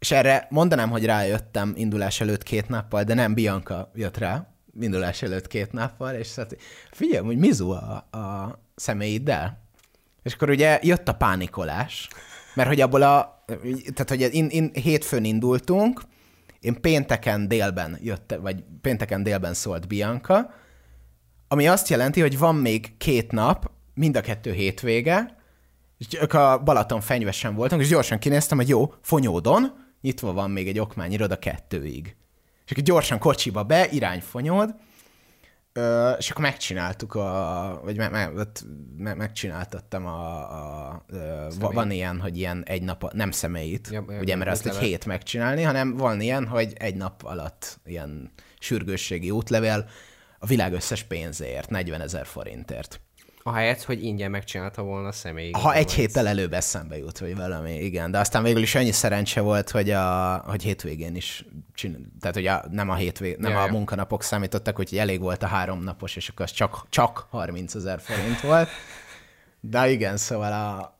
És 0.03 0.11
erre 0.11 0.47
mondanám, 0.49 0.89
hogy 0.89 1.05
rájöttem 1.05 1.73
indulás 1.75 2.21
előtt 2.21 2.43
két 2.43 2.69
nappal, 2.69 3.03
de 3.03 3.13
nem 3.13 3.33
Bianca 3.33 3.91
jött 3.95 4.17
rá 4.17 4.53
indulás 4.79 5.21
előtt 5.21 5.47
két 5.47 5.71
nappal, 5.71 6.13
és 6.13 6.27
szólt, 6.27 6.55
figyelj, 6.91 7.25
hogy 7.25 7.37
mizu 7.37 7.69
a, 7.69 8.07
a 8.11 8.59
személyiddel. 8.75 9.61
És 10.23 10.33
akkor 10.33 10.49
ugye 10.49 10.79
jött 10.81 11.07
a 11.07 11.13
pánikolás, 11.13 12.07
mert 12.55 12.67
hogy 12.67 12.81
abból 12.81 13.01
a, 13.01 13.43
tehát 13.93 14.09
hogy 14.09 14.29
in, 14.31 14.47
in, 14.49 14.71
hétfőn 14.73 15.23
indultunk, 15.23 16.01
én 16.59 16.81
pénteken 16.81 17.47
délben 17.47 17.97
jött, 18.01 18.35
vagy 18.41 18.63
pénteken 18.81 19.23
délben 19.23 19.53
szólt 19.53 19.87
Bianca, 19.87 20.53
ami 21.47 21.67
azt 21.67 21.89
jelenti, 21.89 22.21
hogy 22.21 22.37
van 22.37 22.55
még 22.55 22.97
két 22.97 23.31
nap, 23.31 23.71
mind 23.93 24.17
a 24.17 24.21
kettő 24.21 24.51
hétvége, 24.51 25.37
és 25.97 26.07
csak 26.07 26.33
a 26.33 26.61
Balaton 26.63 27.01
fenyvesen 27.01 27.55
voltunk, 27.55 27.81
és 27.81 27.87
gyorsan 27.87 28.19
kinéztem, 28.19 28.57
hogy 28.57 28.69
jó, 28.69 28.93
Fonyódon, 29.01 29.81
nyitva 30.03 30.33
van 30.33 30.51
még 30.51 30.67
egy 30.67 30.79
okmányiroda 30.79 31.39
kettőig. 31.39 32.15
És 32.65 32.71
akkor 32.71 32.83
gyorsan 32.83 33.19
kocsiba 33.19 33.63
be, 33.63 33.89
irány 33.89 34.21
Fonyód, 34.21 34.75
Ö, 35.75 36.11
és 36.11 36.29
akkor 36.29 36.41
megcsináltuk 36.41 37.15
a, 37.15 37.79
vagy 37.83 37.97
me, 37.97 38.09
me, 38.09 38.29
me, 38.97 39.13
megcsináltattam 39.13 40.05
a, 40.05 40.37
a 40.89 41.03
ö, 41.07 41.47
va- 41.59 41.73
van 41.73 41.91
ilyen, 41.91 42.19
hogy 42.19 42.37
ilyen 42.37 42.63
egy 42.65 42.81
nap, 42.81 43.03
a- 43.03 43.11
nem 43.13 43.31
személyit, 43.31 43.87
Ja, 43.91 44.01
ugye, 44.19 44.35
mert 44.35 44.49
azt 44.49 44.65
egy 44.65 44.75
hét 44.77 45.05
megcsinálni, 45.05 45.61
hanem 45.61 45.95
van 45.97 46.21
ilyen, 46.21 46.47
hogy 46.47 46.73
egy 46.77 46.95
nap 46.95 47.23
alatt 47.23 47.79
ilyen 47.85 48.31
sürgősségi 48.59 49.31
útlevél 49.31 49.89
a 50.39 50.45
világ 50.45 50.73
összes 50.73 51.03
pénzéért, 51.03 51.69
40 51.69 52.01
ezer 52.01 52.25
forintért. 52.25 53.01
Ahelyett, 53.45 53.83
hogy 53.83 54.03
ingyen 54.03 54.31
megcsinálta 54.31 54.81
volna 54.81 55.07
a 55.07 55.11
személyi. 55.11 55.51
Ha 55.51 55.73
egy 55.73 55.91
héttel 55.91 56.27
előbb 56.27 56.53
eszembe 56.53 56.97
jut, 56.97 57.17
vagy 57.17 57.35
valami, 57.35 57.83
igen. 57.83 58.11
De 58.11 58.19
aztán 58.19 58.43
végül 58.43 58.61
is 58.61 58.75
annyi 58.75 58.91
szerencse 58.91 59.41
volt, 59.41 59.69
hogy, 59.69 59.89
a, 59.89 60.37
hogy 60.37 60.63
hétvégén 60.63 61.15
is 61.15 61.45
csinál, 61.73 61.99
tehát 62.19 62.35
hogy 62.35 62.47
a, 62.47 62.65
nem 62.69 62.89
a 62.89 62.95
hétvég, 62.95 63.37
nem 63.37 63.51
Ja, 63.51 63.61
a 63.61 63.71
munkanapok 63.71 64.23
számítottak, 64.23 64.79
úgyhogy 64.79 64.97
elég 64.97 65.19
volt 65.19 65.43
a 65.43 65.47
három 65.47 65.83
napos, 65.83 66.15
és 66.15 66.29
akkor 66.29 66.45
az 66.45 66.51
csak, 66.51 66.85
csak 66.89 67.27
30 67.29 67.75
ezer 67.75 67.99
forint 68.01 68.41
volt. 68.41 68.69
De 69.59 69.89
igen, 69.89 70.17
szóval 70.17 70.53
a 70.53 70.97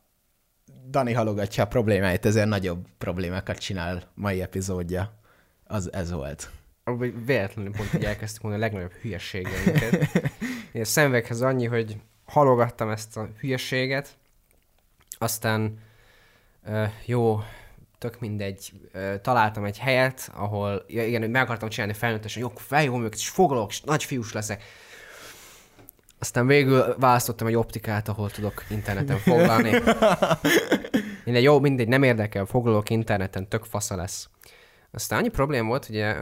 Dani 0.90 1.14
halogatja 1.14 1.64
a 1.64 1.68
problémáit, 1.68 2.26
ezért 2.26 2.48
nagyobb 2.48 2.86
problémákat 2.98 3.58
csinál 3.58 4.12
mai 4.14 4.42
epizódja. 4.42 5.14
Az 5.64 5.94
ez 5.94 6.12
volt. 6.12 6.50
Véletlenül 7.26 7.72
pont 7.72 7.94
így 7.94 8.06
elkezdtük 8.06 8.42
mondani 8.42 8.64
a 8.64 8.68
legnagyobb 8.68 8.94
hülyeségeinket. 9.02 10.10
A 10.74 10.86
szemvekhez 10.86 11.42
annyi, 11.42 11.66
hogy 11.66 11.98
halogattam 12.34 12.90
ezt 12.90 13.18
a 13.18 13.30
hülyeséget, 13.40 14.18
aztán 15.18 15.80
jó, 17.06 17.40
tök 17.98 18.20
mindegy, 18.20 18.74
találtam 19.22 19.64
egy 19.64 19.80
helyet, 19.80 20.32
ahol, 20.34 20.86
ja, 20.88 21.08
igen, 21.08 21.30
meg 21.30 21.42
akartam 21.42 21.70
csinálni 21.70 21.94
felnőttesen, 21.94 22.42
jó, 22.42 22.52
feljövöm 22.56 23.04
őket, 23.04 23.20
és 23.20 23.30
foglalok, 23.30 23.70
és 23.70 23.82
nagy 23.82 24.04
fiús 24.04 24.34
leszek. 24.34 24.64
Aztán 26.20 26.48
végül 26.48 26.96
választottam 27.00 27.48
egy 27.48 27.56
optikát, 27.56 28.08
ahol 28.08 28.30
tudok 28.30 28.64
interneten 28.70 29.18
foglalni. 29.18 29.72
Mindegy, 31.26 31.44
jó, 31.44 31.60
mindegy, 31.60 31.88
nem 31.88 32.04
érdekel, 32.04 32.46
foglalok 32.46 32.90
interneten, 32.90 33.48
tök 33.48 33.64
fasza 33.64 33.96
lesz. 33.96 34.30
Aztán 34.92 35.20
annyi 35.20 35.30
problém 35.30 35.68
volt, 35.68 35.90
ugye 35.90 36.16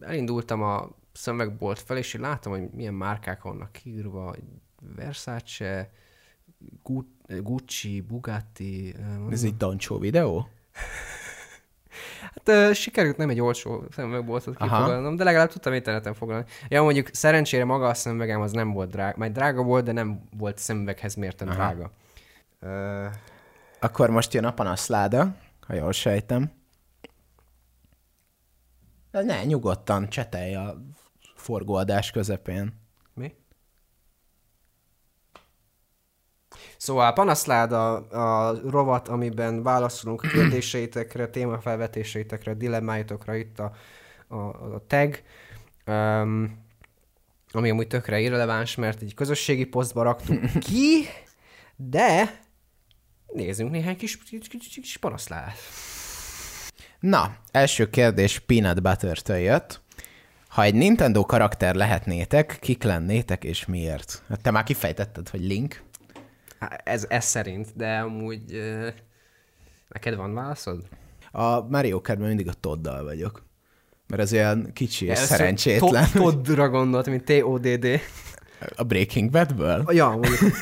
elindultam 0.00 0.62
a 0.62 0.88
szemüvegbolt 1.12 1.78
fel, 1.78 1.96
és 1.96 2.14
én 2.14 2.20
láttam, 2.20 2.52
hogy 2.52 2.70
milyen 2.70 2.94
márkák 2.94 3.42
vannak 3.42 3.72
kiírva, 3.72 4.34
Versace, 4.96 5.90
Gucci, 7.42 8.00
Bugatti. 8.00 8.94
Ez 9.30 9.42
egy 9.42 9.56
Dancsó 9.56 9.98
videó? 9.98 10.48
Hát 12.20 12.48
uh, 12.48 12.72
sikerült 12.72 13.16
nem 13.16 13.28
egy 13.28 13.40
olcsó 13.40 13.84
szemüvegboltot 13.90 14.56
kifoglalnom, 14.56 15.16
de 15.16 15.24
legalább 15.24 15.50
tudtam 15.50 15.72
interneten 15.72 16.14
foglalni. 16.14 16.44
Ja, 16.68 16.82
mondjuk 16.82 17.08
szerencsére 17.12 17.64
maga 17.64 17.88
a 17.88 17.94
szemüvegem 17.94 18.40
az 18.40 18.52
nem 18.52 18.72
volt 18.72 18.90
drága. 18.90 19.18
Majd 19.18 19.32
drága 19.32 19.62
volt, 19.62 19.84
de 19.84 19.92
nem 19.92 20.22
volt 20.36 20.58
szemüveghez 20.58 21.14
mérten 21.14 21.48
Aha. 21.48 21.56
drága. 21.56 21.90
Uh... 22.60 23.12
Akkor 23.80 24.10
most 24.10 24.34
jön 24.34 24.44
a 24.44 24.52
panaszláda, 24.52 25.34
ha 25.66 25.74
jól 25.74 25.92
sejtem. 25.92 26.52
De 29.10 29.22
ne, 29.22 29.44
nyugodtan, 29.44 30.08
csetelj 30.08 30.54
a 30.54 30.82
forgóadás 31.34 32.10
közepén. 32.10 32.80
Szóval 36.80 37.06
a 37.06 37.12
panaszláda 37.12 37.94
a 37.96 38.60
rovat, 38.70 39.08
amiben 39.08 39.62
válaszolunk 39.62 40.22
a 40.22 40.28
kérdéseitekre, 40.28 41.26
témafelvetéseitekre, 41.28 42.54
dilemmáitokra 42.54 43.34
itt 43.34 43.58
a, 43.58 43.72
a, 44.28 44.36
a 44.36 44.84
tag, 44.86 45.22
um, 45.86 46.64
ami 47.52 47.70
amúgy 47.70 47.86
tökre 47.86 48.20
irreleváns, 48.20 48.74
mert 48.74 49.02
egy 49.02 49.14
közösségi 49.14 49.64
posztba 49.64 50.02
raktuk 50.02 50.40
ki, 50.68 51.06
de 51.76 52.40
nézzünk 53.26 53.70
néhány 53.70 53.96
kis, 53.96 54.18
kis, 54.18 54.48
kis, 54.48 54.68
kis 54.74 54.96
panaszlát. 54.96 55.56
Na, 57.00 57.36
első 57.50 57.90
kérdés 57.90 58.38
Peanut 58.38 58.82
Butter-től 58.82 59.36
jött. 59.36 59.80
Ha 60.48 60.62
egy 60.62 60.74
Nintendo 60.74 61.26
karakter 61.26 61.74
lehetnétek, 61.74 62.58
kik 62.60 62.82
lennétek 62.82 63.44
és 63.44 63.66
miért? 63.66 64.22
Hát 64.28 64.40
te 64.40 64.50
már 64.50 64.64
kifejtetted, 64.64 65.28
hogy 65.28 65.40
Link. 65.40 65.88
Ez, 66.84 67.06
ez 67.08 67.24
szerint, 67.24 67.76
de 67.76 67.98
amúgy 67.98 68.54
uh, 68.54 68.88
neked 69.88 70.16
van 70.16 70.34
válaszod? 70.34 70.82
A 71.32 71.60
Mario 71.60 72.00
Kartban 72.00 72.28
mindig 72.28 72.48
a 72.48 72.52
Toddal 72.52 73.04
vagyok. 73.04 73.42
Mert 74.06 74.22
az 74.22 74.32
olyan 74.32 74.72
kicsi 74.72 75.06
és 75.06 75.18
szerencsétlen. 75.18 76.06
Toddra 76.12 76.68
gondolt, 76.68 77.06
mint 77.06 77.24
T-O-D-D. 77.24 78.00
A 78.76 78.82
Breaking 78.82 79.30
Badből? 79.30 79.84
Ja, 79.88 80.08
mondjuk. 80.08 80.38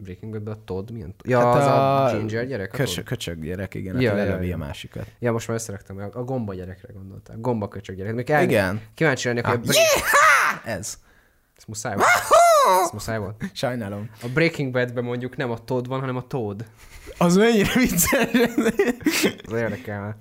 Breaking 0.00 0.32
Bad 0.32 0.48
a 0.48 0.64
Todd 0.64 0.92
milyen? 0.92 1.14
Ja, 1.24 1.38
hát 1.38 1.56
az 1.56 1.64
a, 1.64 2.04
a 2.04 2.16
Ginger 2.16 2.46
gyerek? 2.46 2.72
A 2.72 2.76
köcs- 2.76 3.02
köcsög 3.02 3.44
gyerek, 3.44 3.74
igen, 3.74 4.00
ja, 4.00 4.12
aki 4.12 4.20
ja, 4.20 4.40
ja. 4.40 4.54
a 4.54 4.58
másikat. 4.58 5.06
Ja, 5.18 5.32
most 5.32 5.48
már 5.48 5.56
összeraktam, 5.56 5.98
a 6.12 6.22
gomba 6.22 6.54
gyerekre 6.54 6.92
gondoltál. 6.92 7.36
Gomba 7.38 7.68
köcsög 7.68 7.96
gyerek. 7.96 8.14
Még 8.14 8.30
el, 8.30 8.42
igen. 8.42 8.80
Kíváncsi 8.94 9.28
lennék, 9.28 9.44
hogy... 9.44 9.60
A... 9.68 9.72
Yeah! 9.72 10.76
Ez. 10.76 10.98
Ez 11.56 11.64
muszáj 11.66 11.94
volt. 11.96 12.06
Ez 12.84 12.90
muszáj 12.92 13.18
volt. 13.18 13.44
Sajnálom. 13.52 14.10
A 14.22 14.28
Breaking 14.34 14.72
Badben 14.72 15.04
mondjuk 15.04 15.36
nem 15.36 15.50
a 15.50 15.64
Todd 15.64 15.88
van, 15.88 16.00
hanem 16.00 16.16
a 16.16 16.26
Todd. 16.26 16.62
Az 17.18 17.36
mennyire 17.36 17.72
vicces. 17.74 18.28
Az 19.46 19.52
érdekel. 19.52 20.16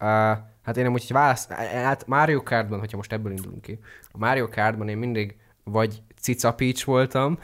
Uh, 0.00 0.38
hát 0.62 0.76
én 0.76 0.86
amúgy, 0.86 1.00
hogy 1.00 1.12
válasz, 1.12 1.48
hát 1.48 2.06
Mario 2.06 2.42
Kartban, 2.42 2.78
hogyha 2.78 2.96
most 2.96 3.12
ebből 3.12 3.32
indulunk 3.32 3.62
ki, 3.62 3.78
a 4.12 4.18
Mario 4.18 4.48
Kartban 4.48 4.88
én 4.88 4.96
mindig 4.96 5.36
vagy 5.64 6.02
Cica 6.20 6.54
Peach 6.54 6.84
voltam, 6.84 7.38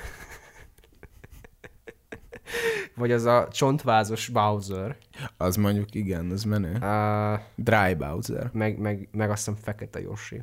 vagy 2.96 3.12
az 3.12 3.24
a 3.24 3.48
csontvázos 3.52 4.28
Bowser. 4.28 4.96
Az 5.36 5.56
mondjuk 5.56 5.94
igen, 5.94 6.30
az 6.30 6.42
menő. 6.42 6.72
Uh, 6.72 7.40
Dry 7.54 7.94
Bowser. 7.94 8.50
Meg, 8.52 8.78
meg, 8.78 9.08
meg 9.12 9.30
azt 9.30 9.44
hiszem 9.44 9.60
Fekete 9.62 10.00
Yoshi. 10.00 10.42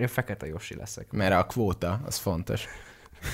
Én 0.00 0.06
Fekete 0.06 0.46
Yoshi 0.46 0.76
leszek. 0.76 1.12
Mert 1.12 1.34
a 1.34 1.46
kvóta, 1.46 2.00
az 2.04 2.16
fontos. 2.16 2.66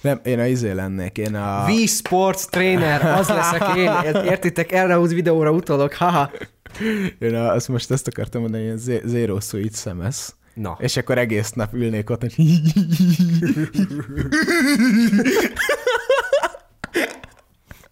Nem, 0.00 0.20
én 0.24 0.38
a 0.38 0.46
izé 0.46 0.72
lennék, 0.72 1.18
én 1.18 1.34
a... 1.34 1.64
V 1.64 1.86
Sports 1.86 2.44
Trainer, 2.44 3.04
az 3.04 3.28
leszek 3.28 3.76
én, 3.76 3.90
értitek, 4.30 4.72
erre 4.72 4.98
az 4.98 5.12
videóra 5.12 5.50
utolok, 5.50 5.92
haha. 5.92 6.30
Én 7.18 7.34
a, 7.34 7.52
azt 7.52 7.68
most 7.68 7.90
ezt 7.90 8.06
akartam 8.06 8.40
mondani, 8.40 8.68
hogy 8.68 9.00
Zero 9.04 9.40
Suit 9.40 9.72
Szemesz. 9.72 10.34
Na. 10.54 10.76
És 10.80 10.96
akkor 10.96 11.18
egész 11.18 11.50
nap 11.50 11.74
ülnék 11.74 12.10
ott, 12.10 12.20
hogy... 12.20 12.34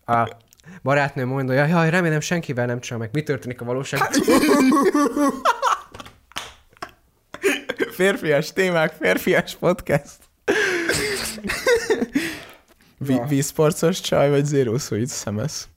A 0.07 0.29
barátnőm 0.83 1.29
mondja, 1.29 1.67
jaj, 1.67 1.91
remélem 1.91 2.21
senkivel 2.21 2.67
nem 2.67 2.81
csinál 2.81 2.99
meg. 2.99 3.11
Mi 3.13 3.23
történik 3.23 3.61
a 3.61 3.65
valóság? 3.65 4.01
férfias 8.01 8.53
témák, 8.53 8.93
férfias 8.93 9.57
podcast. 9.57 10.19
V-sportsos 13.29 14.01
csaj, 14.01 14.31
vagy 14.31 14.45
Zero 14.45 14.79
Suit 14.79 15.09
Szemesz? 15.09 15.69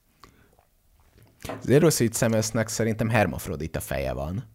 Zero 1.61 1.89
Suit 1.89 2.13
Szemesznek 2.13 2.67
szerintem 2.67 3.09
hermafrodita 3.09 3.79
feje 3.79 4.13
van 4.13 4.51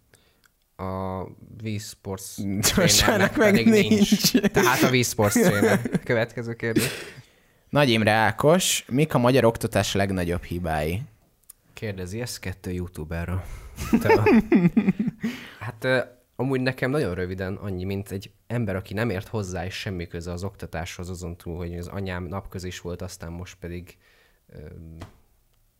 a 0.77 1.23
Wii 1.63 1.79
Sports 1.79 2.35
trénernek 2.73 3.37
meg 3.37 3.55
nincs. 3.69 3.89
nincs. 4.33 4.51
Tehát 4.51 4.83
a 4.83 4.89
Wii 4.89 5.03
Sports 5.03 5.33
tréner. 5.33 5.81
Következő 6.05 6.55
kérdés. 6.55 6.89
Nagy 7.69 7.91
Imre 7.91 8.11
Ákos, 8.11 8.85
mik 8.89 9.15
a 9.15 9.19
magyar 9.19 9.45
oktatás 9.45 9.95
legnagyobb 9.95 10.43
hibái? 10.43 11.03
Kérdezi 11.73 12.21
ezt 12.21 12.39
kettő 12.39 12.71
youtuberra. 12.73 13.45
hát 15.59 15.87
amúgy 16.41 16.61
nekem 16.61 16.91
nagyon 16.91 17.15
röviden 17.15 17.55
annyi, 17.55 17.85
mint 17.85 18.11
egy 18.11 18.31
ember, 18.47 18.77
aki 18.77 18.95
nem 18.95 19.11
ért 19.11 19.29
hozzá, 19.29 19.65
és 19.65 19.75
semmi 19.75 20.07
köze 20.07 20.33
az 20.33 20.45
oktatáshoz, 20.45 21.09
azon 21.11 21.37
túl, 21.37 21.57
hogy 21.57 21.77
az 21.77 21.87
anyám 21.87 22.25
napközis 22.25 22.81
volt, 22.81 23.03
aztán 23.03 23.33
most 23.33 23.57
pedig... 23.59 23.99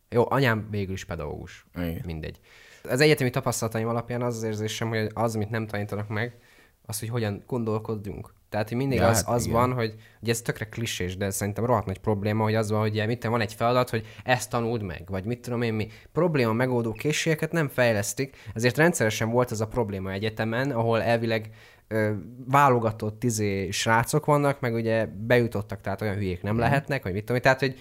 Jó, 0.09 0.25
anyám 0.29 0.67
végül 0.69 0.93
is 0.93 1.05
pedagógus. 1.05 1.65
Igen. 1.75 2.01
Mindegy 2.05 2.39
az 2.83 3.01
egyetemi 3.01 3.29
tapasztalataim 3.29 3.87
alapján 3.87 4.21
az 4.21 4.35
az 4.35 4.43
érzésem, 4.43 4.89
hogy 4.89 5.09
az, 5.13 5.35
amit 5.35 5.49
nem 5.49 5.67
tanítanak 5.67 6.07
meg, 6.07 6.37
az, 6.85 6.99
hogy 6.99 7.09
hogyan 7.09 7.43
gondolkodjunk. 7.47 8.33
Tehát, 8.49 8.67
hogy 8.67 8.77
mindig 8.77 8.97
ja, 8.97 9.07
az, 9.07 9.23
hát 9.23 9.35
az 9.35 9.47
van, 9.47 9.73
hogy 9.73 9.95
ugye 10.21 10.31
ez 10.31 10.41
tökre 10.41 10.65
klisés, 10.65 11.17
de 11.17 11.29
szerintem 11.29 11.65
rohadt 11.65 11.85
nagy 11.85 11.97
probléma, 11.97 12.43
hogy 12.43 12.55
az 12.55 12.69
van, 12.69 12.79
hogy 12.79 13.03
mit 13.07 13.23
van 13.23 13.41
egy 13.41 13.53
feladat, 13.53 13.89
hogy 13.89 14.07
ezt 14.23 14.49
tanuld 14.49 14.81
meg, 14.81 15.03
vagy 15.07 15.25
mit 15.25 15.39
tudom 15.39 15.61
én 15.61 15.73
mi. 15.73 15.87
Probléma 16.13 16.53
megoldó 16.53 16.91
készségeket 16.91 17.51
nem 17.51 17.67
fejlesztik, 17.67 18.35
ezért 18.53 18.77
rendszeresen 18.77 19.29
volt 19.29 19.51
az 19.51 19.61
a 19.61 19.67
probléma 19.67 20.11
egyetemen, 20.11 20.71
ahol 20.71 21.01
elvileg 21.01 21.49
ö, 21.87 22.11
válogatott 22.45 23.23
izé 23.23 23.69
srácok 23.69 24.25
vannak, 24.25 24.59
meg 24.59 24.73
ugye 24.73 25.05
bejutottak, 25.05 25.81
tehát 25.81 26.01
olyan 26.01 26.15
hülyék 26.15 26.41
nem 26.41 26.55
mm. 26.55 26.59
lehetnek, 26.59 27.03
vagy 27.03 27.13
mit 27.13 27.21
tudom 27.21 27.35
én. 27.35 27.41
Tehát, 27.41 27.59
hogy 27.59 27.79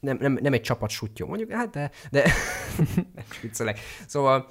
nem, 0.00 0.16
nem, 0.20 0.38
nem 0.42 0.52
egy 0.52 0.60
csapat 0.60 0.90
sutyó, 0.90 1.26
mondjuk, 1.26 1.52
hát 1.52 1.70
de, 1.70 1.90
de 2.10 2.24
viccelek. 3.42 3.78
Szóval, 4.06 4.48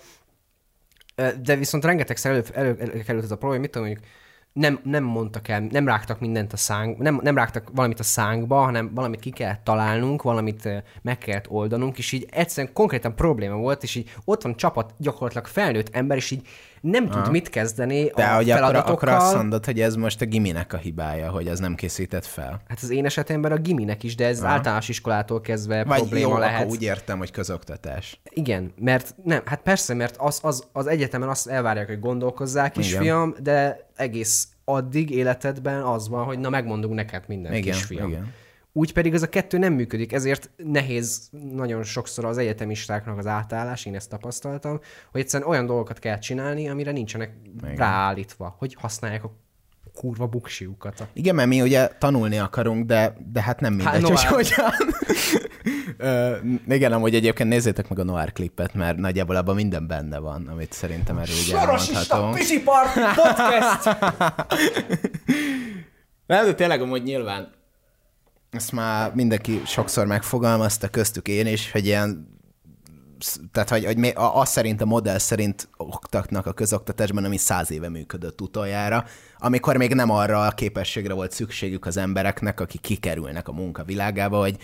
de 1.42 1.56
viszont 1.56 1.86
rengetegszer 1.86 2.32
elő, 2.32 2.44
elő, 2.54 2.78
elő, 2.80 3.04
elő 3.06 3.22
ez 3.22 3.32
a 3.32 3.38
probléma, 3.38 3.62
mit 3.62 3.72
tudom, 3.72 3.88
mondjuk, 3.88 4.10
nem, 4.54 4.80
nem 4.84 5.04
mondtak 5.04 5.47
el, 5.47 5.60
nem 5.60 5.88
rágtak 5.88 6.20
mindent 6.20 6.54
a 6.54 6.58
szánk, 6.58 6.97
nem, 6.97 7.20
nem 7.24 7.36
rágtak 7.36 7.70
valamit 7.74 8.00
a 8.00 8.04
szánkba, 8.04 8.62
hanem 8.64 8.93
valamit 8.93 9.20
ki 9.20 9.30
kellett 9.30 9.64
találnunk, 9.64 10.22
valamit 10.22 10.70
meg 11.02 11.18
kellett 11.18 11.50
oldanunk, 11.50 11.97
és 11.97 12.12
így 12.12 12.28
egyszerűen 12.32 12.74
konkrétan 12.74 13.16
probléma 13.16 13.56
volt, 13.56 13.84
és 13.84 13.95
így 13.95 14.12
ott 14.26 14.41
van 14.41 14.56
csapat, 14.56 14.93
gyakorlatilag 14.97 15.47
felnőtt 15.47 15.95
ember, 15.95 16.18
és 16.18 16.32
így 16.32 16.47
nem 16.82 17.08
Aha. 17.10 17.22
tud 17.22 17.32
mit 17.32 17.50
kezdeni 17.50 18.12
De 18.16 18.24
a 18.24 18.36
hogy 18.36 18.50
feladatokkal. 18.50 18.94
Akkor, 18.94 19.10
akkor 19.10 19.24
azt 19.24 19.36
mondod, 19.36 19.66
hogy 19.66 19.82
ez 19.82 19.96
most 19.96 20.22
a 20.22 20.26
giminek 20.26 20.74
a 20.74 20.78
hibája, 20.78 21.30
hogy 21.30 21.48
ez 21.48 21.60
nem 21.60 21.76
készített 21.76 22.26
fel. 22.26 22.62
Hát 22.68 22.80
az 22.82 22.90
én 22.90 23.06
esetemben 23.06 23.52
a 23.52 23.58
giminek 23.58 24.04
is, 24.04 24.16
de 24.16 24.28
ez 24.28 24.42
Aha. 24.42 24.52
általános 24.52 24.90
iskolától 24.90 25.42
kezdve 25.42 25.84
Vagy 25.84 26.00
probléma 26.00 26.30
jó, 26.30 26.38
lehet. 26.38 26.60
Akkor 26.60 26.72
úgy 26.72 26.84
értem, 26.84 27.18
hogy 27.18 27.32
közoktatás. 27.32 28.22
Igen, 28.30 28.74
mert 28.78 29.16
nem, 29.24 29.42
hát 29.46 29.62
persze, 29.62 29.94
mert 29.94 30.16
az, 30.18 30.40
az, 30.42 30.64
az 30.72 30.88
egyetemen 30.88 31.30
azt 31.30 31.48
elvárják, 31.48 31.88
hogy 31.88 32.00
gondolkozzák 32.00 32.78
is, 32.78 32.94
fiam, 32.94 33.36
de 33.42 33.90
egész 33.96 34.48
addig 34.66 35.10
életedben 35.10 35.82
az 35.82 36.10
van, 36.10 36.26
hogy 36.26 36.40
na 36.40 36.50
megmondunk 36.50 36.94
neked 36.94 37.24
minden 37.28 37.54
Igen, 37.54 37.74
kisfiam. 37.74 38.10
igen. 38.10 38.34
Úgy 38.74 38.94
pedig 38.94 39.14
ez 39.14 39.22
a 39.22 39.30
kettő 39.30 39.58
nem 39.58 39.74
működik, 39.74 40.14
ezért 40.14 40.50
nehéz 40.56 41.30
nagyon 41.54 41.84
sokszor 41.84 42.26
az 42.26 42.38
egyetemistáknak 42.38 43.18
az 43.18 43.26
átállás, 43.26 43.86
én 43.86 43.96
ezt 43.96 44.10
tapasztaltam, 44.10 44.80
hogy 45.12 45.22
egyszerűen 45.22 45.50
olyan 45.50 45.66
dolgokat 45.66 46.00
kell 46.00 46.18
csinálni, 46.18 46.70
amire 46.70 46.92
nincsenek 46.92 47.32
Igen. 47.62 47.76
ráállítva, 47.76 48.56
hogy 48.58 48.76
használják 48.80 49.24
a 49.24 49.32
kurva 49.94 50.28
buksiukat. 50.28 51.08
Igen, 51.14 51.36
mert 51.36 51.48
mi 51.48 51.62
ugye 51.62 51.88
tanulni 51.88 52.38
akarunk, 52.38 52.86
de, 52.86 53.16
de 53.32 53.42
hát 53.42 53.60
nem 53.60 53.74
mindegy, 53.74 54.02
no, 54.02 54.08
hogy 54.08 54.22
hát. 54.22 54.34
hogyan. 54.34 54.72
Ö, 55.98 56.36
igen, 56.68 56.92
amúgy 56.92 57.16
egyébként 57.16 57.50
nézzétek 57.50 57.90
meg 57.90 58.00
a 58.00 58.04
Noir 58.04 58.32
klipet, 58.32 58.74
mert 58.74 58.98
nagyjából 58.98 59.36
abban 59.36 59.56
minden 59.56 59.88
benne 59.88 60.20
van, 60.20 60.48
amit 60.48 60.74
szerintem 60.74 61.18
erről 61.18 61.36
ugye 61.46 61.58
elmondhatunk. 61.58 62.36
Pisipart 62.36 62.94
podcast! 62.94 63.84
Nem, 66.28 66.46
de 66.46 66.54
tényleg 66.54 66.82
amúgy 66.82 67.04
nyilván 67.04 67.59
ezt 68.52 68.72
már 68.72 69.14
mindenki 69.14 69.62
sokszor 69.66 70.06
megfogalmazta, 70.06 70.88
köztük 70.88 71.28
én 71.28 71.47
is, 71.47 71.72
hogy 71.72 71.86
ilyen 71.86 72.38
tehát, 73.52 73.70
hogy, 73.70 73.86
hogy 73.86 74.14
az 74.16 74.50
szerint, 74.50 74.82
a 74.82 74.86
modell 74.86 75.18
szerint 75.18 75.70
oktatnak 75.78 76.45
a 76.45 76.54
közoktatásban, 76.54 77.24
ami 77.24 77.38
száz 77.38 77.72
éve 77.72 77.89
működött 77.89 78.41
utoljára, 78.41 79.06
amikor 79.38 79.78
még 79.78 79.93
nem 79.93 80.10
arra 80.10 80.45
a 80.45 80.52
képességre 80.52 81.14
volt 81.14 81.32
szükségük 81.32 81.86
az 81.86 81.97
embereknek, 81.97 82.60
akik 82.60 82.82
kikerülnek 82.82 83.47
a 83.47 83.52
munka 83.52 83.84
világába, 83.84 84.39
hogy 84.39 84.58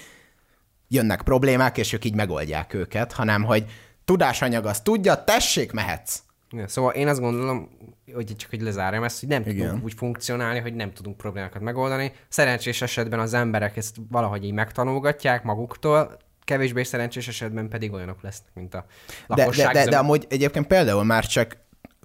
jönnek 0.87 1.21
problémák, 1.21 1.77
és 1.77 1.93
ők 1.93 2.05
így 2.05 2.15
megoldják 2.15 2.73
őket, 2.73 3.11
hanem 3.11 3.43
hogy 3.43 3.65
tudásanyag 4.05 4.65
azt 4.65 4.83
tudja, 4.83 5.23
tessék, 5.23 5.71
mehetsz. 5.71 6.19
Ja, 6.55 6.67
szóval 6.67 6.93
én 6.93 7.07
azt 7.07 7.19
gondolom, 7.19 7.69
hogy 8.13 8.35
csak 8.35 8.49
hogy 8.49 8.61
lezárjam 8.61 9.03
ezt, 9.03 9.19
hogy 9.19 9.29
nem 9.29 9.41
Igen. 9.45 9.65
tudunk 9.65 9.83
úgy 9.83 9.93
funkcionálni, 9.93 10.59
hogy 10.59 10.75
nem 10.75 10.93
tudunk 10.93 11.17
problémákat 11.17 11.61
megoldani. 11.61 12.11
Szerencsés 12.29 12.81
esetben 12.81 13.19
az 13.19 13.33
emberek 13.33 13.77
ezt 13.77 13.95
valahogy 14.11 14.43
így 14.43 14.53
megtanulgatják 14.53 15.43
maguktól, 15.43 16.17
kevésbé 16.43 16.83
szerencsés 16.83 17.27
esetben 17.27 17.69
pedig 17.69 17.93
olyanok 17.93 18.21
lesznek, 18.21 18.49
mint 18.53 18.73
a 18.73 18.85
De, 19.27 19.35
de, 19.35 19.41
lakosság. 19.41 19.65
de, 19.65 19.73
de 19.73 19.83
zöme- 19.83 19.99
amúgy 19.99 20.25
egyébként 20.29 20.67
például 20.67 21.03
már 21.03 21.25
csak 21.25 21.57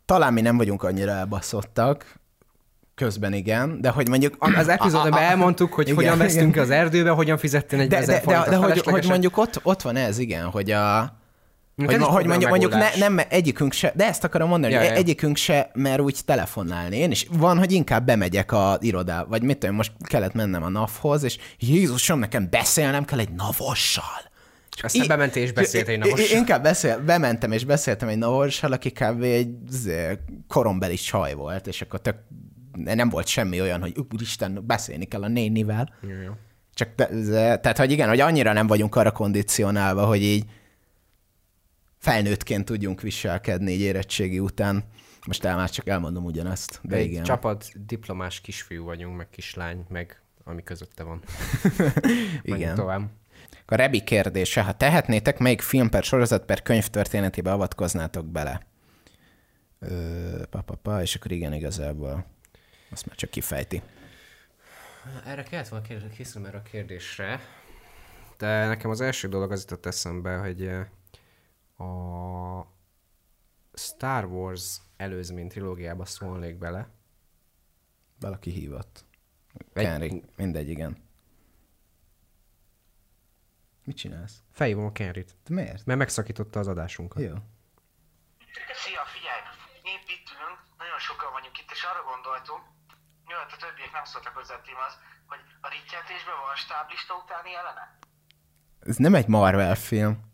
talán 0.05 0.33
mi 0.33 0.41
nem 0.41 0.57
vagyunk 0.57 0.83
annyira 0.83 1.11
elbaszottak, 1.11 2.19
közben 2.95 3.33
igen, 3.33 3.81
de 3.81 3.89
hogy 3.89 4.09
mondjuk... 4.09 4.37
az 4.39 4.69
epizódban 4.69 5.19
elmondtuk, 5.19 5.73
hogy 5.73 5.85
Igen, 5.85 5.97
hogyan 5.97 6.15
igen. 6.15 6.27
vesztünk 6.27 6.57
az 6.57 6.71
erdőbe, 6.71 7.11
hogyan 7.11 7.39
fizettél 7.39 7.81
egy 7.81 7.89
de, 7.89 8.01
de, 8.01 8.07
de, 8.07 8.21
forintot 8.21 8.49
de 8.49 8.57
hogy, 8.57 8.81
hogy 8.81 9.07
mondjuk 9.09 9.39
ott, 9.39 9.61
ott 9.63 9.83
van 9.83 9.97
ez, 9.97 10.19
igen, 10.19 10.45
hogy 10.45 10.71
a... 10.71 11.19
Hogy, 11.87 11.99
ma- 11.99 12.07
hogy 12.07 12.27
mondjuk, 12.27 12.51
mondjuk 12.51 12.73
ne, 12.73 12.89
nem 12.99 13.21
egyikünk 13.29 13.73
se, 13.73 13.93
de 13.97 14.07
ezt 14.07 14.25
akarom 14.25 14.49
mondani, 14.49 14.73
Ja, 14.73 14.79
hogy 14.79 14.89
ja. 14.89 14.95
egyikünk 14.95 15.37
se 15.37 15.71
mer 15.75 16.01
úgy 16.01 16.19
telefonálni. 16.25 16.97
Én 16.97 17.11
is 17.11 17.27
van, 17.31 17.59
hogy 17.59 17.73
inkább 17.73 18.05
bemegyek 18.07 18.53
a 18.53 18.79
irodába, 18.81 19.29
vagy 19.29 19.43
mit 19.43 19.59
tudom, 19.59 19.75
most 19.75 19.93
kellett 20.03 20.33
mennem 20.35 20.63
a 20.63 20.69
NAV-hoz, 20.69 21.23
és 21.23 21.39
Jézusom, 21.59 22.19
nekem 22.19 22.49
beszélnem 22.51 23.05
kell 23.05 23.19
egy 23.19 23.33
navossal. 23.33 24.29
Aztán 24.83 25.03
I- 25.05 25.07
bementél 25.07 25.43
és 25.43 25.53
beszéltél 25.53 25.95
egy 25.95 26.01
navossal. 26.01 26.37
Inkább 26.39 26.63
beszél, 26.63 26.99
bementem 27.05 27.53
és 27.53 27.65
beszéltem 27.65 28.09
egy 28.09 28.19
navossal, 28.19 28.73
aki 28.73 28.91
kb. 28.91 29.23
egy 29.23 29.49
korombeli 30.49 30.95
csaj 30.97 31.35
volt, 31.35 31.67
és 31.67 31.83
akkor 31.83 32.01
tök, 32.01 32.17
nem 32.85 33.09
volt 33.09 33.27
semmi 33.27 33.61
olyan, 33.61 33.81
hogy 33.81 33.95
úristen, 34.13 34.63
beszélni 34.67 35.05
kell 35.05 35.23
a 35.23 35.29
nénivel. 35.29 35.95
Jó, 36.03 36.09
jó. 36.25 36.33
Csak 36.75 36.95
te, 36.95 37.09
ze- 37.13 37.61
tehát, 37.61 37.79
hogy 37.79 37.91
igen, 37.93 38.09
hogy 38.09 38.21
annyira 38.21 38.53
nem 38.53 38.67
vagyunk 38.67 38.97
arra 38.97 39.11
kondicionálva, 39.11 40.05
hogy 40.05 40.23
így 40.23 40.45
felnőttként 42.01 42.65
tudjunk 42.65 43.01
viselkedni 43.01 43.73
így 43.73 43.81
érettségi 43.81 44.39
után. 44.39 44.85
Most 45.27 45.45
el 45.45 45.57
már 45.57 45.71
csak 45.71 45.89
elmondom 45.89 46.25
ugyanazt, 46.25 46.81
de 46.83 46.97
Egy 46.97 47.07
igen. 47.07 47.23
csapat 47.23 47.87
diplomás 47.87 48.41
kisfiú 48.41 48.85
vagyunk, 48.85 49.17
meg 49.17 49.29
kislány, 49.31 49.85
meg 49.89 50.23
ami 50.45 50.63
közötte 50.63 51.03
van. 51.03 51.23
Igen. 52.43 52.75
tovább. 52.75 53.11
A 53.67 53.75
Rebi 53.75 54.05
kérdése, 54.05 54.63
ha 54.63 54.73
tehetnétek, 54.73 55.39
melyik 55.39 55.61
film 55.61 55.89
per 55.89 56.03
sorozat 56.03 56.45
per 56.45 56.63
könyv 56.63 56.87
történetébe 56.87 57.53
avatkoznátok 57.53 58.27
bele? 58.27 58.67
Ö, 59.79 60.43
pa, 60.51 60.61
pa, 60.61 60.75
pa, 60.75 61.03
és 61.03 61.15
akkor 61.15 61.31
igen, 61.31 61.53
igazából. 61.53 62.27
Azt 62.91 63.07
már 63.07 63.17
csak 63.17 63.31
kifejti. 63.31 63.83
Erre 65.27 65.43
kellett 65.43 65.69
volna 65.69 65.87
kérdezni, 65.87 66.17
készülöm 66.17 66.47
erre 66.47 66.59
a 66.59 66.63
kérdésre. 66.63 67.41
De 68.39 68.67
nekem 68.67 68.91
az 68.91 69.01
első 69.01 69.29
dolog 69.29 69.53
az 69.53 69.61
jutott 69.61 69.87
eszembe, 69.87 70.37
hogy 70.37 70.71
a 71.81 72.67
Star 73.73 74.25
Wars 74.25 74.81
előzmény 74.97 75.49
trilógiába 75.49 76.05
szólnék 76.05 76.59
bele. 76.59 76.89
Valaki 78.21 78.51
hívott. 78.51 79.05
Egy- 79.73 79.87
Henry, 79.87 80.25
mindegy, 80.37 80.69
igen. 80.69 81.09
Mit 83.85 83.97
csinálsz? 83.97 84.43
Felhívom 84.53 84.85
a 84.85 84.93
Kenrit, 84.93 85.37
Te 85.45 85.55
miért? 85.55 85.85
mert 85.85 85.99
megszakította 85.99 86.59
az 86.59 86.69
adásunkat. 86.69 87.23
Jó. 87.23 87.35
Szia, 88.73 89.05
figyelj! 89.05 89.41
Épp 89.83 90.09
itt 90.15 90.29
ülünk, 90.37 90.59
nagyon 90.79 90.99
sokan 90.99 91.33
vagyunk 91.33 91.59
itt, 91.59 91.71
és 91.71 91.83
arra 91.83 92.03
gondoltunk, 92.11 92.63
miatt 93.27 93.51
a 93.53 93.57
többiek 93.57 93.93
nem 93.93 94.05
szóltak 94.05 94.35
hozzá 94.35 94.55
a 94.55 94.61
témához, 94.63 94.95
hogy 95.27 95.39
a 95.61 95.69
rityeltésben 95.69 96.37
van 96.47 96.57
stáblista 96.57 97.15
utáni 97.23 97.51
jelene? 97.51 97.99
Ez 98.81 98.97
nem 98.97 99.15
egy 99.15 99.27
Marvel 99.29 99.75
film. 99.75 100.30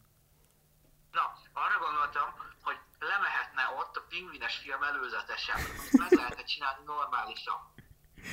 Arra 1.77 1.85
gondoltam, 1.85 2.35
hogy 2.63 2.77
lemehetne 2.99 3.75
ott 3.79 3.97
a 3.97 4.05
pingvines 4.09 4.57
film 4.57 4.83
előzetesen. 4.83 5.57
Azt 5.57 5.93
meg 5.93 6.13
lehetne 6.13 6.45
csinálni 6.45 6.85
normálisan. 6.85 7.75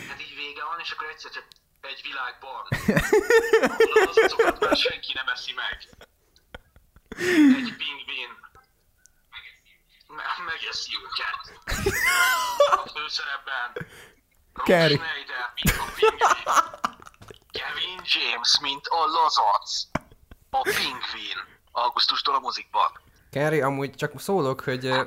Hát 0.07 0.21
így 0.21 0.35
vége 0.35 0.63
van, 0.63 0.79
és 0.79 0.91
akkor 0.91 1.07
egyszer 1.07 1.31
csak 1.31 1.47
egy 1.81 2.01
világban. 2.01 2.67
Ahol 3.61 4.07
az 4.07 4.17
azokat 4.17 4.59
már 4.59 4.77
senki 4.77 5.13
nem 5.13 5.27
eszi 5.27 5.53
meg. 5.53 5.89
Egy 7.57 7.75
pingvin. 7.77 8.31
Me- 10.07 10.37
megeszi 10.45 10.91
őket. 11.03 11.61
A 12.83 12.89
főszerepben 12.89 13.87
Kerry. 14.63 14.95
Schneider, 14.95 15.51
mint 15.55 15.77
a 15.77 15.85
pingvin. 15.95 16.17
Kevin 17.51 18.01
James, 18.03 18.59
mint 18.61 18.87
a 18.87 19.05
lazac. 19.05 19.83
A 20.49 20.61
pingvin. 20.61 21.61
Augusztustól 21.71 22.35
a 22.35 22.39
mozikban. 22.39 23.01
Kenri, 23.33 23.61
amúgy 23.61 23.91
csak 23.95 24.19
szólok, 24.19 24.61
hogy 24.61 24.85
eh, 24.85 25.05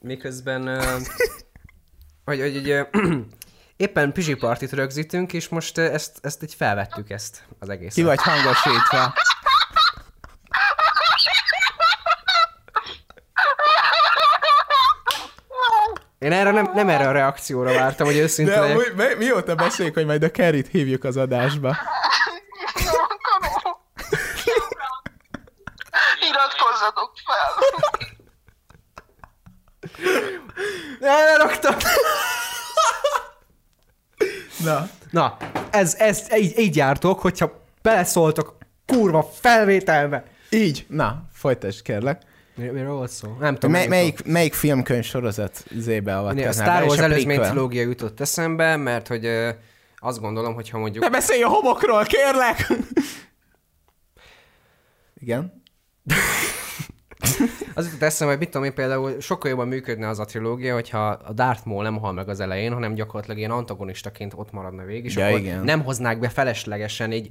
miközben 0.00 0.68
eh, 0.68 0.84
hogy, 2.24 2.40
hogy, 2.40 2.70
eh, 2.70 2.86
éppen 3.76 4.12
Pizsi 4.12 4.34
partit 4.34 4.72
rögzítünk, 4.72 5.32
és 5.32 5.48
most 5.48 5.78
eh, 5.78 5.92
ezt, 5.92 6.18
ezt 6.22 6.42
így 6.42 6.54
felvettük 6.54 7.10
ezt 7.10 7.42
az 7.58 7.68
egészet. 7.68 7.94
Ki 7.94 8.02
vagy 8.02 8.18
hangosítva. 8.22 9.14
Én 16.18 16.32
erre 16.32 16.50
nem, 16.50 16.70
nem 16.74 16.88
erre 16.88 17.08
a 17.08 17.12
reakcióra 17.12 17.74
vártam, 17.74 18.06
hogy 18.06 18.16
őszinte 18.16 18.50
De 18.52 18.60
legyek. 18.60 18.76
amúgy, 18.76 18.92
mi, 18.96 19.24
mióta 19.24 19.54
beszéljük, 19.54 19.94
hogy 19.94 20.06
majd 20.06 20.22
a 20.22 20.30
Kerrit 20.30 20.68
hívjuk 20.68 21.04
az 21.04 21.16
adásba? 21.16 21.76
Na. 35.12 35.36
Ez, 35.70 35.94
ez 35.98 36.26
így, 36.36 36.58
így 36.58 36.76
jártok, 36.76 37.20
hogyha 37.20 37.64
beleszóltok 37.82 38.56
kurva 38.86 39.22
felvételbe. 39.40 40.24
Így. 40.50 40.86
Na, 40.88 41.22
folytasd 41.32 41.82
kérlek. 41.82 42.22
Mir- 42.54 42.72
Miről 42.72 42.94
volt 42.94 43.10
szó? 43.10 43.36
Nem 43.40 43.54
tudom. 43.54 43.70
Mely, 43.70 43.86
melyik, 43.86 44.24
melyik 44.24 44.54
filmkönyv 44.54 45.04
sorozat 45.04 45.64
zébe 45.70 46.12
tudom. 46.12 46.16
A 46.16 46.18
avatkoznál 46.30 46.66
Star 46.76 46.82
Wars 46.88 46.98
előzmény 47.00 47.40
trilógia 47.40 47.82
jutott 47.82 48.20
eszembe, 48.20 48.76
mert 48.76 49.08
hogy 49.08 49.24
ö, 49.24 49.50
azt 49.96 50.20
gondolom, 50.20 50.54
hogy 50.54 50.68
ha 50.70 50.78
mondjuk... 50.78 51.04
Ne 51.04 51.10
beszélj 51.10 51.42
a 51.42 51.48
homokról, 51.48 52.04
kérlek! 52.04 52.72
Igen? 55.20 55.62
Az 57.74 57.84
jutott 57.84 58.02
eszembe, 58.02 58.32
hogy 58.32 58.42
mit 58.42 58.50
tudom 58.50 58.66
én 58.66 58.74
például 58.74 59.20
sokkal 59.20 59.50
jobban 59.50 59.68
működne 59.68 60.08
az 60.08 60.18
a 60.18 60.24
trilógia, 60.24 60.74
hogyha 60.74 61.08
a 61.08 61.32
Darth 61.32 61.66
Maul 61.66 61.82
nem 61.82 61.98
hal 61.98 62.12
meg 62.12 62.28
az 62.28 62.40
elején, 62.40 62.72
hanem 62.72 62.94
gyakorlatilag 62.94 63.38
ilyen 63.38 63.50
antagonistaként 63.50 64.32
ott 64.36 64.52
maradna 64.52 64.84
végig, 64.84 65.04
és 65.04 65.16
Ja, 65.16 65.26
akkor 65.26 65.38
igen. 65.38 65.64
nem 65.64 65.82
hoznák 65.84 66.18
be 66.18 66.28
feleslegesen 66.28 67.12
így 67.12 67.28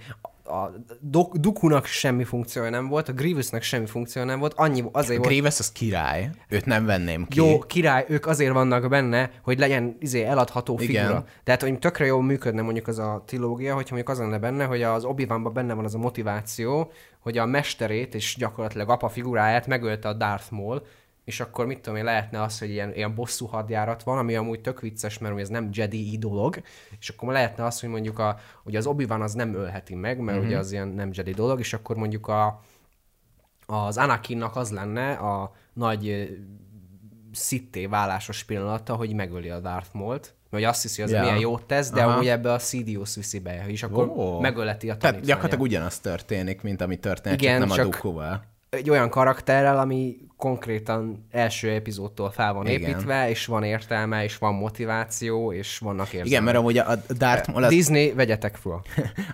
a 0.51 0.71
Dok- 0.99 1.39
Dookunak 1.39 1.85
semmi 1.85 2.23
funkciója 2.23 2.69
nem 2.69 2.87
volt, 2.87 3.09
a 3.09 3.13
Grievousnak 3.13 3.61
semmi 3.61 3.85
funkciója 3.85 4.27
nem 4.27 4.39
volt, 4.39 4.53
annyi 4.55 4.83
azért 4.91 5.17
volt, 5.17 5.29
Grievous 5.29 5.59
az 5.59 5.71
király. 5.71 6.29
Őt 6.49 6.65
nem 6.65 6.85
venném 6.85 7.27
ki. 7.27 7.37
Jó, 7.37 7.59
király, 7.59 8.05
ők 8.07 8.25
azért 8.25 8.53
vannak 8.53 8.89
benne, 8.89 9.31
hogy 9.43 9.59
legyen 9.59 9.95
izé 9.99 10.23
eladható 10.23 10.77
Igen. 10.79 11.03
figura. 11.03 11.25
Tehát, 11.43 11.61
hogy 11.61 11.79
tökre 11.79 12.05
jól 12.05 12.23
működne 12.23 12.61
mondjuk 12.61 12.87
az 12.87 12.99
a 12.99 13.23
trilógia, 13.25 13.73
hogyha 13.73 13.95
mondjuk 13.95 14.09
az 14.09 14.23
lenne 14.23 14.39
benne, 14.39 14.65
hogy 14.65 14.81
az 14.81 15.03
obi 15.03 15.25
benne 15.53 15.73
van 15.73 15.85
az 15.85 15.95
a 15.95 15.97
motiváció, 15.97 16.91
hogy 17.21 17.37
a 17.37 17.45
mesterét 17.45 18.15
és 18.15 18.35
gyakorlatilag 18.37 18.89
apa 18.89 19.09
figuráját 19.09 19.67
megölte 19.67 20.07
a 20.07 20.13
Darth 20.13 20.51
Maul, 20.51 20.85
és 21.23 21.39
akkor 21.39 21.65
mit 21.65 21.79
tudom 21.79 21.97
én, 21.97 22.03
lehetne 22.03 22.41
az, 22.41 22.59
hogy 22.59 22.69
ilyen, 22.69 22.93
ilyen 22.93 23.15
bosszú 23.15 23.45
hadjárat 23.45 24.03
van, 24.03 24.17
ami 24.17 24.35
amúgy 24.35 24.61
tök 24.61 24.81
vicces, 24.81 25.17
mert 25.17 25.39
ez 25.39 25.49
nem 25.49 25.69
Jedi 25.71 26.17
dolog, 26.17 26.61
és 26.99 27.09
akkor 27.09 27.33
lehetne 27.33 27.65
az, 27.65 27.79
hogy 27.79 27.89
mondjuk 27.89 28.19
a, 28.19 28.37
hogy 28.63 28.75
az 28.75 28.85
obi 28.85 29.05
az 29.09 29.33
nem 29.33 29.53
ölheti 29.55 29.95
meg, 29.95 30.19
mert 30.19 30.37
uh-huh. 30.37 30.51
ugye 30.51 30.59
az 30.59 30.71
ilyen 30.71 30.87
nem 30.87 31.09
Jedi 31.13 31.31
dolog, 31.31 31.59
és 31.59 31.73
akkor 31.73 31.95
mondjuk 31.95 32.27
a, 32.27 32.61
az 33.65 33.97
Anakinnak 33.97 34.55
az 34.55 34.71
lenne 34.71 35.11
a 35.11 35.51
nagy 35.73 36.29
szitté 37.31 37.85
válásos 37.85 38.43
pillanata, 38.43 38.95
hogy 38.95 39.13
megöli 39.13 39.49
a 39.49 39.59
Darth 39.59 39.89
Maul-t, 39.93 40.35
vagy 40.51 40.63
azt 40.63 40.81
hiszi, 40.81 41.01
hogy 41.01 41.11
az 41.11 41.17
ja. 41.17 41.23
milyen 41.23 41.39
jót 41.39 41.63
tesz, 41.63 41.89
de 41.89 42.01
Aha. 42.01 42.11
amúgy 42.11 42.27
ebbe 42.27 42.53
a 42.53 42.59
Sidious 42.59 43.15
viszi 43.15 43.39
be, 43.39 43.63
és 43.67 43.83
akkor 43.83 44.11
oh. 44.15 44.41
megöleti 44.41 44.89
a 44.89 44.97
Tehát 44.97 45.21
gyakorlatilag 45.21 45.63
ugyanaz 45.63 45.99
történik, 45.99 46.61
mint 46.61 46.81
ami 46.81 46.95
történik, 46.95 47.41
Igen, 47.41 47.59
csak 47.59 47.67
nem 47.67 47.77
csak 47.77 47.85
a 47.85 47.89
Dookuval. 47.89 48.43
Egy 48.69 48.89
olyan 48.89 49.09
karakterrel, 49.09 49.79
ami 49.79 50.17
konkrétan 50.37 51.27
első 51.31 51.69
epizódtól 51.69 52.31
fel 52.31 52.53
van 52.53 52.67
Igen. 52.67 52.89
építve, 52.89 53.29
és 53.29 53.45
van 53.45 53.63
értelme, 53.63 54.23
és 54.23 54.37
van 54.37 54.53
motiváció, 54.53 55.53
és 55.53 55.77
vannak 55.77 56.05
érzelmek. 56.05 56.27
Igen, 56.27 56.43
mert 56.43 56.57
amúgy 56.57 56.77
a 56.77 56.95
Darth 57.17 57.49
Maul... 57.49 57.63
Az... 57.63 57.69
Disney, 57.69 58.13
vegyetek 58.13 58.55
fel. 58.55 58.81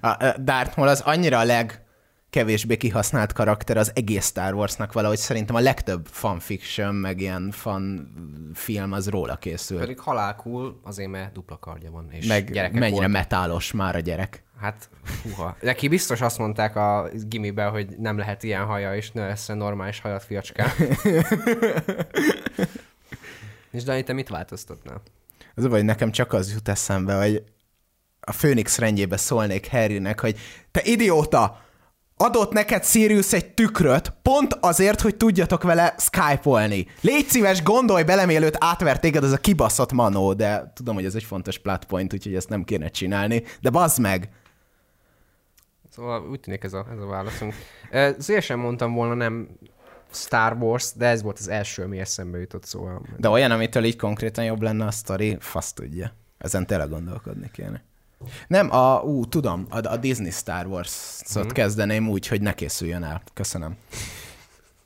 A 0.12 0.36
Darth 0.40 0.78
Maul 0.78 0.90
az 0.90 1.02
annyira 1.02 1.40
a 1.40 1.44
leg 1.44 1.87
kevésbé 2.30 2.78
kihasznált 2.78 3.34
karakter 3.34 3.78
az 3.78 3.92
egész 3.96 4.26
Star 4.26 4.54
Warsnak 4.54 4.94
valahogy 4.94 5.18
szerintem 5.18 5.56
a 5.56 5.60
legtöbb 5.60 6.08
fanfiction, 6.12 6.96
meg 6.96 7.22
ilyen 7.22 7.52
fan 7.52 8.12
film 8.54 8.92
az 8.92 9.10
róla 9.10 9.36
készül. 9.36 9.80
Pedig 9.80 10.00
halálkul, 10.00 10.80
azért 10.84 11.10
mert 11.10 11.34
dupla 11.34 11.58
kardja 11.58 11.92
van. 11.92 12.12
És 12.12 12.28
meg 12.28 12.50
mennyire 12.54 12.90
voltak. 12.90 13.12
metálos 13.12 13.72
már 13.72 13.96
a 13.96 14.00
gyerek. 14.00 14.44
Hát, 14.60 14.90
huha. 15.24 15.58
Neki 15.62 15.88
biztos 15.88 16.22
azt 16.22 16.38
mondták 16.38 16.76
a 16.76 17.10
gimibe, 17.28 17.66
hogy 17.66 17.88
nem 17.98 18.18
lehet 18.18 18.44
ilyen 18.44 18.66
haja, 18.66 18.96
és 18.96 19.12
ne 19.12 19.28
lesz 19.28 19.48
normális 19.48 20.00
hajat 20.00 20.24
fiacskán. 20.24 20.70
és 23.72 23.84
Dani, 23.84 24.04
te 24.04 24.14
mit 24.14 24.30
változtatnál? 24.30 25.02
Az 25.56 25.64
a 25.64 25.70
baj, 25.70 25.82
nekem 25.82 26.12
csak 26.12 26.34
az 26.34 26.54
jut 26.54 26.68
eszembe, 26.68 27.18
hogy 27.18 27.44
a 28.20 28.32
Főnix 28.32 28.78
rendjébe 28.78 29.18
szólnék 29.18 29.70
Harrynek, 29.70 30.20
hogy 30.20 30.40
te 30.72 30.82
idióta! 30.84 31.66
Adott 32.18 32.52
neked 32.52 32.86
Sirius 32.86 33.34
egy 33.34 33.54
tükröt, 33.54 34.14
pont 34.22 34.54
azért, 34.54 35.02
hogy 35.02 35.16
tudjatok 35.16 35.64
vele 35.64 35.96
skype-olni. 35.98 36.88
Légy 37.02 37.28
szíves, 37.28 37.64
gondolj 37.64 38.04
bele, 38.04 38.26
mielőtt 38.26 38.56
átvert 38.58 39.02
téged 39.02 39.24
ez 39.24 39.32
a 39.32 39.38
kibaszott 39.38 39.92
manó, 39.92 40.34
de 40.34 40.72
tudom, 40.76 40.96
hogy 40.96 41.06
ez 41.06 41.16
egy 41.16 41.24
fontos 41.24 41.60
plotpoint, 41.60 42.14
úgyhogy 42.14 42.36
ezt 42.36 42.50
nem 42.50 42.64
kéne 42.64 42.88
csinálni, 42.88 43.44
de 43.62 43.70
bazd 43.70 44.00
meg! 44.00 44.30
Szóval 45.90 46.30
úgy 46.30 46.40
tűnik 46.40 46.64
ez 46.64 46.74
a, 46.74 46.86
ez 46.92 47.00
a 47.00 47.06
válaszunk. 47.06 47.54
Szívesen 48.18 48.60
mondtam 48.60 48.94
volna 48.94 49.14
nem 49.14 49.50
Star 50.12 50.58
Wars, 50.60 50.92
de 50.96 51.06
ez 51.06 51.22
volt 51.22 51.40
az 51.40 51.48
első, 51.48 51.84
ami 51.84 52.00
eszembe 52.00 52.40
jutott, 52.40 52.66
szóval... 52.66 53.02
De 53.18 53.30
olyan, 53.30 53.52
amitől 53.52 53.84
így 53.84 53.98
konkrétan 53.98 54.46
jobb 54.46 54.62
lenne 54.62 54.86
a 54.86 54.92
sztori, 54.92 55.38
fasz 55.40 55.74
tudja. 55.74 56.14
Ezen 56.38 56.66
tényleg 56.66 56.90
gondolkodni 56.90 57.50
kéne. 57.52 57.84
Nem, 58.48 58.72
a, 58.72 59.02
ú, 59.02 59.26
tudom, 59.26 59.66
a, 59.70 59.88
a 59.88 59.98
Disney 59.98 60.32
Star 60.32 60.66
Wars-ot 60.66 61.46
mm. 61.46 61.50
kezdeném 61.50 62.10
úgy, 62.10 62.28
hogy 62.28 62.42
ne 62.42 62.54
készüljön 62.54 63.04
el. 63.04 63.22
Köszönöm. 63.34 63.78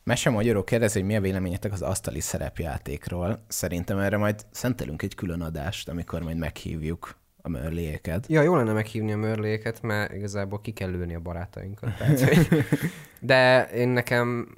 Mese 0.03 0.29
Magyaró 0.29 0.63
kérdezi, 0.63 0.99
hogy 0.99 1.07
mi 1.07 1.15
a 1.15 1.21
véleményetek 1.21 1.71
az 1.71 1.81
asztali 1.81 2.19
szerepjátékról. 2.19 3.43
Szerintem 3.47 3.97
erre 3.97 4.17
majd 4.17 4.45
szentelünk 4.51 5.01
egy 5.01 5.15
külön 5.15 5.41
adást, 5.41 5.89
amikor 5.89 6.21
majd 6.21 6.37
meghívjuk 6.37 7.15
a 7.41 7.49
mörléket. 7.49 8.25
Ja, 8.27 8.41
jó 8.41 8.55
lenne 8.55 8.73
meghívni 8.73 9.11
a 9.11 9.17
mörléket, 9.17 9.81
mert 9.81 10.13
igazából 10.13 10.61
ki 10.61 10.71
kell 10.71 10.89
lőni 10.89 11.15
a 11.15 11.19
barátainkat. 11.19 11.97
Tehát, 11.97 12.19
hogy... 12.19 12.47
De 13.19 13.69
én 13.73 13.87
nekem 13.87 14.55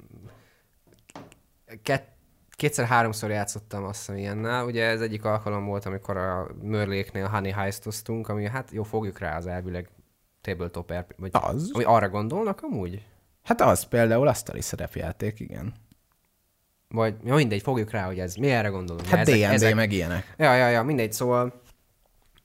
kett, 1.82 2.13
kétszer-háromszor 2.56 3.30
játszottam 3.30 3.84
azt 3.84 3.98
hiszem 3.98 4.16
ilyennel. 4.16 4.64
Ugye 4.64 4.84
ez 4.84 5.00
egyik 5.00 5.24
alkalom 5.24 5.64
volt, 5.64 5.86
amikor 5.86 6.16
a 6.16 6.46
Mörléknél 6.62 7.26
Honey 7.26 7.50
heistoztunk, 7.50 8.28
ami 8.28 8.48
hát 8.48 8.70
jó, 8.70 8.82
fogjuk 8.82 9.18
rá 9.18 9.36
az 9.36 9.46
elvileg 9.46 9.88
tabletop 10.40 10.92
RP, 10.92 11.14
vagy 11.18 11.30
az? 11.32 11.70
Ami 11.72 11.84
arra 11.84 12.08
gondolnak 12.08 12.60
amúgy? 12.62 13.02
Hát 13.42 13.60
az 13.60 13.82
például 13.82 14.28
asztali 14.28 14.60
szerepjáték, 14.60 15.40
igen. 15.40 15.72
Vagy, 16.88 17.14
ja 17.24 17.34
mindegy, 17.34 17.62
fogjuk 17.62 17.90
rá, 17.90 18.06
hogy 18.06 18.18
ez 18.18 18.34
mi 18.34 18.50
erre 18.50 18.68
gondolunk. 18.68 19.06
Hát 19.06 19.26
D&D 19.26 19.42
ezek... 19.42 19.74
meg 19.74 19.92
ilyenek. 19.92 20.34
Ja, 20.38 20.54
ja, 20.54 20.68
ja, 20.68 20.82
mindegy, 20.82 21.12
szóval 21.12 21.62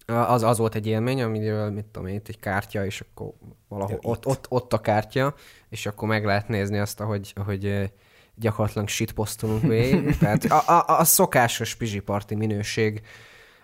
az, 0.05 0.43
az 0.43 0.57
volt 0.57 0.75
egy 0.75 0.87
élmény, 0.87 1.21
amiről, 1.21 1.69
mit 1.71 1.85
tudom 1.85 2.07
én, 2.07 2.15
itt 2.15 2.27
egy 2.27 2.39
kártya, 2.39 2.85
és 2.85 3.01
akkor 3.01 3.33
valahol 3.67 3.99
ott, 4.01 4.25
ott, 4.25 4.45
ott, 4.49 4.73
a 4.73 4.81
kártya, 4.81 5.33
és 5.69 5.85
akkor 5.85 6.07
meg 6.07 6.25
lehet 6.25 6.47
nézni 6.47 6.77
azt, 6.77 6.99
ahogy, 6.99 7.33
ahogy 7.35 7.91
gyakorlatilag 8.39 8.87
shitposztolunk 8.87 9.61
végig. 9.61 10.17
Tehát 10.17 10.43
a, 10.45 10.63
a, 10.67 10.99
a 10.99 11.03
szokásos 11.03 11.75
pizsiparti 11.75 12.35
minőség 12.35 13.01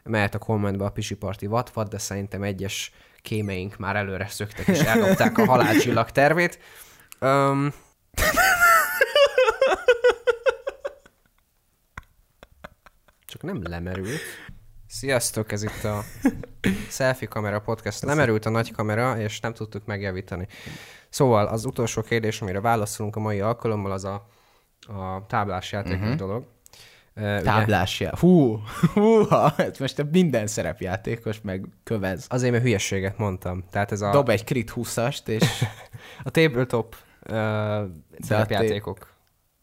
mehet 0.03 0.35
a 0.35 0.37
kommentbe 0.37 0.85
a 0.85 0.89
pizsiparti 0.89 1.45
vatvat, 1.45 1.89
de 1.89 1.97
szerintem 1.97 2.43
egyes 2.43 2.91
kémeink 3.21 3.77
már 3.77 3.95
előre 3.95 4.27
szöktek 4.27 4.67
és 4.67 4.79
eldobták 4.79 5.37
a 5.37 5.45
halálcsillag 5.45 6.11
tervét. 6.11 6.59
Um, 7.19 7.73
csak 13.25 13.41
nem 13.41 13.61
lemerült. 13.63 14.19
Sziasztok, 14.87 15.51
ez 15.51 15.63
itt 15.63 15.83
a 15.83 16.03
Selfie 16.89 17.27
Kamera 17.27 17.59
Podcast. 17.59 18.03
Lemerült 18.03 18.45
a 18.45 18.49
nagy 18.49 18.71
kamera, 18.71 19.19
és 19.19 19.39
nem 19.39 19.53
tudtuk 19.53 19.85
megjavítani. 19.85 20.47
Szóval 21.09 21.45
az 21.45 21.65
utolsó 21.65 22.01
kérdés, 22.01 22.41
amire 22.41 22.61
válaszolunk 22.61 23.15
a 23.15 23.19
mai 23.19 23.39
alkalommal, 23.39 23.91
az 23.91 24.03
a 24.03 24.27
a 24.87 25.25
táblás 25.27 25.71
játék 25.71 25.99
uh-huh. 25.99 26.15
dolog. 26.15 26.45
Uh, 27.15 27.41
táblás 27.41 27.99
játék. 27.99 28.19
Hú, 28.19 28.61
húha, 28.93 29.53
hát 29.57 29.79
most 29.79 30.05
minden 30.11 30.47
szerepjátékos 30.47 31.41
meg 31.41 31.65
kövez. 31.83 32.25
Azért, 32.29 32.51
mert 32.51 32.63
hülyességet 32.63 33.17
mondtam. 33.17 33.63
Tehát 33.69 33.91
ez 33.91 34.01
a... 34.01 34.11
Dob 34.11 34.29
egy 34.29 34.43
crit 34.43 34.71
20-ast, 34.75 35.27
és... 35.27 35.43
a 36.23 36.29
tabletop 36.29 36.95
uh, 37.21 37.35
szerepjátékok. 38.19 39.13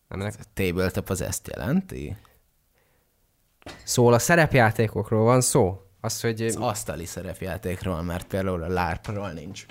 Nem 0.09 0.21
a 0.21 0.45
tabletop 0.55 1.11
az 1.11 1.21
ezt 1.21 1.49
jelenti? 1.49 2.17
Szóval 3.85 4.13
a 4.13 4.19
szerepjátékokról 4.19 5.25
van 5.25 5.41
szó? 5.41 5.81
Az, 6.01 6.21
hogy... 6.21 6.43
Az 6.43 6.57
asztali 6.57 7.07
szerepjátékról, 7.07 8.03
mert 8.03 8.27
például 8.27 8.63
a 8.63 8.69
LARP-ról 8.69 9.31
nincs. 9.31 9.67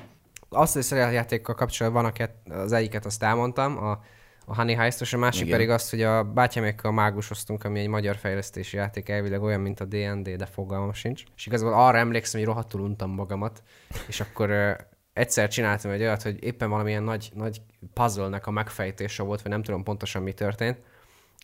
Asztali 0.50 0.84
szerepjátékkal 0.84 1.56
kapcsolatban 1.56 2.04
van 2.04 2.12
a 2.12 2.54
az 2.54 2.72
egyiket 2.72 3.06
azt 3.06 3.24
elmondtam, 3.24 3.78
a 3.78 4.04
a 4.52 4.56
Honey 4.56 4.76
heist 4.76 5.02
és 5.02 5.14
a 5.14 5.18
másik 5.18 5.42
Igen. 5.42 5.52
pedig 5.52 5.70
az, 5.70 5.90
hogy 5.90 6.02
a 6.02 6.24
bátyámékkal 6.24 6.92
mágusoztunk, 6.92 7.64
ami 7.64 7.80
egy 7.80 7.88
magyar 7.88 8.16
fejlesztési 8.16 8.78
játék, 8.78 9.10
elvileg 9.10 9.42
olyan, 9.42 9.60
mint 9.60 9.80
a 9.80 9.86
D&D, 9.86 10.30
de 10.30 10.46
fogalmam 10.46 10.94
sincs. 10.94 11.24
És 11.36 11.46
igazából 11.46 11.74
arra 11.74 11.98
emlékszem, 11.98 12.40
hogy 12.40 12.50
rohadtul 12.50 12.82
untam 12.82 13.12
magamat, 13.12 13.64
és 14.08 14.20
akkor 14.20 14.76
egyszer 15.14 15.48
csináltam 15.48 15.92
egy 15.92 16.02
olyat, 16.02 16.22
hogy 16.22 16.44
éppen 16.44 16.70
valamilyen 16.70 17.04
nagy, 17.04 17.32
nagy 17.34 17.62
puzzle-nek 17.94 18.48
a 18.48 18.52
megfejtése 18.52 19.24
volt, 19.24 19.42
vagy 19.42 19.52
nem 19.52 19.64
tudom 19.64 19.84
pontosan 19.84 20.22
mi 20.22 20.34
történt, 20.34 20.78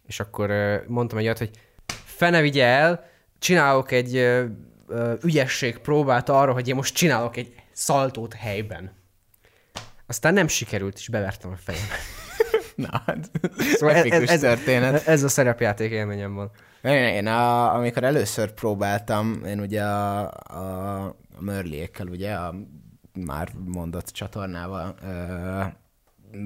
és 0.07 0.19
akkor 0.19 0.51
mondtam 0.87 1.17
egy 1.17 1.23
olyat, 1.23 1.37
hogy 1.37 1.51
fene 2.05 2.41
vigye 2.41 2.65
el, 2.65 3.09
csinálok 3.39 3.91
egy 3.91 4.43
ügyesség 5.23 5.77
próbát 5.77 6.29
arra, 6.29 6.53
hogy 6.53 6.67
én 6.67 6.75
most 6.75 6.95
csinálok 6.95 7.37
egy 7.37 7.55
szaltót 7.71 8.33
helyben. 8.33 8.95
Aztán 10.07 10.33
nem 10.33 10.47
sikerült, 10.47 10.97
és 10.97 11.07
bevertem 11.07 11.51
a 11.51 11.55
fejembe. 11.55 11.95
Na, 12.77 13.01
hát, 13.05 13.31
szóval 13.57 13.95
ez, 13.95 14.29
ez, 14.29 14.39
történet. 14.39 15.07
Ez 15.07 15.23
a 15.23 15.27
szerepjáték 15.27 15.91
élményem 15.91 16.33
van. 16.33 16.51
Én, 16.81 16.91
én 16.91 17.27
a, 17.27 17.73
amikor 17.73 18.03
először 18.03 18.51
próbáltam, 18.51 19.41
én 19.45 19.59
ugye 19.59 19.83
a, 19.83 20.31
a, 20.47 21.03
a 21.05 21.15
Mörliékkel, 21.39 22.07
ugye, 22.07 22.33
a 22.33 22.55
már 23.25 23.49
mondott 23.65 24.07
csatornával 24.07 24.95
ö, 25.03 25.63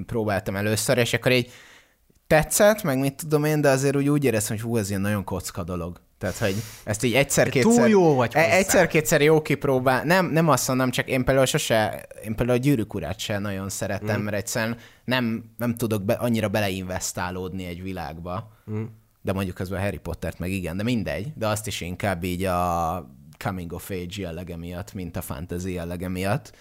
próbáltam 0.05 0.55
először, 0.55 0.97
és 0.97 1.13
akkor 1.13 1.31
így 1.31 1.51
tetszett, 2.27 2.83
meg 2.83 2.99
mit 2.99 3.15
tudom 3.15 3.43
én, 3.43 3.61
de 3.61 3.69
azért 3.69 3.95
úgy, 3.95 4.09
úgy 4.09 4.23
éreztem, 4.23 4.57
hogy 4.57 4.65
hú, 4.65 4.77
ez 4.77 4.89
ilyen 4.89 5.01
nagyon 5.01 5.23
kocka 5.23 5.63
dolog. 5.63 6.01
Tehát, 6.21 6.37
hogy 6.37 6.55
ezt 6.83 7.03
így 7.03 7.13
egyszer-kétszer... 7.13 7.89
Jó 7.89 8.15
vagy 8.15 8.33
hozzá. 8.33 8.45
Egyszer-kétszer 8.45 9.21
jó 9.21 9.41
kipróbál. 9.41 10.03
Nem, 10.03 10.25
nem 10.25 10.49
azt 10.49 10.67
mondom, 10.67 10.89
csak 10.89 11.07
én 11.07 11.23
például 11.23 11.45
sose, 11.45 12.05
én 12.23 12.35
például 12.35 12.57
a 12.57 12.61
gyűrűk 12.61 12.93
urát 12.93 13.19
sem 13.19 13.41
nagyon 13.41 13.69
szeretem, 13.69 14.19
mm. 14.19 14.23
mert 14.23 14.35
egyszerűen 14.35 14.77
nem, 15.05 15.43
nem 15.57 15.75
tudok 15.75 16.03
be, 16.03 16.13
annyira 16.13 16.47
beleinvestálódni 16.47 17.65
egy 17.65 17.81
világba. 17.81 18.51
Mm. 18.71 18.83
De 19.21 19.33
mondjuk 19.33 19.55
közben 19.55 19.79
a 19.79 19.83
Harry 19.83 19.97
Pottert 19.97 20.39
meg 20.39 20.51
igen, 20.51 20.77
de 20.77 20.83
mindegy. 20.83 21.33
De 21.35 21.47
azt 21.47 21.67
is 21.67 21.81
inkább 21.81 22.23
így 22.23 22.43
a 22.43 23.09
coming 23.37 23.73
of 23.73 23.89
age 23.89 24.21
jellege 24.21 24.57
miatt, 24.57 24.93
mint 24.93 25.17
a 25.17 25.21
fantasy 25.21 25.73
jellege 25.73 26.07
miatt. 26.07 26.51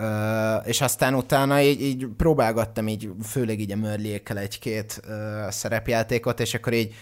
Uh, 0.00 0.68
és 0.68 0.80
aztán 0.80 1.14
utána 1.14 1.60
így, 1.60 1.82
így 1.82 2.06
próbálgattam 2.16 2.88
így, 2.88 3.10
főleg 3.22 3.60
így 3.60 3.72
a 3.72 3.76
Mörliékkel 3.76 4.38
egy-két 4.38 5.00
szerepjátékot, 5.48 6.40
és 6.40 6.54
akkor 6.54 6.72
így 6.72 6.94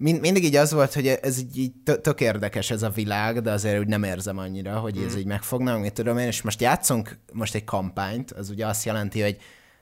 mind, 0.00 0.20
mindig 0.20 0.44
így 0.44 0.56
az 0.56 0.72
volt, 0.72 0.92
hogy 0.92 1.06
ez 1.06 1.38
így, 1.38 1.58
így 1.58 1.72
tök 2.02 2.20
érdekes 2.20 2.70
ez 2.70 2.82
a 2.82 2.90
világ, 2.90 3.40
de 3.40 3.50
azért 3.50 3.78
úgy 3.78 3.86
nem 3.86 4.02
érzem 4.02 4.38
annyira, 4.38 4.78
hogy 4.78 4.98
mm. 4.98 5.04
ez 5.04 5.16
így 5.16 5.26
megfogna, 5.26 5.78
mit 5.78 5.92
tudom 5.92 6.18
én, 6.18 6.26
és 6.26 6.42
most 6.42 6.60
játszunk 6.60 7.18
most 7.32 7.54
egy 7.54 7.64
kampányt, 7.64 8.30
az 8.30 8.50
ugye 8.50 8.66
azt 8.66 8.84
jelenti, 8.84 9.20
hogy 9.20 9.36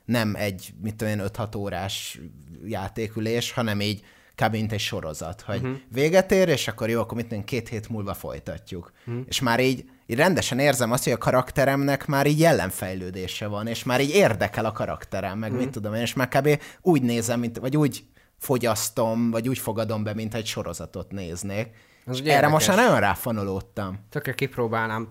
nem 0.04 0.34
egy, 0.34 0.72
mit 0.82 0.94
tudom 0.94 1.18
én, 1.18 1.26
5-6 1.36 1.56
órás 1.56 2.20
játékülés, 2.66 3.52
hanem 3.52 3.80
így 3.80 4.02
kb. 4.34 4.52
mint 4.52 4.72
egy 4.72 4.80
sorozat, 4.80 5.40
hogy 5.40 5.56
uh-huh. 5.56 5.76
véget 5.92 6.32
ér, 6.32 6.48
és 6.48 6.68
akkor 6.68 6.88
jó, 6.90 7.00
akkor 7.00 7.16
mit 7.16 7.30
mondjuk, 7.30 7.44
két 7.44 7.68
hét 7.68 7.88
múlva 7.88 8.14
folytatjuk. 8.14 8.92
Uh-huh. 9.06 9.24
És 9.28 9.40
már 9.40 9.60
így, 9.60 9.84
így 10.06 10.16
rendesen 10.16 10.58
érzem 10.58 10.92
azt, 10.92 11.04
hogy 11.04 11.12
a 11.12 11.18
karakteremnek 11.18 12.06
már 12.06 12.26
így 12.26 12.38
jelenfejlődése 12.38 13.46
van, 13.46 13.66
és 13.66 13.84
már 13.84 14.00
így 14.00 14.14
érdekel 14.14 14.64
a 14.64 14.72
karakterem, 14.72 15.38
meg 15.38 15.50
uh-huh. 15.50 15.64
mit 15.64 15.74
tudom 15.74 15.94
én, 15.94 16.00
és 16.00 16.14
már 16.14 16.28
kb. 16.28 16.60
úgy 16.82 17.02
nézem, 17.02 17.40
mint, 17.40 17.58
vagy 17.58 17.76
úgy 17.76 18.04
fogyasztom, 18.38 19.30
vagy 19.30 19.48
úgy 19.48 19.58
fogadom 19.58 20.02
be, 20.04 20.14
mint 20.14 20.34
egy 20.34 20.46
sorozatot 20.46 21.10
néznék. 21.10 21.70
Ez 22.06 22.18
Erre 22.18 22.30
érdekes. 22.30 22.50
most 22.50 22.68
már 22.68 22.76
nagyon 22.76 23.00
ráfanolódtam. 23.00 23.98
Tökre 24.10 24.34
kipróbálnám. 24.34 25.08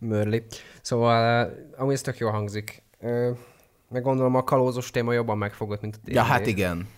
Mörli. 0.00 0.44
Szóval, 0.82 1.46
uh, 1.46 1.80
amúgy 1.80 1.92
ez 1.92 2.00
tök 2.00 2.18
jól 2.18 2.30
hangzik. 2.30 2.82
Uh, 2.98 3.36
meg 3.88 4.02
gondolom 4.02 4.34
a 4.34 4.44
kalózos 4.44 4.90
téma 4.90 5.12
jobban 5.12 5.38
megfogott, 5.38 5.80
mint 5.80 5.94
a 5.94 5.98
tényleg. 6.04 6.24
Ja, 6.24 6.30
hát 6.30 6.46
igen. 6.46 6.88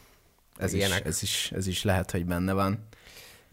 Ez 0.57 0.73
is, 0.73 0.91
ez, 0.91 1.23
is, 1.23 1.53
ez 1.55 1.67
is 1.67 1.85
lehet, 1.85 2.11
hogy 2.11 2.27
benne 2.27 2.53
van. 2.53 2.87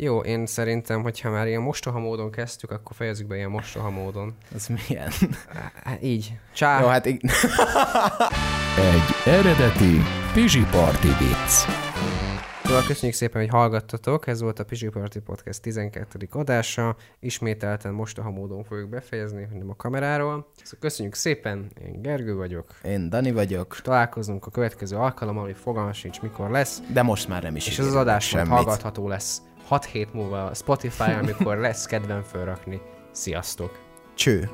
Jó, 0.02 0.20
én 0.20 0.46
szerintem, 0.46 1.02
hogyha 1.02 1.30
már 1.30 1.48
ilyen 1.48 1.62
mostoha 1.62 2.00
módon 2.00 2.32
kezdtük, 2.32 2.72
akkor 2.72 2.96
fejezzük 2.96 3.28
be 3.28 3.36
ilyen 3.36 3.50
mostoha 3.50 3.90
módon. 3.90 4.36
Ez 4.56 4.68
milyen? 4.68 5.12
Így. 6.02 6.34
Csá. 6.54 6.82
Jó, 6.82 6.88
hát 6.88 7.06
így... 7.06 7.22
Egy 8.78 9.34
eredeti 9.34 9.98
Pizsi 10.34 10.64
Party 10.72 11.08
vicc. 11.08 11.68
Szóval 12.64 12.84
köszönjük 12.88 13.18
szépen, 13.18 13.42
hogy 13.42 13.50
hallgattatok. 13.50 14.28
Ez 14.28 14.42
volt 14.42 14.60
a 14.60 14.64
Pizsi 14.64 14.90
Party 14.90 15.18
Podcast 15.20 15.62
12. 15.62 16.28
adása. 16.32 16.96
Ismételten 17.20 17.94
most 17.94 18.18
a 18.18 18.30
módon 18.30 18.64
fogjuk 18.64 18.90
befejezni, 18.90 19.44
hogy 19.44 19.58
nem 19.58 19.70
a 19.70 19.76
kameráról. 19.76 20.52
Szóval 20.56 20.80
köszönjük 20.80 21.16
szépen, 21.16 21.72
én 21.86 22.02
Gergő 22.02 22.36
vagyok. 22.36 22.66
Én 22.84 23.10
Dani 23.10 23.32
vagyok. 23.32 23.82
Találkozunk 23.82 24.46
a 24.46 24.52
következő 24.52 24.96
alkalommal, 24.96 25.44
hogy 25.44 25.58
fogalmas 25.58 25.98
sincs 25.98 26.22
mikor 26.22 26.50
lesz. 26.50 26.82
De 26.94 27.02
most 27.02 27.28
már 27.28 27.44
nem 27.44 27.56
is. 27.56 27.68
És 27.68 27.80
ez 27.80 27.86
az 27.86 27.96
adás 27.96 28.28
semmit. 28.28 28.48
hallgatható 28.48 29.08
lesz 29.08 29.42
6 29.70 29.86
hét 29.86 30.14
múlva 30.14 30.54
Spotify, 30.54 31.12
amikor 31.12 31.58
lesz 31.58 31.86
kedven 31.86 32.24
felrakni. 32.24 32.82
Sziasztok! 33.12 33.80
Cső! 34.16 34.50